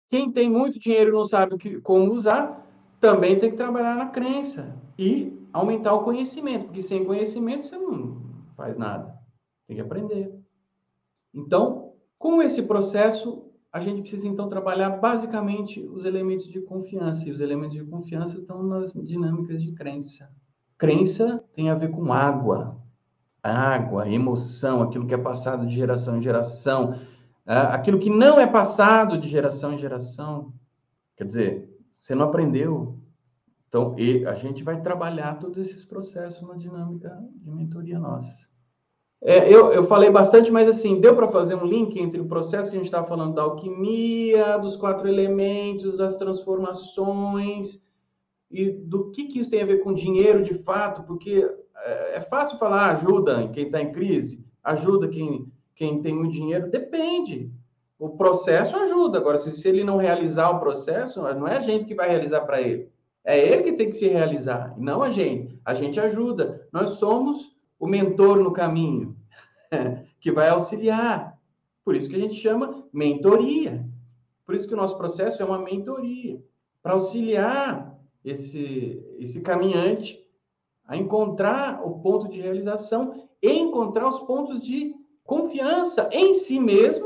Quem 0.09 0.31
tem 0.31 0.49
muito 0.49 0.79
dinheiro 0.79 1.09
e 1.09 1.13
não 1.13 1.25
sabe 1.25 1.57
que, 1.57 1.81
como 1.81 2.13
usar, 2.13 2.67
também 2.99 3.37
tem 3.39 3.49
que 3.49 3.57
trabalhar 3.57 3.95
na 3.95 4.07
crença 4.07 4.75
e 4.97 5.33
aumentar 5.51 5.93
o 5.93 6.03
conhecimento, 6.03 6.65
porque 6.65 6.81
sem 6.81 7.03
conhecimento 7.03 7.65
você 7.65 7.77
não 7.77 8.21
faz 8.55 8.77
nada. 8.77 9.17
Tem 9.67 9.75
que 9.75 9.81
aprender. 9.81 10.33
Então, 11.33 11.93
com 12.19 12.41
esse 12.41 12.63
processo, 12.63 13.51
a 13.71 13.79
gente 13.79 14.01
precisa 14.01 14.27
então 14.27 14.47
trabalhar 14.47 14.91
basicamente 14.91 15.81
os 15.81 16.05
elementos 16.05 16.47
de 16.47 16.61
confiança. 16.61 17.27
E 17.27 17.31
os 17.31 17.39
elementos 17.39 17.75
de 17.75 17.83
confiança 17.83 18.37
estão 18.37 18.61
nas 18.61 18.93
dinâmicas 18.93 19.63
de 19.63 19.73
crença. 19.73 20.31
Crença 20.77 21.43
tem 21.55 21.69
a 21.69 21.75
ver 21.75 21.91
com 21.91 22.11
água. 22.11 22.77
Água, 23.41 24.09
emoção, 24.09 24.81
aquilo 24.81 25.05
que 25.05 25.13
é 25.13 25.17
passado 25.17 25.65
de 25.65 25.75
geração 25.75 26.17
em 26.17 26.21
geração, 26.21 26.99
é, 27.45 27.57
aquilo 27.57 27.99
que 27.99 28.09
não 28.09 28.39
é 28.39 28.47
passado 28.47 29.17
de 29.17 29.27
geração 29.27 29.73
em 29.73 29.77
geração. 29.77 30.53
Quer 31.17 31.25
dizer, 31.25 31.77
você 31.91 32.15
não 32.15 32.25
aprendeu. 32.25 32.97
Então, 33.67 33.95
a 34.27 34.33
gente 34.35 34.63
vai 34.63 34.81
trabalhar 34.81 35.39
todos 35.39 35.57
esses 35.57 35.83
processos 35.83 36.47
na 36.47 36.55
dinâmica 36.55 37.17
de 37.35 37.51
mentoria 37.51 37.99
nossa. 37.99 38.47
É, 39.25 39.47
eu, 39.51 39.71
eu 39.71 39.87
falei 39.87 40.11
bastante, 40.11 40.51
mas 40.51 40.67
assim, 40.67 40.99
deu 40.99 41.15
para 41.15 41.31
fazer 41.31 41.55
um 41.55 41.65
link 41.65 41.97
entre 41.97 42.19
o 42.19 42.27
processo 42.27 42.69
que 42.69 42.75
a 42.75 42.79
gente 42.79 42.87
estava 42.87 43.07
falando 43.07 43.33
da 43.33 43.41
alquimia, 43.41 44.57
dos 44.57 44.75
quatro 44.75 45.07
elementos, 45.07 45.97
das 45.97 46.17
transformações, 46.17 47.82
e 48.53 48.69
do 48.69 49.09
que, 49.09 49.25
que 49.25 49.39
isso 49.39 49.49
tem 49.49 49.63
a 49.63 49.65
ver 49.65 49.79
com 49.79 49.95
dinheiro 49.95 50.43
de 50.43 50.53
fato, 50.53 51.01
porque 51.03 51.49
é, 51.75 52.17
é 52.17 52.21
fácil 52.21 52.59
falar 52.59 52.91
ajuda 52.91 53.49
quem 53.49 53.65
está 53.65 53.81
em 53.81 53.91
crise, 53.91 54.45
ajuda 54.63 55.07
quem, 55.07 55.51
quem 55.75 55.99
tem 55.99 56.13
muito 56.13 56.33
dinheiro, 56.33 56.69
depende. 56.69 57.51
O 57.97 58.11
processo 58.11 58.75
ajuda. 58.75 59.17
Agora, 59.17 59.39
se, 59.39 59.51
se 59.51 59.67
ele 59.67 59.83
não 59.83 59.97
realizar 59.97 60.51
o 60.51 60.59
processo, 60.59 61.19
não 61.21 61.47
é 61.47 61.57
a 61.57 61.61
gente 61.61 61.85
que 61.85 61.95
vai 61.95 62.07
realizar 62.07 62.41
para 62.41 62.61
ele. 62.61 62.89
É 63.25 63.39
ele 63.39 63.63
que 63.63 63.73
tem 63.73 63.89
que 63.89 63.95
se 63.95 64.07
realizar, 64.07 64.75
não 64.77 65.01
a 65.01 65.09
gente. 65.09 65.59
A 65.65 65.73
gente 65.73 65.99
ajuda. 65.99 66.67
Nós 66.71 66.91
somos 66.91 67.55
o 67.79 67.87
mentor 67.87 68.37
no 68.37 68.53
caminho, 68.53 69.15
que 70.21 70.31
vai 70.31 70.49
auxiliar. 70.49 71.39
Por 71.83 71.95
isso 71.95 72.07
que 72.07 72.15
a 72.15 72.19
gente 72.19 72.35
chama 72.35 72.85
mentoria. 72.93 73.83
Por 74.45 74.53
isso 74.53 74.67
que 74.67 74.73
o 74.73 74.77
nosso 74.77 74.97
processo 74.97 75.41
é 75.41 75.45
uma 75.45 75.57
mentoria, 75.57 76.39
para 76.83 76.93
auxiliar 76.93 77.93
esse, 78.23 79.03
esse 79.19 79.41
caminhante 79.41 80.19
a 80.85 80.97
encontrar 80.97 81.85
o 81.85 81.99
ponto 81.99 82.29
de 82.29 82.39
realização 82.39 83.27
e 83.41 83.51
encontrar 83.51 84.07
os 84.07 84.19
pontos 84.19 84.61
de 84.61 84.93
confiança 85.23 86.09
em 86.11 86.33
si 86.33 86.59
mesmo 86.59 87.05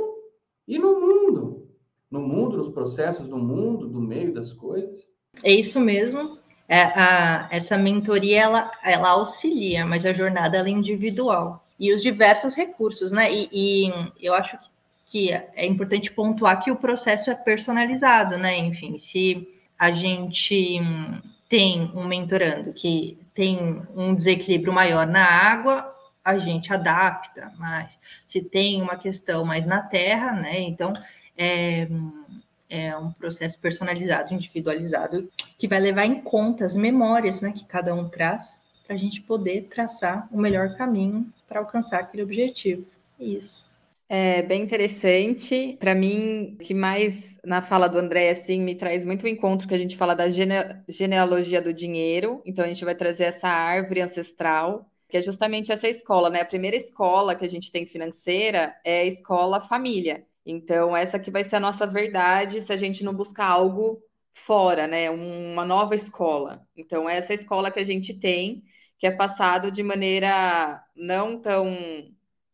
e 0.67 0.77
no 0.77 0.99
mundo. 0.99 1.67
No 2.09 2.21
mundo, 2.21 2.57
nos 2.57 2.69
processos 2.69 3.27
do 3.27 3.37
mundo, 3.37 3.87
do 3.87 3.99
meio 3.99 4.33
das 4.33 4.53
coisas. 4.53 5.07
É 5.43 5.51
isso 5.51 5.79
mesmo. 5.79 6.37
É, 6.67 6.81
a, 6.83 7.47
essa 7.51 7.77
mentoria 7.77 8.41
ela, 8.41 8.71
ela 8.83 9.09
auxilia, 9.09 9.85
mas 9.85 10.05
a 10.05 10.13
jornada 10.13 10.57
é 10.57 10.69
individual 10.69 11.63
e 11.79 11.93
os 11.93 12.01
diversos 12.01 12.55
recursos, 12.55 13.11
né? 13.11 13.31
E, 13.31 13.49
e 13.51 13.91
eu 14.21 14.33
acho 14.33 14.57
que 15.05 15.31
é 15.31 15.65
importante 15.65 16.11
pontuar 16.11 16.61
que 16.61 16.71
o 16.71 16.75
processo 16.75 17.29
é 17.29 17.35
personalizado, 17.35 18.37
né? 18.37 18.57
Enfim, 18.57 18.97
se 18.97 19.47
a 19.77 19.91
gente 19.91 20.79
tem 21.49 21.91
um 21.93 22.05
mentorando 22.05 22.73
que 22.73 23.17
tem 23.33 23.81
um 23.95 24.13
desequilíbrio 24.15 24.73
maior 24.73 25.05
na 25.05 25.23
água, 25.23 25.93
a 26.23 26.37
gente 26.37 26.73
adapta, 26.73 27.53
mas 27.57 27.97
se 28.25 28.41
tem 28.41 28.81
uma 28.81 28.97
questão 28.97 29.45
mais 29.45 29.65
na 29.65 29.81
terra, 29.81 30.33
né? 30.33 30.59
Então 30.59 30.91
é, 31.37 31.87
é 32.69 32.97
um 32.97 33.11
processo 33.11 33.59
personalizado, 33.59 34.33
individualizado, 34.33 35.29
que 35.57 35.67
vai 35.67 35.79
levar 35.79 36.05
em 36.05 36.21
conta 36.21 36.65
as 36.65 36.75
memórias 36.75 37.41
né, 37.41 37.51
que 37.51 37.65
cada 37.65 37.93
um 37.93 38.09
traz 38.09 38.59
para 38.85 38.95
a 38.95 38.99
gente 38.99 39.21
poder 39.21 39.67
traçar 39.69 40.27
o 40.31 40.37
melhor 40.37 40.75
caminho 40.75 41.31
para 41.47 41.59
alcançar 41.59 41.99
aquele 41.99 42.23
objetivo. 42.23 42.89
Isso. 43.19 43.66
É 44.09 44.41
bem 44.41 44.61
interessante. 44.63 45.75
Para 45.79 45.93
mim, 45.93 46.53
o 46.53 46.57
que 46.63 46.73
mais 46.73 47.37
na 47.43 47.61
fala 47.61 47.89
do 47.89 47.97
André 47.97 48.29
assim 48.29 48.61
me 48.61 48.73
traz 48.73 49.03
muito 49.03 49.23
o 49.23 49.27
encontro 49.27 49.67
que 49.67 49.73
a 49.73 49.77
gente 49.77 49.97
fala 49.97 50.15
da 50.15 50.29
gene 50.29 50.53
genealogia 50.87 51.61
do 51.61 51.73
dinheiro. 51.73 52.41
Então 52.45 52.63
a 52.63 52.67
gente 52.67 52.85
vai 52.85 52.95
trazer 52.95 53.25
essa 53.25 53.49
árvore 53.49 54.01
ancestral, 54.01 54.89
que 55.09 55.17
é 55.17 55.21
justamente 55.21 55.71
essa 55.73 55.89
escola, 55.89 56.29
né? 56.29 56.41
A 56.41 56.45
primeira 56.45 56.77
escola 56.77 57.35
que 57.35 57.45
a 57.45 57.49
gente 57.49 57.69
tem 57.71 57.85
financeira 57.85 58.73
é 58.85 59.01
a 59.01 59.05
escola 59.05 59.59
família. 59.61 60.25
Então, 60.45 60.95
essa 60.95 61.19
que 61.19 61.29
vai 61.29 61.43
ser 61.43 61.57
a 61.57 61.59
nossa 61.59 61.85
verdade 61.85 62.61
se 62.61 62.71
a 62.71 62.77
gente 62.77 63.03
não 63.03 63.13
buscar 63.13 63.47
algo 63.47 64.01
fora, 64.33 64.87
né? 64.87 65.09
Uma 65.09 65.65
nova 65.65 65.93
escola. 65.95 66.65
Então, 66.77 67.09
essa 67.09 67.33
escola 67.33 67.69
que 67.71 67.79
a 67.79 67.83
gente 67.83 68.13
tem, 68.13 68.63
que 68.97 69.05
é 69.05 69.11
passado 69.11 69.69
de 69.71 69.83
maneira 69.83 70.81
não 70.95 71.39
tão 71.41 71.75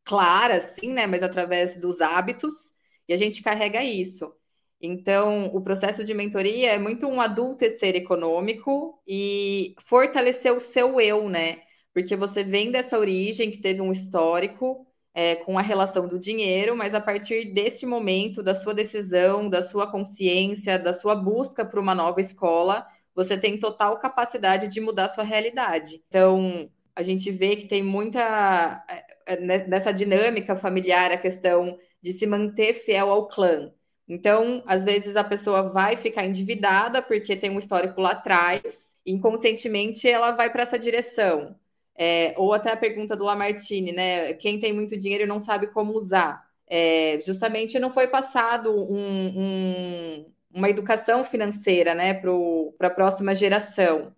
clara 0.04 0.58
assim, 0.58 0.91
né? 0.93 1.08
Mas 1.08 1.24
através 1.24 1.78
dos 1.78 2.01
hábitos, 2.01 2.74
e 3.08 3.14
a 3.14 3.18
gente 3.18 3.43
carrega 3.43 3.84
isso. 3.84 4.34
Então, 4.82 5.47
o 5.54 5.62
processo 5.62 6.04
de 6.04 6.14
mentoria 6.14 6.72
é 6.72 6.80
muito 6.80 7.08
um 7.08 7.22
adultecer 7.22 7.95
econômico 7.95 9.01
e 9.08 9.76
fortalecer 9.86 10.54
o 10.54 10.60
seu 10.60 10.99
eu, 10.99 11.30
né? 11.30 11.62
Porque 11.93 12.16
você 12.16 12.43
vem 12.43 12.72
dessa 12.72 12.97
origem 12.99 13.51
que 13.51 13.60
teve 13.62 13.82
um 13.82 13.91
histórico, 13.91 14.86
é, 15.14 15.36
com 15.36 15.58
a 15.58 15.62
relação 15.62 16.08
do 16.08 16.20
dinheiro, 16.20 16.76
mas 16.76 16.93
a 16.93 16.99
partir 16.99 17.54
deste 17.54 17.86
momento, 17.86 18.41
da 18.41 18.56
sua 18.56 18.74
decisão, 18.74 19.47
da 19.47 19.62
sua 19.62 19.89
consciência, 19.89 20.80
da 20.80 20.91
sua 20.91 21.16
busca 21.16 21.64
por 21.64 21.80
uma 21.80 21.93
nova 21.93 22.20
escola, 22.20 22.86
você 23.16 23.38
tem 23.38 23.60
total 23.60 23.99
capacidade 23.99 24.68
de 24.68 24.82
mudar 24.82 25.10
sua 25.10 25.24
realidade. 25.24 26.04
Então, 26.08 26.70
a 26.95 27.04
gente 27.04 27.32
vê 27.32 27.56
que 27.56 27.68
tem 27.68 27.84
muita 27.84 28.84
é, 28.89 29.03
nessa 29.67 29.91
dinâmica 29.93 30.55
familiar 30.55 31.11
a 31.11 31.17
questão 31.17 31.78
de 32.01 32.13
se 32.13 32.26
manter 32.26 32.74
fiel 32.74 33.09
ao 33.09 33.28
clã. 33.28 33.71
Então, 34.07 34.63
às 34.67 34.84
vezes 34.84 35.15
a 35.15 35.24
pessoa 35.24 35.71
vai 35.71 35.95
ficar 35.95 36.26
endividada 36.26 37.01
porque 37.01 37.36
tem 37.36 37.49
um 37.49 37.57
histórico 37.57 38.01
lá 38.01 38.11
atrás, 38.11 38.97
inconscientemente 39.05 40.07
ela 40.07 40.32
vai 40.32 40.51
para 40.51 40.63
essa 40.63 40.78
direção. 40.78 41.55
É, 41.95 42.34
ou 42.38 42.53
até 42.53 42.71
a 42.71 42.78
pergunta 42.78 43.15
do 43.15 43.24
Lamartine, 43.24 43.91
né? 43.91 44.34
Quem 44.34 44.59
tem 44.59 44.74
muito 44.74 44.97
dinheiro 44.97 45.28
não 45.28 45.39
sabe 45.39 45.67
como 45.67 45.93
usar. 45.93 46.43
É, 46.67 47.19
justamente 47.21 47.78
não 47.80 47.91
foi 47.91 48.07
passado 48.07 48.71
um, 48.71 49.28
um, 49.38 50.26
uma 50.53 50.69
educação 50.69 51.24
financeira 51.24 51.93
né, 51.93 52.13
para 52.15 52.88
a 52.88 52.91
próxima 52.91 53.36
geração. 53.36 54.13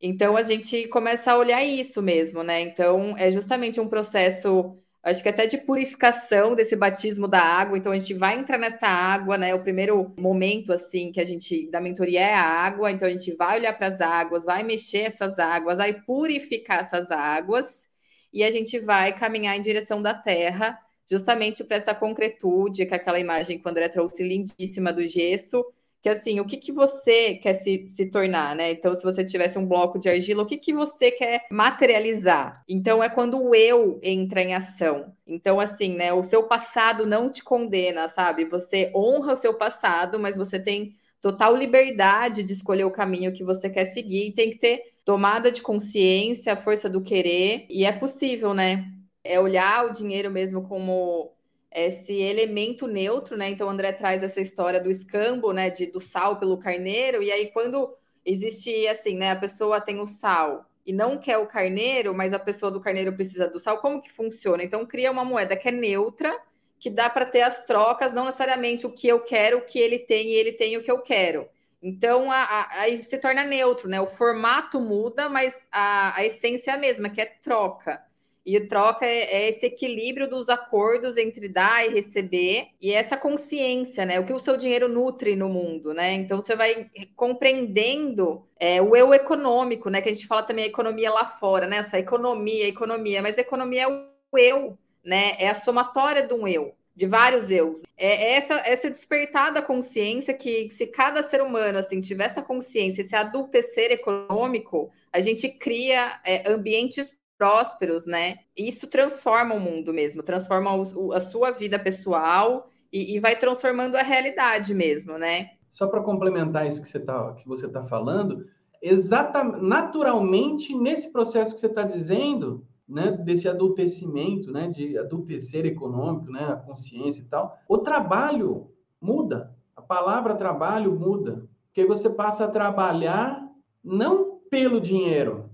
Então 0.00 0.36
a 0.36 0.42
gente 0.42 0.88
começa 0.88 1.32
a 1.32 1.38
olhar 1.38 1.64
isso 1.64 2.02
mesmo, 2.02 2.42
né? 2.42 2.60
Então 2.60 3.16
é 3.16 3.30
justamente 3.32 3.80
um 3.80 3.88
processo 3.88 4.76
acho 5.02 5.22
que 5.22 5.28
até 5.28 5.46
de 5.46 5.58
purificação 5.58 6.54
desse 6.54 6.74
batismo 6.74 7.28
da 7.28 7.40
água. 7.40 7.78
Então 7.78 7.92
a 7.92 7.98
gente 7.98 8.12
vai 8.14 8.38
entrar 8.38 8.58
nessa 8.58 8.88
água, 8.88 9.38
né? 9.38 9.54
O 9.54 9.62
primeiro 9.62 10.14
momento 10.18 10.72
assim 10.72 11.12
que 11.12 11.20
a 11.20 11.24
gente 11.24 11.70
da 11.70 11.80
mentoria 11.80 12.20
é 12.20 12.34
a 12.34 12.42
água, 12.42 12.90
então 12.90 13.06
a 13.08 13.10
gente 13.10 13.34
vai 13.36 13.58
olhar 13.58 13.72
para 13.72 13.86
as 13.86 14.00
águas, 14.00 14.44
vai 14.44 14.62
mexer 14.64 14.98
essas 15.02 15.38
águas, 15.38 15.78
vai 15.78 15.92
purificar 16.02 16.80
essas 16.80 17.10
águas 17.10 17.88
e 18.32 18.42
a 18.44 18.50
gente 18.50 18.78
vai 18.80 19.16
caminhar 19.16 19.56
em 19.56 19.62
direção 19.62 20.02
da 20.02 20.12
terra, 20.12 20.78
justamente 21.10 21.64
para 21.64 21.76
essa 21.76 21.94
concretude, 21.94 22.84
que 22.84 22.92
é 22.92 22.96
aquela 22.96 23.20
imagem 23.20 23.58
que 23.58 23.66
o 23.66 23.70
André 23.70 23.88
trouxe 23.88 24.22
lindíssima 24.22 24.92
do 24.92 25.06
gesso, 25.06 25.64
que 26.06 26.10
assim, 26.10 26.38
o 26.38 26.44
que, 26.44 26.56
que 26.56 26.70
você 26.70 27.34
quer 27.34 27.54
se, 27.54 27.88
se 27.88 28.06
tornar, 28.06 28.54
né? 28.54 28.70
Então, 28.70 28.94
se 28.94 29.02
você 29.02 29.24
tivesse 29.24 29.58
um 29.58 29.66
bloco 29.66 29.98
de 29.98 30.08
argila, 30.08 30.44
o 30.44 30.46
que, 30.46 30.56
que 30.56 30.72
você 30.72 31.10
quer 31.10 31.44
materializar? 31.50 32.52
Então, 32.68 33.02
é 33.02 33.08
quando 33.08 33.42
o 33.42 33.52
eu 33.52 33.98
entra 34.00 34.40
em 34.40 34.54
ação. 34.54 35.12
Então, 35.26 35.58
assim, 35.58 35.96
né? 35.96 36.12
O 36.12 36.22
seu 36.22 36.44
passado 36.44 37.04
não 37.04 37.28
te 37.28 37.42
condena, 37.42 38.06
sabe? 38.06 38.44
Você 38.44 38.92
honra 38.94 39.32
o 39.32 39.36
seu 39.36 39.54
passado, 39.54 40.16
mas 40.16 40.36
você 40.36 40.60
tem 40.60 40.94
total 41.20 41.56
liberdade 41.56 42.44
de 42.44 42.52
escolher 42.52 42.84
o 42.84 42.92
caminho 42.92 43.32
que 43.32 43.42
você 43.42 43.68
quer 43.68 43.86
seguir 43.86 44.28
e 44.28 44.32
tem 44.32 44.50
que 44.50 44.58
ter 44.58 44.82
tomada 45.04 45.50
de 45.50 45.60
consciência, 45.60 46.54
força 46.54 46.88
do 46.88 47.02
querer, 47.02 47.66
e 47.68 47.84
é 47.84 47.90
possível, 47.90 48.54
né? 48.54 48.84
É 49.24 49.40
olhar 49.40 49.84
o 49.84 49.90
dinheiro 49.90 50.30
mesmo 50.30 50.68
como 50.68 51.35
esse 51.84 52.14
elemento 52.14 52.86
neutro, 52.86 53.36
né? 53.36 53.50
Então, 53.50 53.66
o 53.68 53.70
André 53.70 53.92
traz 53.92 54.22
essa 54.22 54.40
história 54.40 54.80
do 54.80 54.90
escambo, 54.90 55.52
né? 55.52 55.70
De, 55.70 55.86
do 55.86 56.00
sal 56.00 56.38
pelo 56.38 56.58
carneiro, 56.58 57.22
e 57.22 57.30
aí 57.30 57.50
quando 57.52 57.94
existe 58.24 58.86
assim, 58.88 59.16
né? 59.16 59.30
A 59.30 59.36
pessoa 59.36 59.80
tem 59.80 60.00
o 60.00 60.06
sal 60.06 60.66
e 60.86 60.92
não 60.92 61.18
quer 61.18 61.38
o 61.38 61.46
carneiro, 61.46 62.14
mas 62.14 62.32
a 62.32 62.38
pessoa 62.38 62.70
do 62.70 62.80
carneiro 62.80 63.12
precisa 63.12 63.48
do 63.48 63.60
sal, 63.60 63.78
como 63.78 64.00
que 64.00 64.10
funciona? 64.10 64.62
Então, 64.62 64.86
cria 64.86 65.10
uma 65.10 65.24
moeda 65.24 65.56
que 65.56 65.68
é 65.68 65.72
neutra, 65.72 66.36
que 66.78 66.88
dá 66.88 67.10
para 67.10 67.26
ter 67.26 67.42
as 67.42 67.62
trocas, 67.64 68.12
não 68.12 68.24
necessariamente 68.26 68.86
o 68.86 68.92
que 68.92 69.08
eu 69.08 69.20
quero, 69.20 69.58
o 69.58 69.64
que 69.64 69.78
ele 69.78 69.98
tem 69.98 70.28
e 70.30 70.34
ele 70.34 70.52
tem 70.52 70.76
o 70.76 70.82
que 70.82 70.90
eu 70.90 71.00
quero. 71.00 71.48
Então, 71.82 72.30
a, 72.30 72.42
a, 72.42 72.80
aí 72.82 73.02
se 73.02 73.18
torna 73.18 73.44
neutro, 73.44 73.88
né? 73.88 74.00
O 74.00 74.06
formato 74.06 74.80
muda, 74.80 75.28
mas 75.28 75.66
a, 75.70 76.16
a 76.16 76.24
essência 76.24 76.70
é 76.70 76.74
a 76.74 76.78
mesma, 76.78 77.10
que 77.10 77.20
é 77.20 77.26
troca. 77.26 78.02
E 78.46 78.60
troca 78.60 79.04
é, 79.04 79.24
é, 79.24 79.48
esse 79.48 79.66
equilíbrio 79.66 80.30
dos 80.30 80.48
acordos 80.48 81.16
entre 81.16 81.48
dar 81.48 81.84
e 81.84 81.92
receber 81.92 82.68
e 82.80 82.92
essa 82.92 83.16
consciência, 83.16 84.06
né? 84.06 84.20
O 84.20 84.24
que 84.24 84.32
o 84.32 84.38
seu 84.38 84.56
dinheiro 84.56 84.88
nutre 84.88 85.34
no 85.34 85.48
mundo, 85.48 85.92
né? 85.92 86.12
Então 86.12 86.40
você 86.40 86.54
vai 86.54 86.88
compreendendo 87.16 88.46
é, 88.60 88.80
o 88.80 88.94
eu 88.94 89.12
econômico, 89.12 89.90
né? 89.90 90.00
Que 90.00 90.08
a 90.10 90.14
gente 90.14 90.28
fala 90.28 90.44
também 90.44 90.64
a 90.64 90.68
economia 90.68 91.10
lá 91.10 91.26
fora, 91.26 91.66
né? 91.66 91.78
Essa 91.78 91.98
economia, 91.98 92.68
economia, 92.68 93.20
mas 93.20 93.36
economia 93.36 93.82
é 93.82 93.88
o 93.88 94.38
eu, 94.38 94.78
né? 95.04 95.32
É 95.40 95.48
a 95.48 95.54
somatória 95.54 96.24
de 96.24 96.32
um 96.32 96.46
eu 96.46 96.72
de 96.96 97.06
vários 97.06 97.50
eus. 97.50 97.82
É 97.96 98.36
essa, 98.36 98.54
essa 98.64 98.90
despertar 98.90 99.52
da 99.52 99.60
consciência 99.60 100.32
que 100.32 100.70
se 100.70 100.86
cada 100.86 101.22
ser 101.22 101.42
humano 101.42 101.76
assim 101.76 102.00
tiver 102.00 102.24
essa 102.24 102.40
consciência, 102.40 103.02
esse 103.02 103.14
adultecer 103.14 103.92
econômico, 103.92 104.90
a 105.12 105.20
gente 105.20 105.46
cria 105.48 106.18
é, 106.24 106.50
ambientes 106.50 107.14
prósperos, 107.36 108.06
né? 108.06 108.36
Isso 108.56 108.86
transforma 108.86 109.54
o 109.54 109.60
mundo 109.60 109.92
mesmo, 109.92 110.22
transforma 110.22 110.74
o, 110.74 111.12
a 111.12 111.20
sua 111.20 111.50
vida 111.50 111.78
pessoal 111.78 112.68
e, 112.92 113.16
e, 113.16 113.20
vai 113.20 113.36
transformando 113.36 113.96
a 113.96 114.02
realidade 114.02 114.74
mesmo, 114.74 115.18
né? 115.18 115.50
Só 115.70 115.86
para 115.86 116.02
complementar 116.02 116.66
isso 116.66 116.80
que 116.80 116.88
você 116.88 116.98
está 116.98 117.32
que 117.34 117.46
você 117.46 117.68
tá 117.68 117.84
falando, 117.84 118.46
exatamente, 118.80 119.62
naturalmente, 119.62 120.74
nesse 120.74 121.12
processo 121.12 121.54
que 121.54 121.60
você 121.60 121.66
está 121.66 121.82
dizendo, 121.82 122.64
né, 122.88 123.10
desse 123.10 123.48
adultecimento, 123.48 124.52
né, 124.52 124.68
de 124.68 124.96
adultecer 124.96 125.66
econômico, 125.66 126.30
né, 126.30 126.46
a 126.48 126.56
consciência 126.56 127.20
e 127.20 127.24
tal, 127.24 127.58
o 127.68 127.78
trabalho 127.78 128.70
muda, 129.00 129.54
a 129.74 129.82
palavra 129.82 130.34
trabalho 130.34 130.92
muda, 130.92 131.46
porque 131.66 131.84
você 131.84 132.08
passa 132.08 132.44
a 132.44 132.48
trabalhar 132.48 133.44
não 133.82 134.40
pelo 134.48 134.80
dinheiro, 134.80 135.45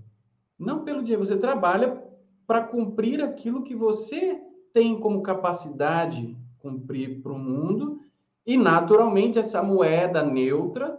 não 0.57 0.83
pelo 0.83 1.01
dinheiro, 1.01 1.25
você 1.25 1.37
trabalha 1.37 2.01
para 2.45 2.65
cumprir 2.65 3.21
aquilo 3.21 3.63
que 3.63 3.75
você 3.75 4.39
tem 4.73 4.99
como 4.99 5.21
capacidade 5.21 6.37
cumprir 6.59 7.21
para 7.21 7.33
o 7.33 7.37
mundo 7.37 7.99
e 8.45 8.57
naturalmente 8.57 9.37
essa 9.37 9.61
moeda 9.61 10.23
neutra 10.23 10.97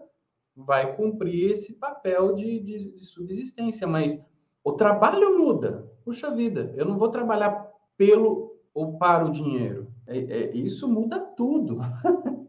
vai 0.55 0.95
cumprir 0.95 1.51
esse 1.51 1.75
papel 1.75 2.35
de, 2.35 2.61
de, 2.61 2.93
de 2.93 3.05
subsistência, 3.05 3.87
mas 3.87 4.19
o 4.63 4.73
trabalho 4.73 5.37
muda. 5.37 5.91
Puxa 6.05 6.31
vida, 6.31 6.73
eu 6.77 6.85
não 6.85 6.99
vou 6.99 7.09
trabalhar 7.09 7.67
pelo 7.97 8.55
ou 8.73 8.99
para 8.99 9.25
o 9.25 9.31
dinheiro. 9.31 9.89
É, 10.07 10.19
é, 10.19 10.57
isso 10.57 10.87
muda 10.87 11.19
tudo. 11.19 11.79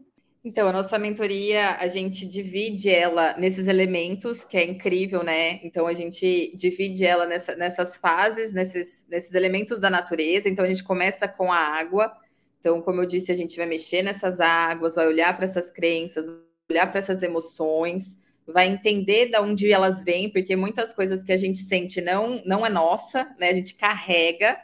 Então, 0.48 0.68
a 0.68 0.72
nossa 0.72 0.96
mentoria, 0.96 1.72
a 1.80 1.88
gente 1.88 2.24
divide 2.24 2.88
ela 2.88 3.36
nesses 3.36 3.66
elementos, 3.66 4.44
que 4.44 4.56
é 4.56 4.62
incrível, 4.62 5.24
né? 5.24 5.58
Então, 5.64 5.88
a 5.88 5.92
gente 5.92 6.54
divide 6.54 7.04
ela 7.04 7.26
nessa, 7.26 7.56
nessas 7.56 7.96
fases, 7.96 8.52
nesses, 8.52 9.04
nesses 9.08 9.34
elementos 9.34 9.80
da 9.80 9.90
natureza. 9.90 10.48
Então, 10.48 10.64
a 10.64 10.68
gente 10.68 10.84
começa 10.84 11.26
com 11.26 11.52
a 11.52 11.58
água. 11.58 12.12
Então, 12.60 12.80
como 12.80 13.00
eu 13.00 13.06
disse, 13.06 13.32
a 13.32 13.34
gente 13.34 13.56
vai 13.56 13.66
mexer 13.66 14.02
nessas 14.02 14.38
águas, 14.38 14.94
vai 14.94 15.08
olhar 15.08 15.34
para 15.34 15.46
essas 15.46 15.68
crenças, 15.68 16.28
olhar 16.70 16.86
para 16.92 17.00
essas 17.00 17.24
emoções, 17.24 18.16
vai 18.46 18.68
entender 18.68 19.30
de 19.30 19.38
onde 19.40 19.72
elas 19.72 20.04
vêm, 20.04 20.30
porque 20.30 20.54
muitas 20.54 20.94
coisas 20.94 21.24
que 21.24 21.32
a 21.32 21.36
gente 21.36 21.58
sente 21.58 22.00
não, 22.00 22.40
não 22.46 22.64
é 22.64 22.70
nossa, 22.70 23.24
né? 23.40 23.48
A 23.50 23.54
gente 23.54 23.74
carrega. 23.74 24.56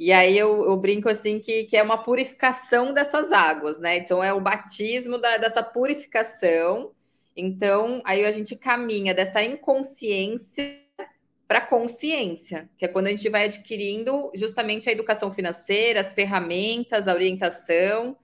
E 0.00 0.12
aí 0.12 0.38
eu, 0.38 0.64
eu 0.64 0.78
brinco 0.78 1.10
assim 1.10 1.38
que, 1.38 1.64
que 1.64 1.76
é 1.76 1.82
uma 1.82 2.02
purificação 2.02 2.94
dessas 2.94 3.32
águas, 3.32 3.78
né? 3.78 3.98
Então 3.98 4.24
é 4.24 4.32
o 4.32 4.40
batismo 4.40 5.18
da, 5.18 5.36
dessa 5.36 5.62
purificação. 5.62 6.92
Então, 7.36 8.00
aí 8.06 8.24
a 8.24 8.32
gente 8.32 8.56
caminha 8.56 9.12
dessa 9.12 9.42
inconsciência 9.44 10.80
para 11.46 11.60
consciência, 11.60 12.70
que 12.78 12.86
é 12.86 12.88
quando 12.88 13.08
a 13.08 13.10
gente 13.10 13.28
vai 13.28 13.44
adquirindo 13.44 14.30
justamente 14.34 14.88
a 14.88 14.92
educação 14.92 15.30
financeira, 15.34 16.00
as 16.00 16.14
ferramentas, 16.14 17.06
a 17.06 17.12
orientação. 17.12 18.16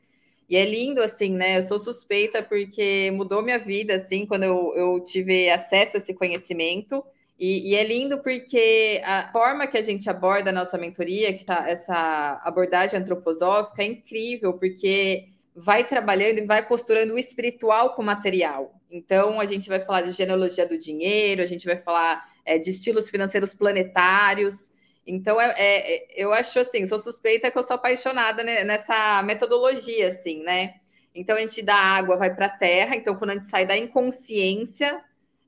E 0.49 0.57
é 0.57 0.65
lindo, 0.65 1.03
assim, 1.03 1.31
né? 1.31 1.59
Eu 1.59 1.69
sou 1.69 1.79
suspeita 1.79 2.43
porque 2.43 3.11
mudou 3.11 3.43
minha 3.43 3.59
vida, 3.59 3.97
assim, 3.97 4.25
quando 4.25 4.45
eu, 4.45 4.73
eu 4.77 5.05
tive 5.05 5.51
acesso 5.51 5.99
a 5.99 6.01
esse 6.01 6.15
conhecimento. 6.15 7.05
E, 7.39 7.71
e, 7.71 7.75
é 7.75 7.85
lindo 7.85 8.19
porque 8.23 9.01
a 9.05 9.31
forma 9.31 9.67
que 9.67 9.77
a 9.77 9.83
gente 9.83 10.09
aborda 10.09 10.49
a 10.49 10.53
nossa 10.53 10.79
mentoria, 10.79 11.37
que 11.37 11.45
tá 11.45 11.69
essa 11.69 12.41
abordagem 12.43 12.99
antroposófica, 12.99 13.83
é 13.83 13.87
incrível, 13.87 14.55
porque 14.55 15.29
vai 15.55 15.85
trabalhando 15.85 16.39
e 16.39 16.47
vai 16.47 16.67
costurando 16.67 17.15
o 17.15 17.19
espiritual 17.19 17.95
com 17.95 18.01
o 18.01 18.05
material. 18.05 18.75
Então, 18.91 19.39
a 19.39 19.45
gente 19.45 19.69
vai 19.69 19.81
falar 19.81 20.03
de 20.03 20.13
genealogia 20.13 20.67
do 20.67 20.79
dinheiro, 20.79 21.43
a 21.43 21.47
gente 21.47 21.67
vai 21.67 21.77
falar 21.77 22.25
é, 22.45 22.59
de 22.59 22.71
estilos 22.71 23.11
financeiros 23.11 23.53
planetários. 23.53 24.71
Então, 25.07 25.39
é, 25.41 25.55
é, 25.59 26.07
eu 26.17 26.33
acho 26.33 26.59
assim, 26.59 26.87
sou 26.87 26.99
suspeita 26.99 27.51
que 27.51 27.59
eu 27.59 27.63
sou 27.63 27.77
apaixonada 27.77 28.43
nessa 28.43 29.23
metodologia, 29.23 30.09
assim, 30.09 30.43
né? 30.43 30.75
Então, 31.15 31.37
a 31.37 31.41
gente 31.41 31.63
dá 31.63 31.75
água, 31.75 32.17
vai 32.17 32.35
para 32.35 32.47
a 32.47 32.51
terra. 32.51 32.97
Então, 32.97 33.17
quando 33.17 33.31
a 33.31 33.35
gente 33.35 33.47
sai 33.47 33.67
da 33.67 33.77
inconsciência 33.77 35.03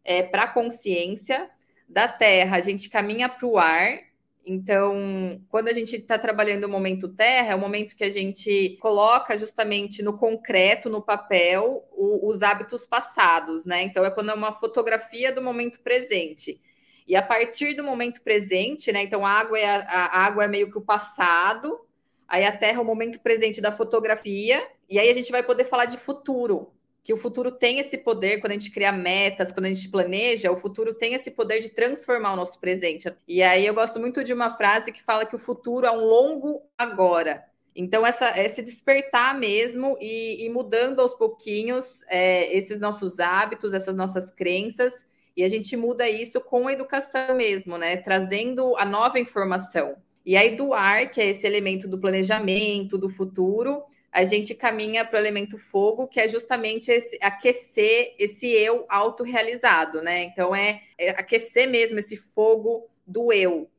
é, 0.05 0.23
para 0.23 0.45
a 0.45 0.49
consciência, 0.49 1.49
da 1.89 2.07
terra, 2.07 2.57
a 2.57 2.61
gente 2.61 2.89
caminha 2.91 3.29
para 3.29 3.47
o 3.47 3.59
ar. 3.59 4.01
Então, 4.45 5.43
quando 5.49 5.69
a 5.69 5.73
gente 5.73 5.97
está 5.97 6.19
trabalhando 6.19 6.65
o 6.65 6.69
momento 6.69 7.09
terra, 7.09 7.53
é 7.53 7.55
o 7.55 7.59
momento 7.59 7.95
que 7.97 8.05
a 8.05 8.11
gente 8.11 8.79
coloca 8.81 9.37
justamente 9.37 10.03
no 10.03 10.17
concreto, 10.17 10.89
no 10.89 11.03
papel, 11.03 11.87
o, 11.93 12.29
os 12.29 12.43
hábitos 12.43 12.87
passados, 12.87 13.65
né? 13.65 13.83
Então, 13.83 14.05
é 14.05 14.11
quando 14.11 14.31
é 14.31 14.35
uma 14.35 14.53
fotografia 14.53 15.33
do 15.33 15.43
momento 15.43 15.81
presente. 15.81 16.61
E 17.07 17.15
a 17.15 17.23
partir 17.23 17.75
do 17.75 17.85
momento 17.85 18.23
presente, 18.23 18.91
né? 18.91 19.03
Então, 19.03 19.25
a 19.25 19.31
água 19.31 19.59
é, 19.59 19.67
a, 19.67 20.07
a 20.07 20.27
água 20.27 20.45
é 20.45 20.49
meio 20.49 20.71
que 20.71 20.79
o 20.79 20.83
passado, 20.83 21.79
aí 22.27 22.45
a 22.45 22.53
terra 22.53 22.79
é 22.79 22.83
o 22.83 22.87
momento 22.87 23.21
presente 23.21 23.61
da 23.61 23.73
fotografia, 23.73 24.67
e 24.89 24.99
aí 24.99 25.11
a 25.11 25.15
gente 25.15 25.31
vai 25.31 25.43
poder 25.43 25.65
falar 25.65 25.85
de 25.85 25.99
futuro 25.99 26.73
que 27.09 27.13
o 27.15 27.17
futuro 27.17 27.51
tem 27.51 27.79
esse 27.79 27.97
poder, 27.97 28.39
quando 28.39 28.51
a 28.51 28.59
gente 28.59 28.71
cria 28.71 28.93
metas, 28.93 29.51
quando 29.51 29.65
a 29.65 29.73
gente 29.73 29.89
planeja, 29.89 30.53
o 30.53 30.59
futuro 30.59 30.93
tem 30.93 31.15
esse 31.15 31.31
poder 31.31 31.61
de 31.61 31.71
transformar 31.71 32.35
o 32.35 32.37
nosso 32.37 32.61
presente. 32.61 33.11
E 33.27 33.43
aí 33.43 33.65
eu 33.65 33.73
gosto 33.73 33.99
muito 33.99 34.23
de 34.23 34.35
uma 34.35 34.51
frase 34.51 34.93
que 34.93 35.03
fala 35.03 35.25
que 35.25 35.35
o 35.35 35.39
futuro 35.39 35.87
é 35.87 35.91
um 35.91 36.05
longo 36.05 36.61
agora. 36.77 37.43
Então, 37.75 38.07
essa, 38.07 38.39
esse 38.39 38.61
despertar 38.61 39.41
mesmo 39.41 39.97
e, 39.99 40.45
e 40.45 40.51
mudando 40.51 41.01
aos 41.01 41.15
pouquinhos 41.15 42.03
é, 42.11 42.55
esses 42.55 42.79
nossos 42.79 43.19
hábitos, 43.19 43.73
essas 43.73 43.95
nossas 43.95 44.31
crenças, 44.31 45.07
e 45.35 45.43
a 45.43 45.49
gente 45.49 45.79
muda 45.79 46.07
isso 46.07 46.43
com 46.43 46.69
a 46.69 46.75
educação 46.75 47.35
mesmo, 47.35 47.79
né? 47.79 47.97
Trazendo 47.97 48.77
a 48.77 48.85
nova 48.85 49.19
informação. 49.19 49.97
E 50.27 50.37
aí, 50.37 50.55
do 50.57 50.75
ar, 50.75 51.11
que 51.11 51.23
é 51.23 51.31
esse 51.31 51.47
elemento 51.47 51.89
do 51.89 51.99
planejamento, 51.99 52.99
do 52.99 53.09
futuro, 53.09 53.83
a 54.13 54.25
gente 54.25 54.55
caminha 54.55 55.05
para 55.05 55.17
o 55.17 55.21
elemento 55.21 55.59
fogo, 55.59 56.07
que 56.07 56.21
é 56.21 56.29
justamente 56.29 56.91
esse, 56.91 57.19
aquecer 57.23 58.15
esse 58.19 58.49
eu 58.49 58.85
autorrealizado, 58.89 60.01
né? 60.03 60.25
Então 60.25 60.55
é, 60.55 60.83
é, 60.97 61.11
aquecer 61.11 61.69
mesmo 61.69 61.99
esse 61.99 62.17
fogo 62.17 62.89
do 63.07 63.33
eu. 63.33 63.71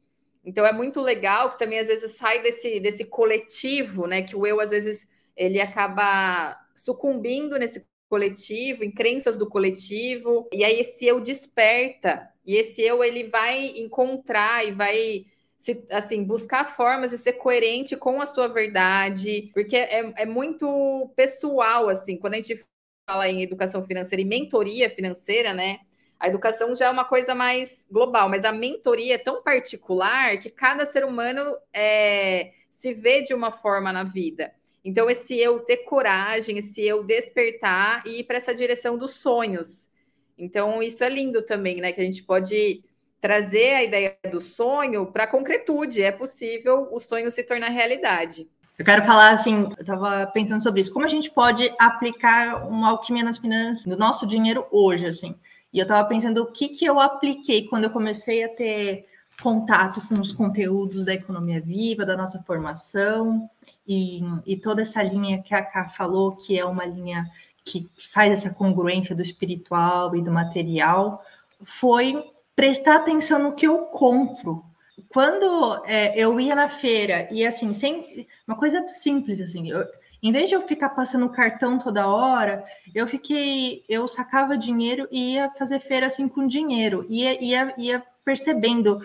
Então 0.45 0.65
é 0.65 0.71
muito 0.71 1.01
legal 1.01 1.51
que 1.51 1.59
também 1.59 1.79
às 1.79 1.87
vezes 1.87 2.11
sai 2.11 2.41
desse, 2.41 2.79
desse 2.79 3.03
coletivo, 3.05 4.07
né? 4.07 4.21
Que 4.21 4.35
o 4.35 4.45
eu 4.45 4.59
às 4.59 4.69
vezes 4.69 5.07
ele 5.35 5.59
acaba 5.59 6.57
sucumbindo 6.75 7.57
nesse 7.57 7.85
coletivo, 8.09 8.83
em 8.83 8.91
crenças 8.91 9.37
do 9.37 9.47
coletivo, 9.47 10.47
e 10.51 10.63
aí 10.63 10.79
esse 10.79 11.05
eu 11.05 11.19
desperta, 11.19 12.27
e 12.45 12.55
esse 12.55 12.81
eu 12.81 13.03
ele 13.03 13.25
vai 13.25 13.67
encontrar 13.77 14.65
e 14.65 14.71
vai 14.71 15.25
se, 15.59 15.85
assim, 15.91 16.23
buscar 16.23 16.65
formas 16.65 17.11
de 17.11 17.17
ser 17.17 17.33
coerente 17.33 17.97
com 17.97 18.21
a 18.21 18.25
sua 18.25 18.47
verdade, 18.47 19.51
porque 19.53 19.75
é, 19.75 20.23
é 20.23 20.25
muito 20.25 21.11
pessoal, 21.17 21.89
assim, 21.89 22.17
quando 22.17 22.35
a 22.35 22.37
gente 22.37 22.63
fala 23.07 23.27
em 23.27 23.43
educação 23.43 23.83
financeira 23.83 24.21
e 24.21 24.25
mentoria 24.25 24.89
financeira, 24.89 25.53
né? 25.53 25.79
A 26.17 26.29
educação 26.29 26.75
já 26.75 26.85
é 26.85 26.89
uma 26.89 27.03
coisa 27.05 27.35
mais 27.35 27.85
global, 27.91 28.29
mas 28.29 28.45
a 28.45 28.53
mentoria 28.53 29.15
é 29.15 29.17
tão 29.17 29.43
particular 29.43 30.37
que 30.39 30.49
cada 30.49 30.85
ser 30.85 31.03
humano 31.05 31.41
é, 31.73 32.53
se 32.69 32.93
vê 32.93 33.21
de 33.21 33.33
uma 33.33 33.51
forma 33.51 33.91
na 33.91 34.03
vida. 34.03 34.53
Então, 34.83 35.09
esse 35.09 35.37
eu 35.37 35.59
ter 35.59 35.77
coragem, 35.77 36.57
esse 36.57 36.85
eu 36.85 37.03
despertar 37.03 38.01
e 38.07 38.21
ir 38.21 38.23
para 38.23 38.37
essa 38.37 38.55
direção 38.55 38.97
dos 38.97 39.15
sonhos. 39.15 39.89
Então, 40.37 40.81
isso 40.81 41.03
é 41.03 41.09
lindo 41.09 41.41
também, 41.45 41.81
né? 41.81 41.91
Que 41.91 41.99
a 41.99 42.03
gente 42.05 42.23
pode 42.23 42.83
trazer 43.21 43.75
a 43.75 43.83
ideia 43.83 44.17
do 44.31 44.41
sonho 44.41 45.07
para 45.07 45.25
a 45.25 45.27
concretude. 45.27 46.01
É 46.01 46.11
possível 46.11 46.87
o 46.91 46.99
sonho 46.99 47.29
se 47.31 47.43
tornar 47.43 47.69
realidade. 47.69 48.47
Eu 48.77 48.85
quero 48.85 49.03
falar 49.03 49.31
assim, 49.31 49.67
eu 49.77 49.81
estava 49.81 50.25
pensando 50.27 50.63
sobre 50.63 50.79
isso, 50.79 50.93
como 50.93 51.05
a 51.05 51.09
gente 51.09 51.29
pode 51.29 51.69
aplicar 51.77 52.65
uma 52.65 52.91
alquimia 52.91 53.25
nas 53.25 53.37
finanças, 53.37 53.85
no 53.85 53.97
nosso 53.97 54.25
dinheiro 54.25 54.65
hoje, 54.71 55.05
assim. 55.05 55.35
E 55.73 55.79
eu 55.79 55.83
estava 55.83 56.07
pensando 56.07 56.41
o 56.41 56.51
que, 56.51 56.69
que 56.69 56.85
eu 56.85 56.97
apliquei 56.97 57.67
quando 57.67 57.83
eu 57.83 57.89
comecei 57.89 58.43
a 58.43 58.49
ter 58.49 59.05
contato 59.41 60.01
com 60.07 60.19
os 60.19 60.31
conteúdos 60.31 61.03
da 61.03 61.13
economia 61.13 61.59
viva, 61.61 62.05
da 62.05 62.15
nossa 62.15 62.41
formação, 62.43 63.49
e, 63.87 64.21
e 64.45 64.55
toda 64.55 64.81
essa 64.81 65.03
linha 65.03 65.41
que 65.41 65.53
a 65.53 65.61
Ká 65.61 65.89
falou, 65.89 66.37
que 66.37 66.57
é 66.57 66.65
uma 66.65 66.85
linha 66.85 67.29
que 67.65 67.89
faz 68.13 68.31
essa 68.31 68.53
congruência 68.53 69.13
do 69.15 69.21
espiritual 69.21 70.15
e 70.15 70.21
do 70.21 70.31
material, 70.31 71.23
foi 71.61 72.31
prestar 72.59 72.97
atenção 72.97 73.41
no 73.41 73.53
que 73.53 73.65
eu 73.65 73.83
compro. 73.85 74.61
Quando 75.07 75.81
é, 75.85 76.13
eu 76.19 76.37
ia 76.41 76.53
na 76.53 76.67
feira 76.67 77.25
e 77.31 77.47
assim, 77.47 77.71
sem 77.71 78.27
uma 78.45 78.57
coisa 78.57 78.85
simples 78.89 79.39
assim, 79.39 79.71
eu, 79.71 79.85
em 80.21 80.29
vez 80.29 80.49
de 80.49 80.55
eu 80.55 80.67
ficar 80.67 80.89
passando 80.89 81.29
cartão 81.29 81.79
toda 81.79 82.09
hora, 82.09 82.65
eu 82.93 83.07
fiquei, 83.07 83.85
eu 83.87 84.09
sacava 84.09 84.57
dinheiro 84.57 85.07
e 85.09 85.35
ia 85.35 85.49
fazer 85.51 85.79
feira 85.79 86.07
assim 86.07 86.27
com 86.27 86.45
dinheiro, 86.45 87.05
ia, 87.09 87.41
ia, 87.41 87.73
ia 87.77 88.03
percebendo 88.25 88.99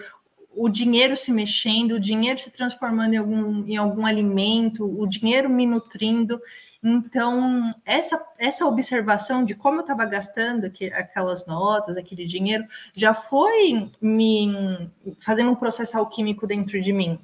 o 0.56 0.68
dinheiro 0.68 1.16
se 1.16 1.30
mexendo, 1.30 1.92
o 1.92 2.00
dinheiro 2.00 2.40
se 2.40 2.50
transformando 2.50 3.14
em 3.14 3.18
algum, 3.18 3.64
em 3.68 3.76
algum 3.76 4.04
alimento, 4.04 4.84
o 4.84 5.06
dinheiro 5.06 5.48
me 5.48 5.64
nutrindo. 5.64 6.40
Então, 6.86 7.74
essa, 7.86 8.22
essa 8.36 8.66
observação 8.66 9.42
de 9.42 9.54
como 9.54 9.78
eu 9.78 9.80
estava 9.80 10.04
gastando 10.04 10.66
aquelas 10.66 11.46
notas, 11.46 11.96
aquele 11.96 12.26
dinheiro, 12.26 12.66
já 12.94 13.14
foi 13.14 13.90
me 14.02 14.90
fazendo 15.20 15.50
um 15.50 15.54
processo 15.54 15.96
alquímico 15.96 16.46
dentro 16.46 16.78
de 16.78 16.92
mim. 16.92 17.18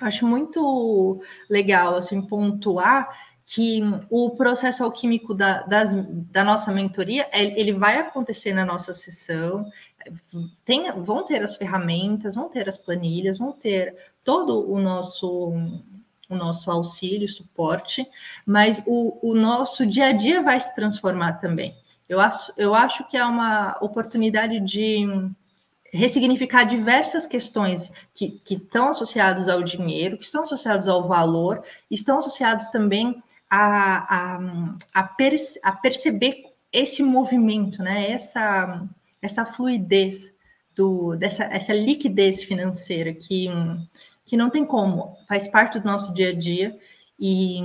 Acho 0.00 0.26
muito 0.26 1.20
legal 1.50 1.96
assim 1.96 2.22
pontuar 2.22 3.10
que 3.44 3.82
o 4.08 4.30
processo 4.30 4.82
alquímico 4.82 5.34
da, 5.34 5.64
das, 5.64 5.90
da 6.30 6.42
nossa 6.42 6.72
mentoria 6.72 7.28
ele 7.32 7.72
vai 7.72 7.98
acontecer 7.98 8.54
na 8.54 8.64
nossa 8.64 8.94
sessão. 8.94 9.66
Tem, 10.64 10.90
vão 10.92 11.26
ter 11.26 11.42
as 11.42 11.56
ferramentas, 11.56 12.36
vão 12.36 12.48
ter 12.48 12.66
as 12.66 12.78
planilhas, 12.78 13.36
vão 13.36 13.52
ter 13.52 13.94
todo 14.24 14.70
o 14.70 14.78
nosso 14.80 15.52
o 16.28 16.34
nosso 16.34 16.70
auxílio, 16.70 17.28
suporte, 17.28 18.06
mas 18.44 18.82
o, 18.86 19.18
o 19.22 19.34
nosso 19.34 19.86
dia 19.86 20.06
a 20.06 20.12
dia 20.12 20.42
vai 20.42 20.60
se 20.60 20.74
transformar 20.74 21.34
também. 21.34 21.76
Eu 22.08 22.20
acho, 22.20 22.52
eu 22.56 22.74
acho 22.74 23.06
que 23.08 23.16
é 23.16 23.24
uma 23.24 23.76
oportunidade 23.80 24.60
de 24.60 25.06
ressignificar 25.92 26.64
diversas 26.64 27.26
questões 27.26 27.92
que, 28.14 28.40
que 28.44 28.54
estão 28.54 28.90
associadas 28.90 29.48
ao 29.48 29.62
dinheiro, 29.62 30.18
que 30.18 30.24
estão 30.24 30.42
associadas 30.42 30.86
ao 30.86 31.08
valor, 31.08 31.62
estão 31.90 32.18
associados 32.18 32.68
também 32.68 33.22
a, 33.48 34.36
a, 34.36 34.40
a, 34.92 35.02
perce, 35.02 35.58
a 35.62 35.72
perceber 35.72 36.44
esse 36.72 37.02
movimento, 37.02 37.82
né? 37.82 38.10
essa, 38.10 38.86
essa 39.22 39.46
fluidez, 39.46 40.34
do, 40.74 41.16
dessa, 41.16 41.44
essa 41.44 41.72
liquidez 41.72 42.44
financeira 42.44 43.12
que, 43.12 43.48
que 44.28 44.36
não 44.36 44.50
tem 44.50 44.64
como, 44.64 45.16
faz 45.26 45.48
parte 45.48 45.80
do 45.80 45.86
nosso 45.86 46.12
dia 46.12 46.28
a 46.28 46.34
dia 46.34 46.78
e, 47.18 47.58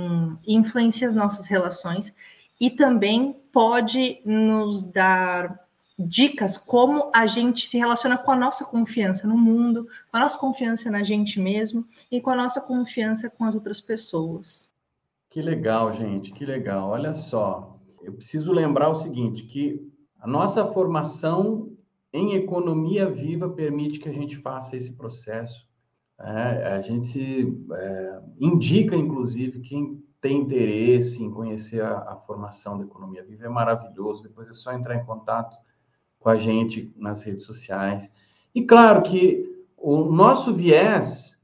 influencia 0.46 1.08
as 1.08 1.14
nossas 1.14 1.46
relações 1.46 2.16
e 2.60 2.70
também 2.70 3.38
pode 3.52 4.20
nos 4.24 4.82
dar 4.82 5.60
dicas 5.96 6.58
como 6.58 7.10
a 7.14 7.26
gente 7.26 7.68
se 7.68 7.78
relaciona 7.78 8.18
com 8.18 8.32
a 8.32 8.36
nossa 8.36 8.64
confiança 8.64 9.28
no 9.28 9.36
mundo, 9.36 9.86
com 10.10 10.16
a 10.16 10.20
nossa 10.20 10.38
confiança 10.38 10.90
na 10.90 11.04
gente 11.04 11.38
mesmo 11.38 11.86
e 12.10 12.20
com 12.20 12.30
a 12.30 12.36
nossa 12.36 12.60
confiança 12.60 13.30
com 13.30 13.44
as 13.44 13.54
outras 13.54 13.80
pessoas. 13.80 14.68
Que 15.30 15.42
legal, 15.42 15.92
gente, 15.92 16.32
que 16.32 16.44
legal. 16.44 16.88
Olha 16.90 17.12
só, 17.12 17.78
eu 18.02 18.14
preciso 18.14 18.52
lembrar 18.52 18.88
o 18.88 18.94
seguinte, 18.94 19.44
que 19.44 19.92
a 20.18 20.26
nossa 20.26 20.66
formação 20.66 21.70
em 22.12 22.34
economia 22.34 23.10
viva 23.10 23.50
permite 23.50 23.98
que 23.98 24.08
a 24.08 24.12
gente 24.12 24.36
faça 24.36 24.76
esse 24.76 24.92
processo. 24.92 25.68
É, 26.20 26.74
a 26.74 26.80
gente 26.80 27.52
é, 27.72 28.20
indica, 28.40 28.94
inclusive, 28.94 29.60
quem 29.60 30.02
tem 30.20 30.38
interesse 30.38 31.22
em 31.22 31.30
conhecer 31.30 31.82
a, 31.82 31.98
a, 31.98 32.16
formação 32.16 32.78
da 32.78 32.84
economia 32.84 33.24
viva 33.24 33.44
é 33.44 33.48
maravilhoso. 33.48 34.22
Depois 34.22 34.48
é 34.48 34.52
só 34.52 34.72
entrar 34.72 34.96
em 34.96 35.04
contato 35.04 35.56
com 36.18 36.28
a 36.28 36.36
gente 36.36 36.92
nas 36.96 37.22
redes 37.22 37.44
sociais. 37.44 38.12
E 38.54 38.62
claro 38.64 39.02
que 39.02 39.66
o 39.76 40.04
nosso 40.04 40.54
viés 40.54 41.42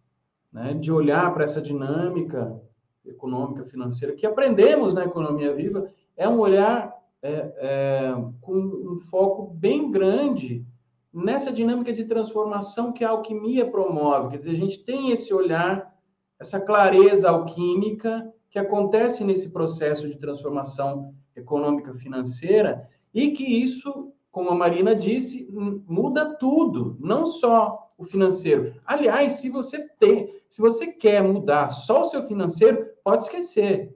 né, 0.53 0.73
de 0.73 0.91
olhar 0.91 1.33
para 1.35 1.45
essa 1.45 1.61
dinâmica 1.61 2.59
econômica, 3.05 3.64
financeira, 3.64 4.14
que 4.14 4.27
aprendemos 4.27 4.95
na 4.95 5.05
economia 5.05 5.55
viva, 5.55 5.91
é 6.16 6.29
um 6.29 6.39
olhar 6.39 6.95
é, 7.23 7.33
é, 7.59 8.14
com 8.41 8.55
um 8.55 8.99
foco 8.99 9.53
bem 9.55 9.91
grande 9.91 10.64
nessa 11.13 11.53
dinâmica 11.53 11.93
de 11.93 12.05
transformação 12.05 12.93
que 12.93 13.05
a 13.05 13.11
alquimia 13.11 13.69
promove. 13.69 14.31
Quer 14.31 14.39
dizer, 14.39 14.51
a 14.51 14.57
gente 14.57 14.85
tem 14.85 15.11
esse 15.11 15.35
olhar, 15.35 15.95
essa 16.39 16.61
clareza 16.61 17.29
alquímica 17.29 18.33
que 18.49 18.59
acontece 18.59 19.25
nesse 19.25 19.51
processo 19.51 20.09
de 20.09 20.17
transformação 20.17 21.15
econômica 21.35 21.95
financeira 21.95 22.89
e 23.13 23.33
que 23.33 23.45
isso, 23.45 24.13
como 24.31 24.51
a 24.51 24.55
Marina 24.55 24.95
disse, 24.95 25.49
muda 25.51 26.35
tudo, 26.37 26.97
não 27.01 27.27
só 27.27 27.93
o 27.99 28.05
financeiro. 28.05 28.75
Aliás, 28.87 29.33
se 29.33 29.51
você 29.51 29.87
tem, 29.99 30.35
se 30.49 30.61
você 30.61 30.87
quer 30.87 31.23
mudar 31.23 31.69
só 31.69 32.03
o 32.03 32.07
seu 32.07 32.27
financeiro, 32.27 32.89
pode 33.05 33.25
esquecer. 33.25 33.95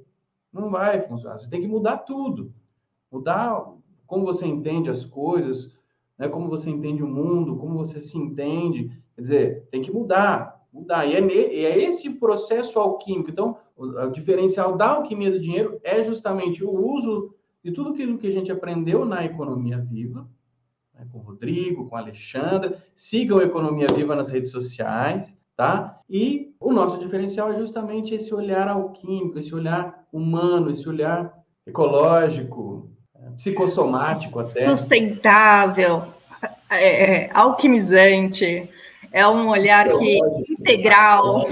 Não 0.53 0.71
vai 0.71 1.01
funcionar. 1.01 1.39
Você 1.39 1.49
tem 1.49 1.61
que 1.61 1.67
mudar 1.67 1.99
tudo. 1.99 2.53
Mudar 3.11 3.73
como 4.07 4.25
você 4.25 4.47
entende 4.47 4.91
as 4.91 5.05
coisas, 5.05 5.73
né? 6.19 6.29
como 6.29 6.49
você 6.49 6.71
entende 6.71 7.03
o 7.03 7.07
mundo, 7.07 7.57
como 7.57 7.77
você 7.77 8.01
se 8.01 8.19
entende. 8.19 8.91
Quer 9.15 9.23
dizer, 9.23 9.69
tem 9.71 9.83
que 9.83 9.93
mudar. 9.93 10.63
Mudar. 10.73 11.07
E 11.07 11.15
é, 11.15 11.21
ne, 11.21 11.35
é 11.35 11.79
esse 11.85 12.11
processo 12.11 12.79
alquímico. 12.79 13.31
Então, 13.31 13.57
o, 13.77 13.87
o 13.87 14.11
diferencial 14.11 14.77
da 14.77 14.91
alquimia 14.91 15.31
do 15.31 15.41
dinheiro 15.41 15.81
é 15.83 16.03
justamente 16.03 16.65
o 16.65 16.71
uso 16.71 17.35
de 17.63 17.73
tudo 17.73 17.91
aquilo 17.91 18.19
que 18.19 18.27
a 18.27 18.33
gente 18.33 18.51
aprendeu 18.51 19.05
na 19.05 19.25
economia 19.25 19.79
viva, 19.79 20.29
né? 20.93 21.07
com 21.11 21.19
o 21.19 21.23
Rodrigo, 21.23 21.89
com 21.89 21.97
a 21.97 22.01
Alexandra. 22.01 22.83
Sigam 22.95 23.39
a 23.39 23.45
Economia 23.45 23.89
Viva 23.89 24.15
nas 24.15 24.29
redes 24.29 24.51
sociais 24.51 25.35
tá? 25.57 26.01
E 26.09 26.55
o 26.59 26.73
nosso 26.73 26.99
diferencial 26.99 27.51
é 27.51 27.57
justamente 27.57 28.15
esse 28.15 28.35
olhar 28.35 28.69
alquímico, 28.69 29.39
esse 29.39 29.55
olhar 29.55 30.07
humano, 30.13 30.71
esse 30.71 30.89
olhar 30.89 31.33
ecológico, 31.67 32.74
psicossomático 33.37 34.39
até. 34.39 34.69
Sustentável, 34.69 36.05
é, 36.71 37.25
é, 37.25 37.31
alquimizante, 37.33 38.69
é 39.13 39.27
um 39.27 39.49
olhar 39.49 39.89
que 39.99 40.19
integral. 40.51 41.49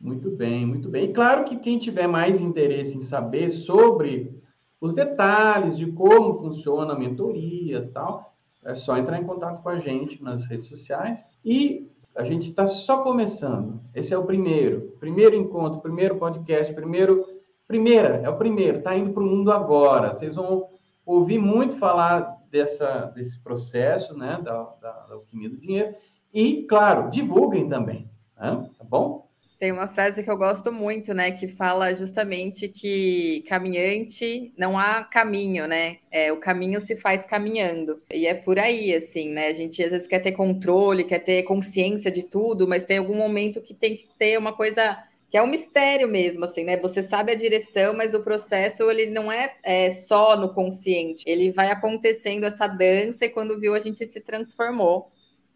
Muito 0.00 0.30
bem, 0.30 0.66
muito 0.66 0.88
bem. 0.88 1.04
E 1.04 1.12
claro 1.12 1.44
que 1.44 1.56
quem 1.56 1.78
tiver 1.78 2.06
mais 2.06 2.40
interesse 2.40 2.96
em 2.96 3.00
saber 3.00 3.50
sobre 3.50 4.38
os 4.80 4.92
detalhes 4.92 5.78
de 5.78 5.86
como 5.92 6.34
funciona 6.34 6.92
a 6.92 6.98
mentoria 6.98 7.90
tal, 7.94 8.34
é 8.64 8.74
só 8.74 8.98
entrar 8.98 9.18
em 9.18 9.24
contato 9.24 9.62
com 9.62 9.68
a 9.70 9.78
gente 9.78 10.22
nas 10.22 10.44
redes 10.46 10.68
sociais. 10.68 11.24
E 11.42 11.90
a 12.14 12.22
gente 12.22 12.50
está 12.50 12.66
só 12.66 13.02
começando. 13.02 13.80
Esse 13.94 14.14
é 14.14 14.18
o 14.18 14.26
primeiro, 14.26 14.94
primeiro 15.00 15.34
encontro, 15.34 15.80
primeiro 15.80 16.16
podcast, 16.16 16.72
primeiro, 16.74 17.26
primeira, 17.66 18.20
é 18.22 18.28
o 18.28 18.36
primeiro. 18.36 18.78
Está 18.78 18.94
indo 18.94 19.12
para 19.12 19.22
o 19.22 19.26
mundo 19.26 19.50
agora. 19.50 20.14
Vocês 20.14 20.36
vão 20.36 20.68
ouvir 21.04 21.38
muito 21.38 21.76
falar 21.76 22.38
dessa, 22.50 23.06
desse 23.06 23.38
processo, 23.40 24.16
né, 24.16 24.38
da, 24.42 24.62
da, 24.80 24.92
da 25.08 25.14
alquimia 25.14 25.50
do 25.50 25.56
dinheiro. 25.56 25.94
E, 26.32 26.64
claro, 26.68 27.10
divulguem 27.10 27.68
também, 27.68 28.08
né? 28.36 28.68
tá 28.78 28.84
bom? 28.84 29.24
Tem 29.58 29.70
uma 29.72 29.88
frase 29.88 30.22
que 30.22 30.30
eu 30.30 30.36
gosto 30.36 30.72
muito, 30.72 31.14
né, 31.14 31.30
que 31.30 31.46
fala 31.46 31.94
justamente 31.94 32.68
que 32.68 33.44
caminhante 33.48 34.52
não 34.58 34.76
há 34.76 35.04
caminho, 35.04 35.66
né? 35.66 35.98
É, 36.10 36.32
o 36.32 36.36
caminho 36.38 36.80
se 36.80 36.96
faz 36.96 37.24
caminhando. 37.24 38.02
E 38.12 38.26
é 38.26 38.34
por 38.34 38.58
aí, 38.58 38.94
assim, 38.94 39.30
né? 39.30 39.46
A 39.46 39.52
gente 39.52 39.82
às 39.82 39.90
vezes 39.90 40.06
quer 40.06 40.18
ter 40.18 40.32
controle, 40.32 41.04
quer 41.04 41.20
ter 41.20 41.44
consciência 41.44 42.10
de 42.10 42.24
tudo, 42.24 42.68
mas 42.68 42.84
tem 42.84 42.98
algum 42.98 43.16
momento 43.16 43.62
que 43.62 43.72
tem 43.72 43.96
que 43.96 44.08
ter 44.18 44.36
uma 44.36 44.52
coisa 44.52 44.98
que 45.34 45.38
é 45.38 45.42
um 45.42 45.48
mistério 45.48 46.06
mesmo, 46.06 46.44
assim, 46.44 46.62
né? 46.62 46.76
Você 46.76 47.02
sabe 47.02 47.32
a 47.32 47.34
direção, 47.34 47.92
mas 47.92 48.14
o 48.14 48.22
processo 48.22 48.88
ele 48.88 49.06
não 49.06 49.32
é, 49.32 49.52
é, 49.64 49.90
só 49.90 50.36
no 50.36 50.54
consciente. 50.54 51.24
Ele 51.26 51.50
vai 51.50 51.72
acontecendo 51.72 52.44
essa 52.44 52.68
dança 52.68 53.24
e 53.24 53.28
quando 53.28 53.58
viu 53.58 53.74
a 53.74 53.80
gente 53.80 54.06
se 54.06 54.20
transformou. 54.20 55.10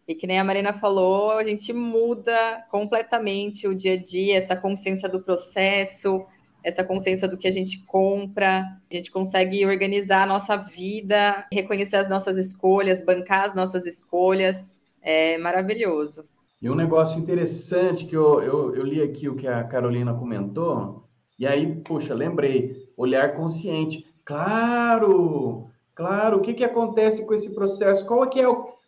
E 0.05 0.13
que 0.13 0.27
nem 0.27 0.37
a 0.37 0.43
Marina 0.43 0.73
falou, 0.73 1.31
a 1.31 1.45
gente 1.45 1.71
muda 1.71 2.61
completamente 2.69 3.69
o 3.69 3.73
dia 3.73 3.93
a 3.93 3.97
dia, 3.97 4.37
essa 4.37 4.53
consciência 4.53 5.07
do 5.07 5.23
processo, 5.23 6.27
essa 6.61 6.83
consciência 6.83 7.25
do 7.25 7.37
que 7.37 7.47
a 7.47 7.51
gente 7.53 7.81
compra, 7.85 8.63
a 8.63 8.93
gente 8.93 9.09
consegue 9.09 9.65
organizar 9.65 10.23
a 10.23 10.25
nossa 10.25 10.57
vida, 10.57 11.47
reconhecer 11.53 11.95
as 11.95 12.09
nossas 12.09 12.35
escolhas, 12.35 13.01
bancar 13.01 13.45
as 13.45 13.55
nossas 13.55 13.85
escolhas. 13.85 14.77
É 15.01 15.37
maravilhoso. 15.37 16.27
E 16.61 16.69
um 16.69 16.75
negócio 16.75 17.17
interessante 17.17 18.05
que 18.05 18.15
eu, 18.15 18.41
eu, 18.41 18.75
eu 18.75 18.83
li 18.83 19.01
aqui 19.01 19.29
o 19.29 19.35
que 19.35 19.47
a 19.47 19.63
Carolina 19.63 20.13
comentou, 20.13 21.07
e 21.37 21.47
aí, 21.47 21.81
puxa, 21.83 22.13
lembrei, 22.13 22.91
olhar 22.97 23.35
consciente. 23.35 24.05
Claro, 24.25 25.69
claro, 25.95 26.37
o 26.37 26.41
que, 26.41 26.53
que 26.53 26.65
acontece 26.65 27.25
com 27.25 27.33
esse 27.33 27.55
processo? 27.55 28.05
Qual 28.05 28.25
é 28.25 28.27
que 28.27 28.41
é 28.41 28.47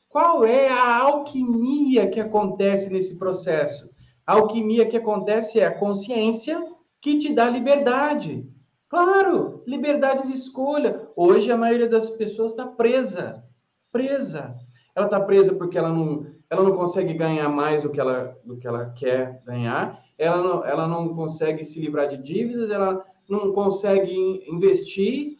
qual 0.09 0.43
é 0.43 0.67
a 0.67 0.97
alquimia 0.97 2.09
que 2.09 2.19
acontece 2.19 2.89
nesse 2.89 3.17
processo? 3.17 3.89
A 4.27 4.33
alquimia 4.33 4.85
que 4.85 4.97
acontece 4.97 5.61
é 5.61 5.65
a 5.65 5.73
consciência 5.73 6.61
que 6.99 7.17
te 7.17 7.33
dá 7.33 7.49
liberdade. 7.49 8.45
Claro, 8.89 9.63
liberdade 9.65 10.27
de 10.27 10.33
escolha. 10.33 11.07
Hoje 11.15 11.49
a 11.49 11.55
maioria 11.55 11.87
das 11.87 12.09
pessoas 12.09 12.51
está 12.51 12.67
presa. 12.67 13.41
Presa. 13.89 14.53
Ela 14.93 15.05
está 15.05 15.21
presa 15.21 15.55
porque 15.55 15.77
ela 15.77 15.89
não, 15.89 16.25
ela 16.51 16.63
não 16.63 16.73
consegue 16.73 17.13
ganhar 17.13 17.49
mais 17.49 17.83
do 17.83 17.89
que 17.89 17.99
ela, 17.99 18.37
do 18.43 18.57
que 18.57 18.67
ela 18.67 18.91
quer 18.91 19.41
ganhar. 19.45 20.03
Ela 20.17 20.37
não, 20.37 20.65
ela 20.65 20.85
não 20.85 21.15
consegue 21.15 21.63
se 21.63 21.79
livrar 21.79 22.09
de 22.09 22.17
dívidas. 22.17 22.69
Ela 22.69 23.03
não 23.27 23.53
consegue 23.53 24.13
investir 24.47 25.37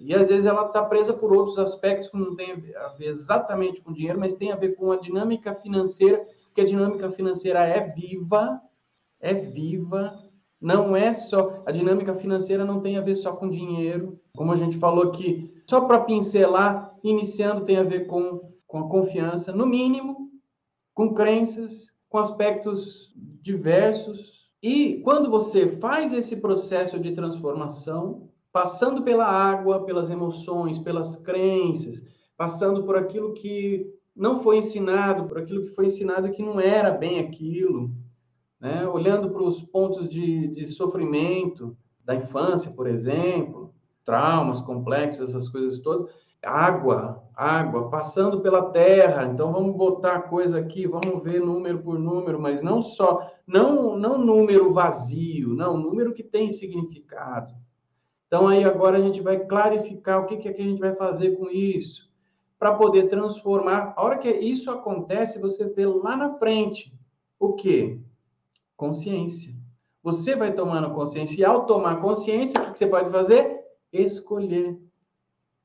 e 0.00 0.14
às 0.14 0.28
vezes 0.28 0.46
ela 0.46 0.66
está 0.66 0.82
presa 0.82 1.12
por 1.12 1.30
outros 1.30 1.58
aspectos 1.58 2.08
que 2.08 2.16
não 2.16 2.34
tem 2.34 2.52
a 2.74 2.88
ver 2.88 3.08
exatamente 3.08 3.82
com 3.82 3.92
dinheiro, 3.92 4.18
mas 4.18 4.34
tem 4.34 4.50
a 4.50 4.56
ver 4.56 4.74
com 4.74 4.90
a 4.90 4.96
dinâmica 4.96 5.54
financeira, 5.54 6.26
porque 6.46 6.62
a 6.62 6.64
dinâmica 6.64 7.10
financeira 7.10 7.60
é 7.60 7.86
viva, 7.86 8.58
é 9.20 9.34
viva, 9.34 10.18
não 10.58 10.96
é 10.96 11.12
só. 11.12 11.62
A 11.66 11.70
dinâmica 11.70 12.14
financeira 12.14 12.64
não 12.64 12.80
tem 12.80 12.96
a 12.96 13.02
ver 13.02 13.14
só 13.14 13.32
com 13.32 13.46
dinheiro. 13.46 14.18
Como 14.34 14.50
a 14.50 14.56
gente 14.56 14.78
falou 14.78 15.04
aqui, 15.04 15.52
só 15.68 15.82
para 15.82 16.00
pincelar, 16.00 16.96
iniciando 17.04 17.66
tem 17.66 17.76
a 17.76 17.82
ver 17.82 18.06
com, 18.06 18.40
com 18.66 18.78
a 18.78 18.88
confiança, 18.88 19.52
no 19.52 19.66
mínimo, 19.66 20.29
com 21.00 21.14
crenças, 21.14 21.86
com 22.10 22.18
aspectos 22.18 23.10
diversos 23.40 24.50
E 24.62 25.00
quando 25.02 25.30
você 25.30 25.66
faz 25.66 26.12
esse 26.12 26.36
processo 26.36 27.00
de 27.00 27.12
transformação, 27.12 28.28
passando 28.52 29.02
pela 29.02 29.24
água, 29.24 29.82
pelas 29.86 30.10
emoções, 30.10 30.78
pelas 30.78 31.16
crenças, 31.16 32.04
passando 32.36 32.84
por 32.84 32.98
aquilo 32.98 33.32
que 33.32 33.90
não 34.14 34.42
foi 34.42 34.58
ensinado, 34.58 35.24
por 35.26 35.38
aquilo 35.38 35.62
que 35.62 35.74
foi 35.74 35.86
ensinado 35.86 36.30
que 36.32 36.42
não 36.42 36.60
era 36.60 36.90
bem 36.90 37.18
aquilo, 37.18 37.90
né? 38.60 38.86
olhando 38.86 39.30
para 39.30 39.42
os 39.42 39.62
pontos 39.62 40.06
de, 40.06 40.48
de 40.48 40.66
sofrimento 40.66 41.74
da 42.04 42.14
infância, 42.14 42.72
por 42.72 42.86
exemplo, 42.86 43.72
traumas 44.04 44.60
complexos, 44.60 45.30
essas 45.30 45.48
coisas 45.48 45.78
todas, 45.78 46.12
água, 46.42 47.22
água, 47.34 47.88
passando 47.90 48.40
pela 48.40 48.70
terra. 48.70 49.24
Então 49.24 49.52
vamos 49.52 49.76
botar 49.76 50.22
coisa 50.22 50.58
aqui, 50.58 50.86
vamos 50.86 51.22
ver 51.22 51.40
número 51.40 51.82
por 51.82 51.98
número, 51.98 52.40
mas 52.40 52.62
não 52.62 52.80
só, 52.80 53.30
não, 53.46 53.96
não 53.96 54.18
número 54.18 54.72
vazio, 54.72 55.54
não, 55.54 55.76
número 55.76 56.14
que 56.14 56.22
tem 56.22 56.50
significado. 56.50 57.54
Então 58.26 58.46
aí 58.46 58.64
agora 58.64 58.96
a 58.96 59.00
gente 59.00 59.20
vai 59.20 59.38
clarificar 59.38 60.20
o 60.20 60.26
que, 60.26 60.36
que 60.36 60.48
é 60.48 60.52
que 60.52 60.62
a 60.62 60.64
gente 60.64 60.80
vai 60.80 60.94
fazer 60.94 61.32
com 61.36 61.50
isso, 61.50 62.08
para 62.58 62.74
poder 62.74 63.08
transformar. 63.08 63.94
A 63.96 64.02
hora 64.02 64.18
que 64.18 64.30
isso 64.30 64.70
acontece, 64.70 65.40
você 65.40 65.68
vê 65.68 65.86
lá 65.86 66.16
na 66.16 66.38
frente 66.38 66.94
o 67.38 67.54
quê? 67.54 67.98
Consciência. 68.76 69.54
Você 70.02 70.34
vai 70.34 70.52
tomando 70.52 70.94
consciência 70.94 71.40
e 71.40 71.44
ao 71.44 71.66
tomar 71.66 72.00
consciência, 72.00 72.58
o 72.58 72.64
que, 72.64 72.72
que 72.72 72.78
você 72.78 72.86
pode 72.86 73.10
fazer? 73.10 73.60
Escolher 73.92 74.78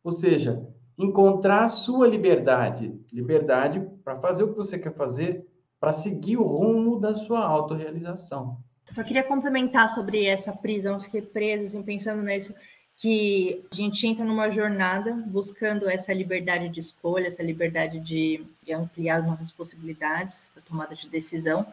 ou 0.05 0.11
seja, 0.11 0.63
encontrar 0.95 1.65
a 1.65 1.69
sua 1.69 2.07
liberdade. 2.07 2.93
Liberdade 3.11 3.81
para 4.03 4.19
fazer 4.19 4.43
o 4.43 4.49
que 4.49 4.57
você 4.57 4.77
quer 4.77 4.93
fazer, 4.93 5.43
para 5.79 5.91
seguir 5.91 6.37
o 6.37 6.43
rumo 6.43 6.99
da 6.99 7.15
sua 7.15 7.43
autorrealização. 7.43 8.57
Só 8.91 9.03
queria 9.03 9.23
complementar 9.23 9.89
sobre 9.89 10.25
essa 10.27 10.53
prisão, 10.53 11.01
fiquei 11.01 11.23
presa, 11.23 11.65
assim, 11.65 11.81
pensando 11.81 12.21
nisso, 12.21 12.53
que 12.97 13.65
a 13.71 13.75
gente 13.75 14.05
entra 14.05 14.23
numa 14.23 14.49
jornada 14.51 15.11
buscando 15.25 15.89
essa 15.89 16.13
liberdade 16.13 16.69
de 16.69 16.79
escolha, 16.79 17.27
essa 17.27 17.41
liberdade 17.41 17.99
de, 17.99 18.45
de 18.61 18.73
ampliar 18.73 19.17
as 19.17 19.25
nossas 19.25 19.51
possibilidades, 19.51 20.51
a 20.55 20.61
tomada 20.61 20.95
de 20.95 21.09
decisão, 21.09 21.65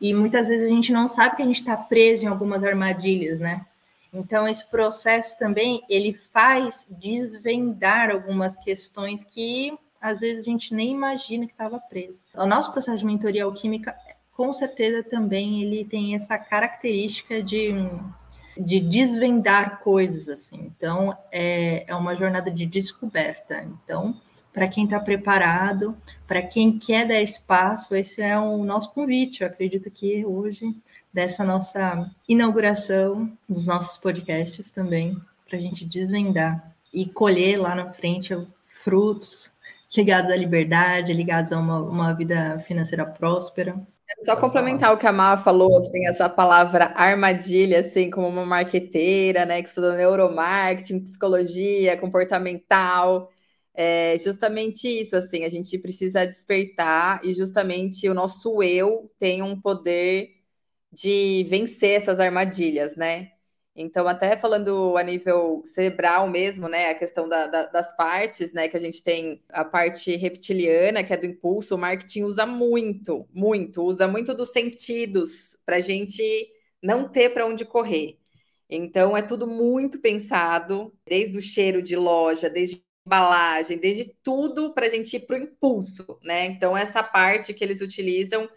e 0.00 0.14
muitas 0.14 0.48
vezes 0.48 0.66
a 0.66 0.70
gente 0.70 0.92
não 0.92 1.08
sabe 1.08 1.36
que 1.36 1.42
a 1.42 1.46
gente 1.46 1.58
está 1.58 1.76
preso 1.76 2.24
em 2.24 2.28
algumas 2.28 2.62
armadilhas, 2.62 3.40
né? 3.40 3.66
Então, 4.12 4.48
esse 4.48 4.68
processo 4.68 5.38
também, 5.38 5.82
ele 5.88 6.12
faz 6.12 6.86
desvendar 6.90 8.10
algumas 8.10 8.56
questões 8.56 9.24
que, 9.24 9.72
às 10.00 10.20
vezes, 10.20 10.42
a 10.42 10.50
gente 10.50 10.74
nem 10.74 10.92
imagina 10.92 11.46
que 11.46 11.52
estava 11.52 11.78
preso. 11.78 12.22
O 12.34 12.46
nosso 12.46 12.72
processo 12.72 12.98
de 12.98 13.06
mentoria 13.06 13.44
alquímica, 13.44 13.94
com 14.32 14.52
certeza, 14.52 15.02
também 15.02 15.62
ele 15.62 15.84
tem 15.84 16.14
essa 16.14 16.36
característica 16.38 17.42
de, 17.42 17.72
de 18.58 18.80
desvendar 18.80 19.80
coisas, 19.80 20.28
assim. 20.28 20.72
Então, 20.76 21.16
é, 21.30 21.84
é 21.86 21.94
uma 21.94 22.16
jornada 22.16 22.50
de 22.50 22.66
descoberta. 22.66 23.62
Então, 23.62 24.20
para 24.52 24.66
quem 24.66 24.84
está 24.84 24.98
preparado, 24.98 25.96
para 26.26 26.42
quem 26.42 26.78
quer 26.78 27.06
dar 27.06 27.20
espaço, 27.20 27.94
esse 27.94 28.20
é 28.20 28.36
o 28.38 28.64
nosso 28.64 28.92
convite. 28.92 29.42
Eu 29.42 29.46
acredito 29.46 29.90
que 29.90 30.24
hoje, 30.24 30.74
dessa 31.12 31.44
nossa 31.44 32.10
inauguração 32.28 33.32
dos 33.48 33.66
nossos 33.66 33.98
podcasts 33.98 34.70
também, 34.70 35.16
para 35.48 35.58
a 35.58 35.60
gente 35.60 35.84
desvendar 35.84 36.74
e 36.92 37.06
colher 37.06 37.60
lá 37.60 37.74
na 37.74 37.92
frente 37.92 38.34
frutos 38.82 39.52
ligados 39.96 40.30
à 40.30 40.36
liberdade, 40.36 41.12
ligados 41.12 41.52
a 41.52 41.58
uma, 41.58 41.80
uma 41.80 42.12
vida 42.14 42.62
financeira 42.66 43.04
próspera. 43.04 43.76
Só 44.22 44.36
complementar 44.36 44.92
o 44.92 44.98
que 44.98 45.06
a 45.06 45.12
Má 45.12 45.36
falou, 45.36 45.78
assim, 45.78 46.06
essa 46.06 46.28
palavra 46.28 46.92
armadilha, 46.96 47.80
assim, 47.80 48.10
como 48.10 48.28
uma 48.28 48.44
marqueteira, 48.44 49.44
né, 49.44 49.62
que 49.62 49.68
estuda 49.68 49.96
neuromarketing, 49.96 51.00
psicologia 51.00 51.96
comportamental, 51.96 53.30
é 53.74 54.16
justamente 54.18 54.86
isso, 54.88 55.16
assim, 55.16 55.44
a 55.44 55.48
gente 55.48 55.78
precisa 55.78 56.26
despertar 56.26 57.24
e 57.24 57.32
justamente 57.32 58.08
o 58.08 58.14
nosso 58.14 58.62
eu 58.62 59.10
tem 59.18 59.42
um 59.42 59.60
poder 59.60 60.39
de 60.92 61.44
vencer 61.48 62.00
essas 62.00 62.20
armadilhas, 62.20 62.96
né? 62.96 63.32
Então, 63.74 64.06
até 64.08 64.36
falando 64.36 64.96
a 64.96 65.02
nível 65.02 65.62
cerebral 65.64 66.28
mesmo, 66.28 66.68
né? 66.68 66.90
A 66.90 66.94
questão 66.94 67.28
da, 67.28 67.46
da, 67.46 67.66
das 67.66 67.96
partes, 67.96 68.52
né? 68.52 68.68
Que 68.68 68.76
a 68.76 68.80
gente 68.80 69.02
tem 69.02 69.42
a 69.48 69.64
parte 69.64 70.14
reptiliana, 70.16 71.04
que 71.04 71.12
é 71.12 71.16
do 71.16 71.26
impulso, 71.26 71.74
o 71.74 71.78
marketing 71.78 72.24
usa 72.24 72.44
muito, 72.44 73.26
muito, 73.32 73.82
usa 73.82 74.08
muito 74.08 74.34
dos 74.34 74.50
sentidos 74.50 75.56
para 75.64 75.76
a 75.76 75.80
gente 75.80 76.22
não 76.82 77.08
ter 77.08 77.30
para 77.32 77.46
onde 77.46 77.64
correr. 77.64 78.18
Então, 78.68 79.16
é 79.16 79.22
tudo 79.22 79.46
muito 79.46 80.00
pensado, 80.00 80.92
desde 81.06 81.36
o 81.38 81.42
cheiro 81.42 81.82
de 81.82 81.96
loja, 81.96 82.48
desde 82.48 82.84
embalagem, 83.06 83.78
desde 83.78 84.14
tudo 84.22 84.72
para 84.72 84.86
a 84.86 84.88
gente 84.88 85.14
ir 85.16 85.20
para 85.20 85.36
o 85.36 85.42
impulso, 85.42 86.18
né? 86.22 86.46
Então, 86.46 86.76
essa 86.76 87.02
parte 87.02 87.52
que 87.54 87.64
eles 87.64 87.80
utilizam, 87.80 88.48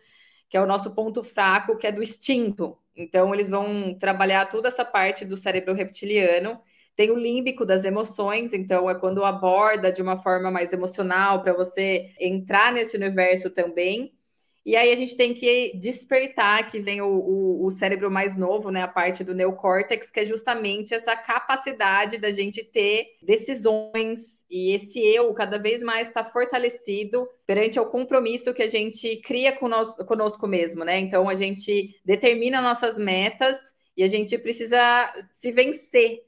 que 0.54 0.58
é 0.58 0.62
o 0.62 0.68
nosso 0.68 0.94
ponto 0.94 1.24
fraco, 1.24 1.76
que 1.76 1.88
é 1.88 1.92
do 1.92 2.04
instinto. 2.04 2.78
Então, 2.96 3.34
eles 3.34 3.50
vão 3.50 3.98
trabalhar 3.98 4.46
toda 4.46 4.68
essa 4.68 4.86
parte 4.86 5.26
do 5.26 5.36
cérebro 5.36 5.74
reptiliano. 5.74 6.62
Tem 6.96 7.10
o 7.10 7.18
límbico 7.18 7.66
das 7.66 7.84
emoções, 7.86 8.54
então 8.54 8.88
é 8.88 8.94
quando 8.94 9.26
aborda 9.26 9.92
de 9.92 10.00
uma 10.00 10.16
forma 10.16 10.52
mais 10.52 10.72
emocional 10.72 11.42
para 11.42 11.54
você 11.54 12.06
entrar 12.20 12.72
nesse 12.72 12.96
universo 12.96 13.50
também. 13.50 14.14
E 14.66 14.78
aí 14.78 14.94
a 14.94 14.96
gente 14.96 15.18
tem 15.18 15.34
que 15.34 15.78
despertar 15.78 16.70
que 16.70 16.80
vem 16.80 17.02
o, 17.02 17.08
o, 17.08 17.66
o, 17.66 17.70
cérebro 17.70 18.10
mais 18.10 18.38
novo, 18.38 18.72
né? 18.72 18.82
A 18.82 18.88
parte 18.88 19.22
do 19.22 19.34
neocórtex, 19.34 20.10
que 20.10 20.22
é 20.22 20.26
justamente 20.26 20.94
essa 20.94 21.18
capacidade 21.18 22.18
da 22.18 22.32
gente 22.32 22.64
ter 22.64 23.08
decisões 23.22 24.46
e 24.50 24.74
esse 24.74 25.00
eu 25.00 25.34
cada 25.34 25.58
vez 25.58 25.84
mais 25.84 26.08
está 26.08 26.24
fortalecido 26.24 27.28
perante 27.46 27.78
o 27.78 27.86
compromisso 27.86 28.54
que 28.54 28.64
a 28.64 28.70
gente 28.70 29.18
cria 29.18 29.52
conosco, 29.52 30.06
conosco 30.06 30.48
mesmo, 30.48 30.86
né? 30.86 30.98
Então 30.98 31.28
a 31.28 31.36
gente 31.36 32.00
determina 32.06 32.62
nossas 32.62 32.98
metas 32.98 33.58
e 33.98 34.04
a 34.04 34.08
gente 34.08 34.38
precisa 34.38 34.80
se 35.30 35.52
vencer 35.52 36.24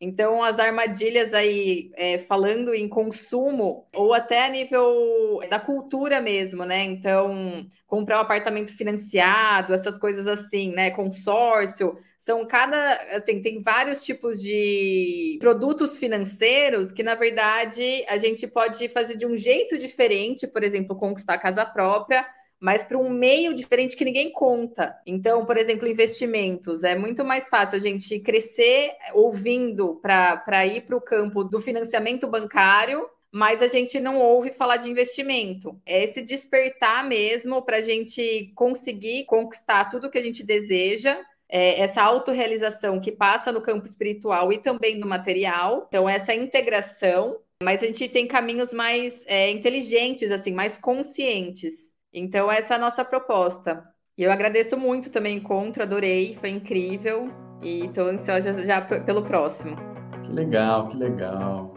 então, 0.00 0.44
as 0.44 0.60
armadilhas 0.60 1.34
aí, 1.34 1.90
é, 1.96 2.18
falando 2.18 2.72
em 2.72 2.88
consumo, 2.88 3.84
ou 3.92 4.14
até 4.14 4.46
a 4.46 4.48
nível 4.48 5.40
da 5.50 5.58
cultura 5.58 6.20
mesmo, 6.20 6.64
né? 6.64 6.84
Então, 6.84 7.66
comprar 7.84 8.18
um 8.18 8.20
apartamento 8.20 8.76
financiado, 8.76 9.74
essas 9.74 9.98
coisas 9.98 10.28
assim, 10.28 10.70
né? 10.70 10.92
Consórcio, 10.92 11.98
são 12.16 12.46
cada, 12.46 12.92
assim, 13.16 13.42
tem 13.42 13.60
vários 13.60 14.04
tipos 14.04 14.40
de 14.40 15.36
produtos 15.40 15.98
financeiros 15.98 16.92
que, 16.92 17.02
na 17.02 17.16
verdade, 17.16 18.04
a 18.08 18.16
gente 18.16 18.46
pode 18.46 18.88
fazer 18.90 19.16
de 19.16 19.26
um 19.26 19.36
jeito 19.36 19.76
diferente, 19.76 20.46
por 20.46 20.62
exemplo, 20.62 20.96
conquistar 20.96 21.34
a 21.34 21.38
casa 21.38 21.64
própria, 21.66 22.24
mas 22.60 22.84
para 22.84 22.98
um 22.98 23.08
meio 23.08 23.54
diferente 23.54 23.96
que 23.96 24.04
ninguém 24.04 24.32
conta. 24.32 24.96
Então, 25.06 25.44
por 25.44 25.56
exemplo, 25.56 25.86
investimentos. 25.86 26.82
É 26.82 26.96
muito 26.96 27.24
mais 27.24 27.48
fácil 27.48 27.76
a 27.76 27.80
gente 27.80 28.18
crescer 28.18 28.92
ouvindo 29.14 29.96
para 30.02 30.66
ir 30.66 30.82
para 30.82 30.96
o 30.96 31.00
campo 31.00 31.44
do 31.44 31.60
financiamento 31.60 32.26
bancário, 32.26 33.08
mas 33.32 33.62
a 33.62 33.68
gente 33.68 34.00
não 34.00 34.18
ouve 34.18 34.50
falar 34.50 34.78
de 34.78 34.90
investimento. 34.90 35.80
É 35.86 36.02
esse 36.02 36.22
despertar 36.22 37.06
mesmo 37.06 37.62
para 37.62 37.76
a 37.76 37.82
gente 37.82 38.52
conseguir 38.54 39.24
conquistar 39.26 39.90
tudo 39.90 40.10
que 40.10 40.18
a 40.18 40.22
gente 40.22 40.42
deseja. 40.42 41.20
É 41.48 41.80
essa 41.80 42.02
autorrealização 42.02 43.00
que 43.00 43.12
passa 43.12 43.52
no 43.52 43.62
campo 43.62 43.86
espiritual 43.86 44.52
e 44.52 44.58
também 44.58 44.98
no 44.98 45.06
material. 45.06 45.86
Então, 45.88 46.08
essa 46.08 46.34
integração. 46.34 47.38
Mas 47.60 47.82
a 47.82 47.86
gente 47.86 48.08
tem 48.08 48.26
caminhos 48.26 48.72
mais 48.72 49.24
é, 49.26 49.50
inteligentes, 49.50 50.30
assim, 50.30 50.52
mais 50.52 50.78
conscientes. 50.78 51.87
Então, 52.12 52.50
essa 52.50 52.74
é 52.74 52.76
a 52.76 52.80
nossa 52.80 53.04
proposta. 53.04 53.84
E 54.16 54.22
eu 54.22 54.32
agradeço 54.32 54.76
muito 54.76 55.10
também 55.10 55.36
o 55.36 55.38
encontro, 55.38 55.82
adorei, 55.82 56.36
foi 56.40 56.50
incrível. 56.50 57.26
E 57.62 57.86
estou 57.86 58.08
ansiosa 58.08 58.52
já, 58.52 58.80
já 58.80 58.80
pelo 58.80 59.22
próximo. 59.22 59.76
Que 60.24 60.32
legal, 60.32 60.88
que 60.88 60.96
legal. 60.96 61.74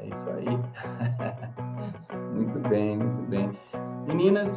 É 0.00 0.06
isso 0.06 0.30
aí. 0.30 0.46
muito 2.32 2.68
bem, 2.68 2.96
muito 2.96 3.22
bem. 3.28 3.50
Meninas, 4.06 4.50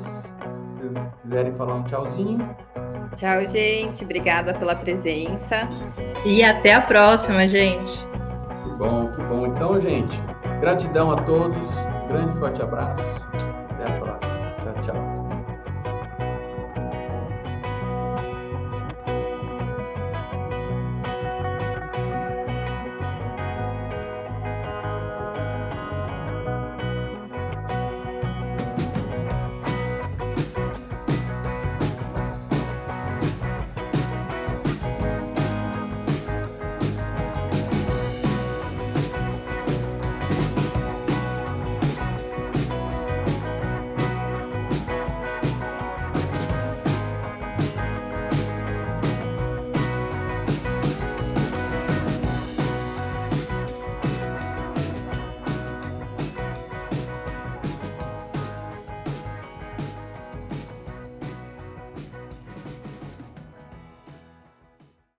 se 0.63 0.83
vocês 0.83 0.93
quiserem 1.21 1.53
falar 1.55 1.75
um 1.75 1.83
tchauzinho. 1.83 2.55
Tchau, 3.15 3.45
gente. 3.47 4.03
Obrigada 4.03 4.53
pela 4.53 4.75
presença. 4.75 5.67
E 6.25 6.43
até 6.43 6.73
a 6.73 6.81
próxima, 6.81 7.47
gente. 7.47 7.97
Que 8.63 8.69
bom, 8.77 9.11
que 9.11 9.21
bom. 9.23 9.47
Então, 9.47 9.79
gente, 9.79 10.15
gratidão 10.61 11.11
a 11.11 11.15
todos. 11.23 11.67
Grande 12.07 12.37
forte 12.39 12.61
abraço. 12.61 13.01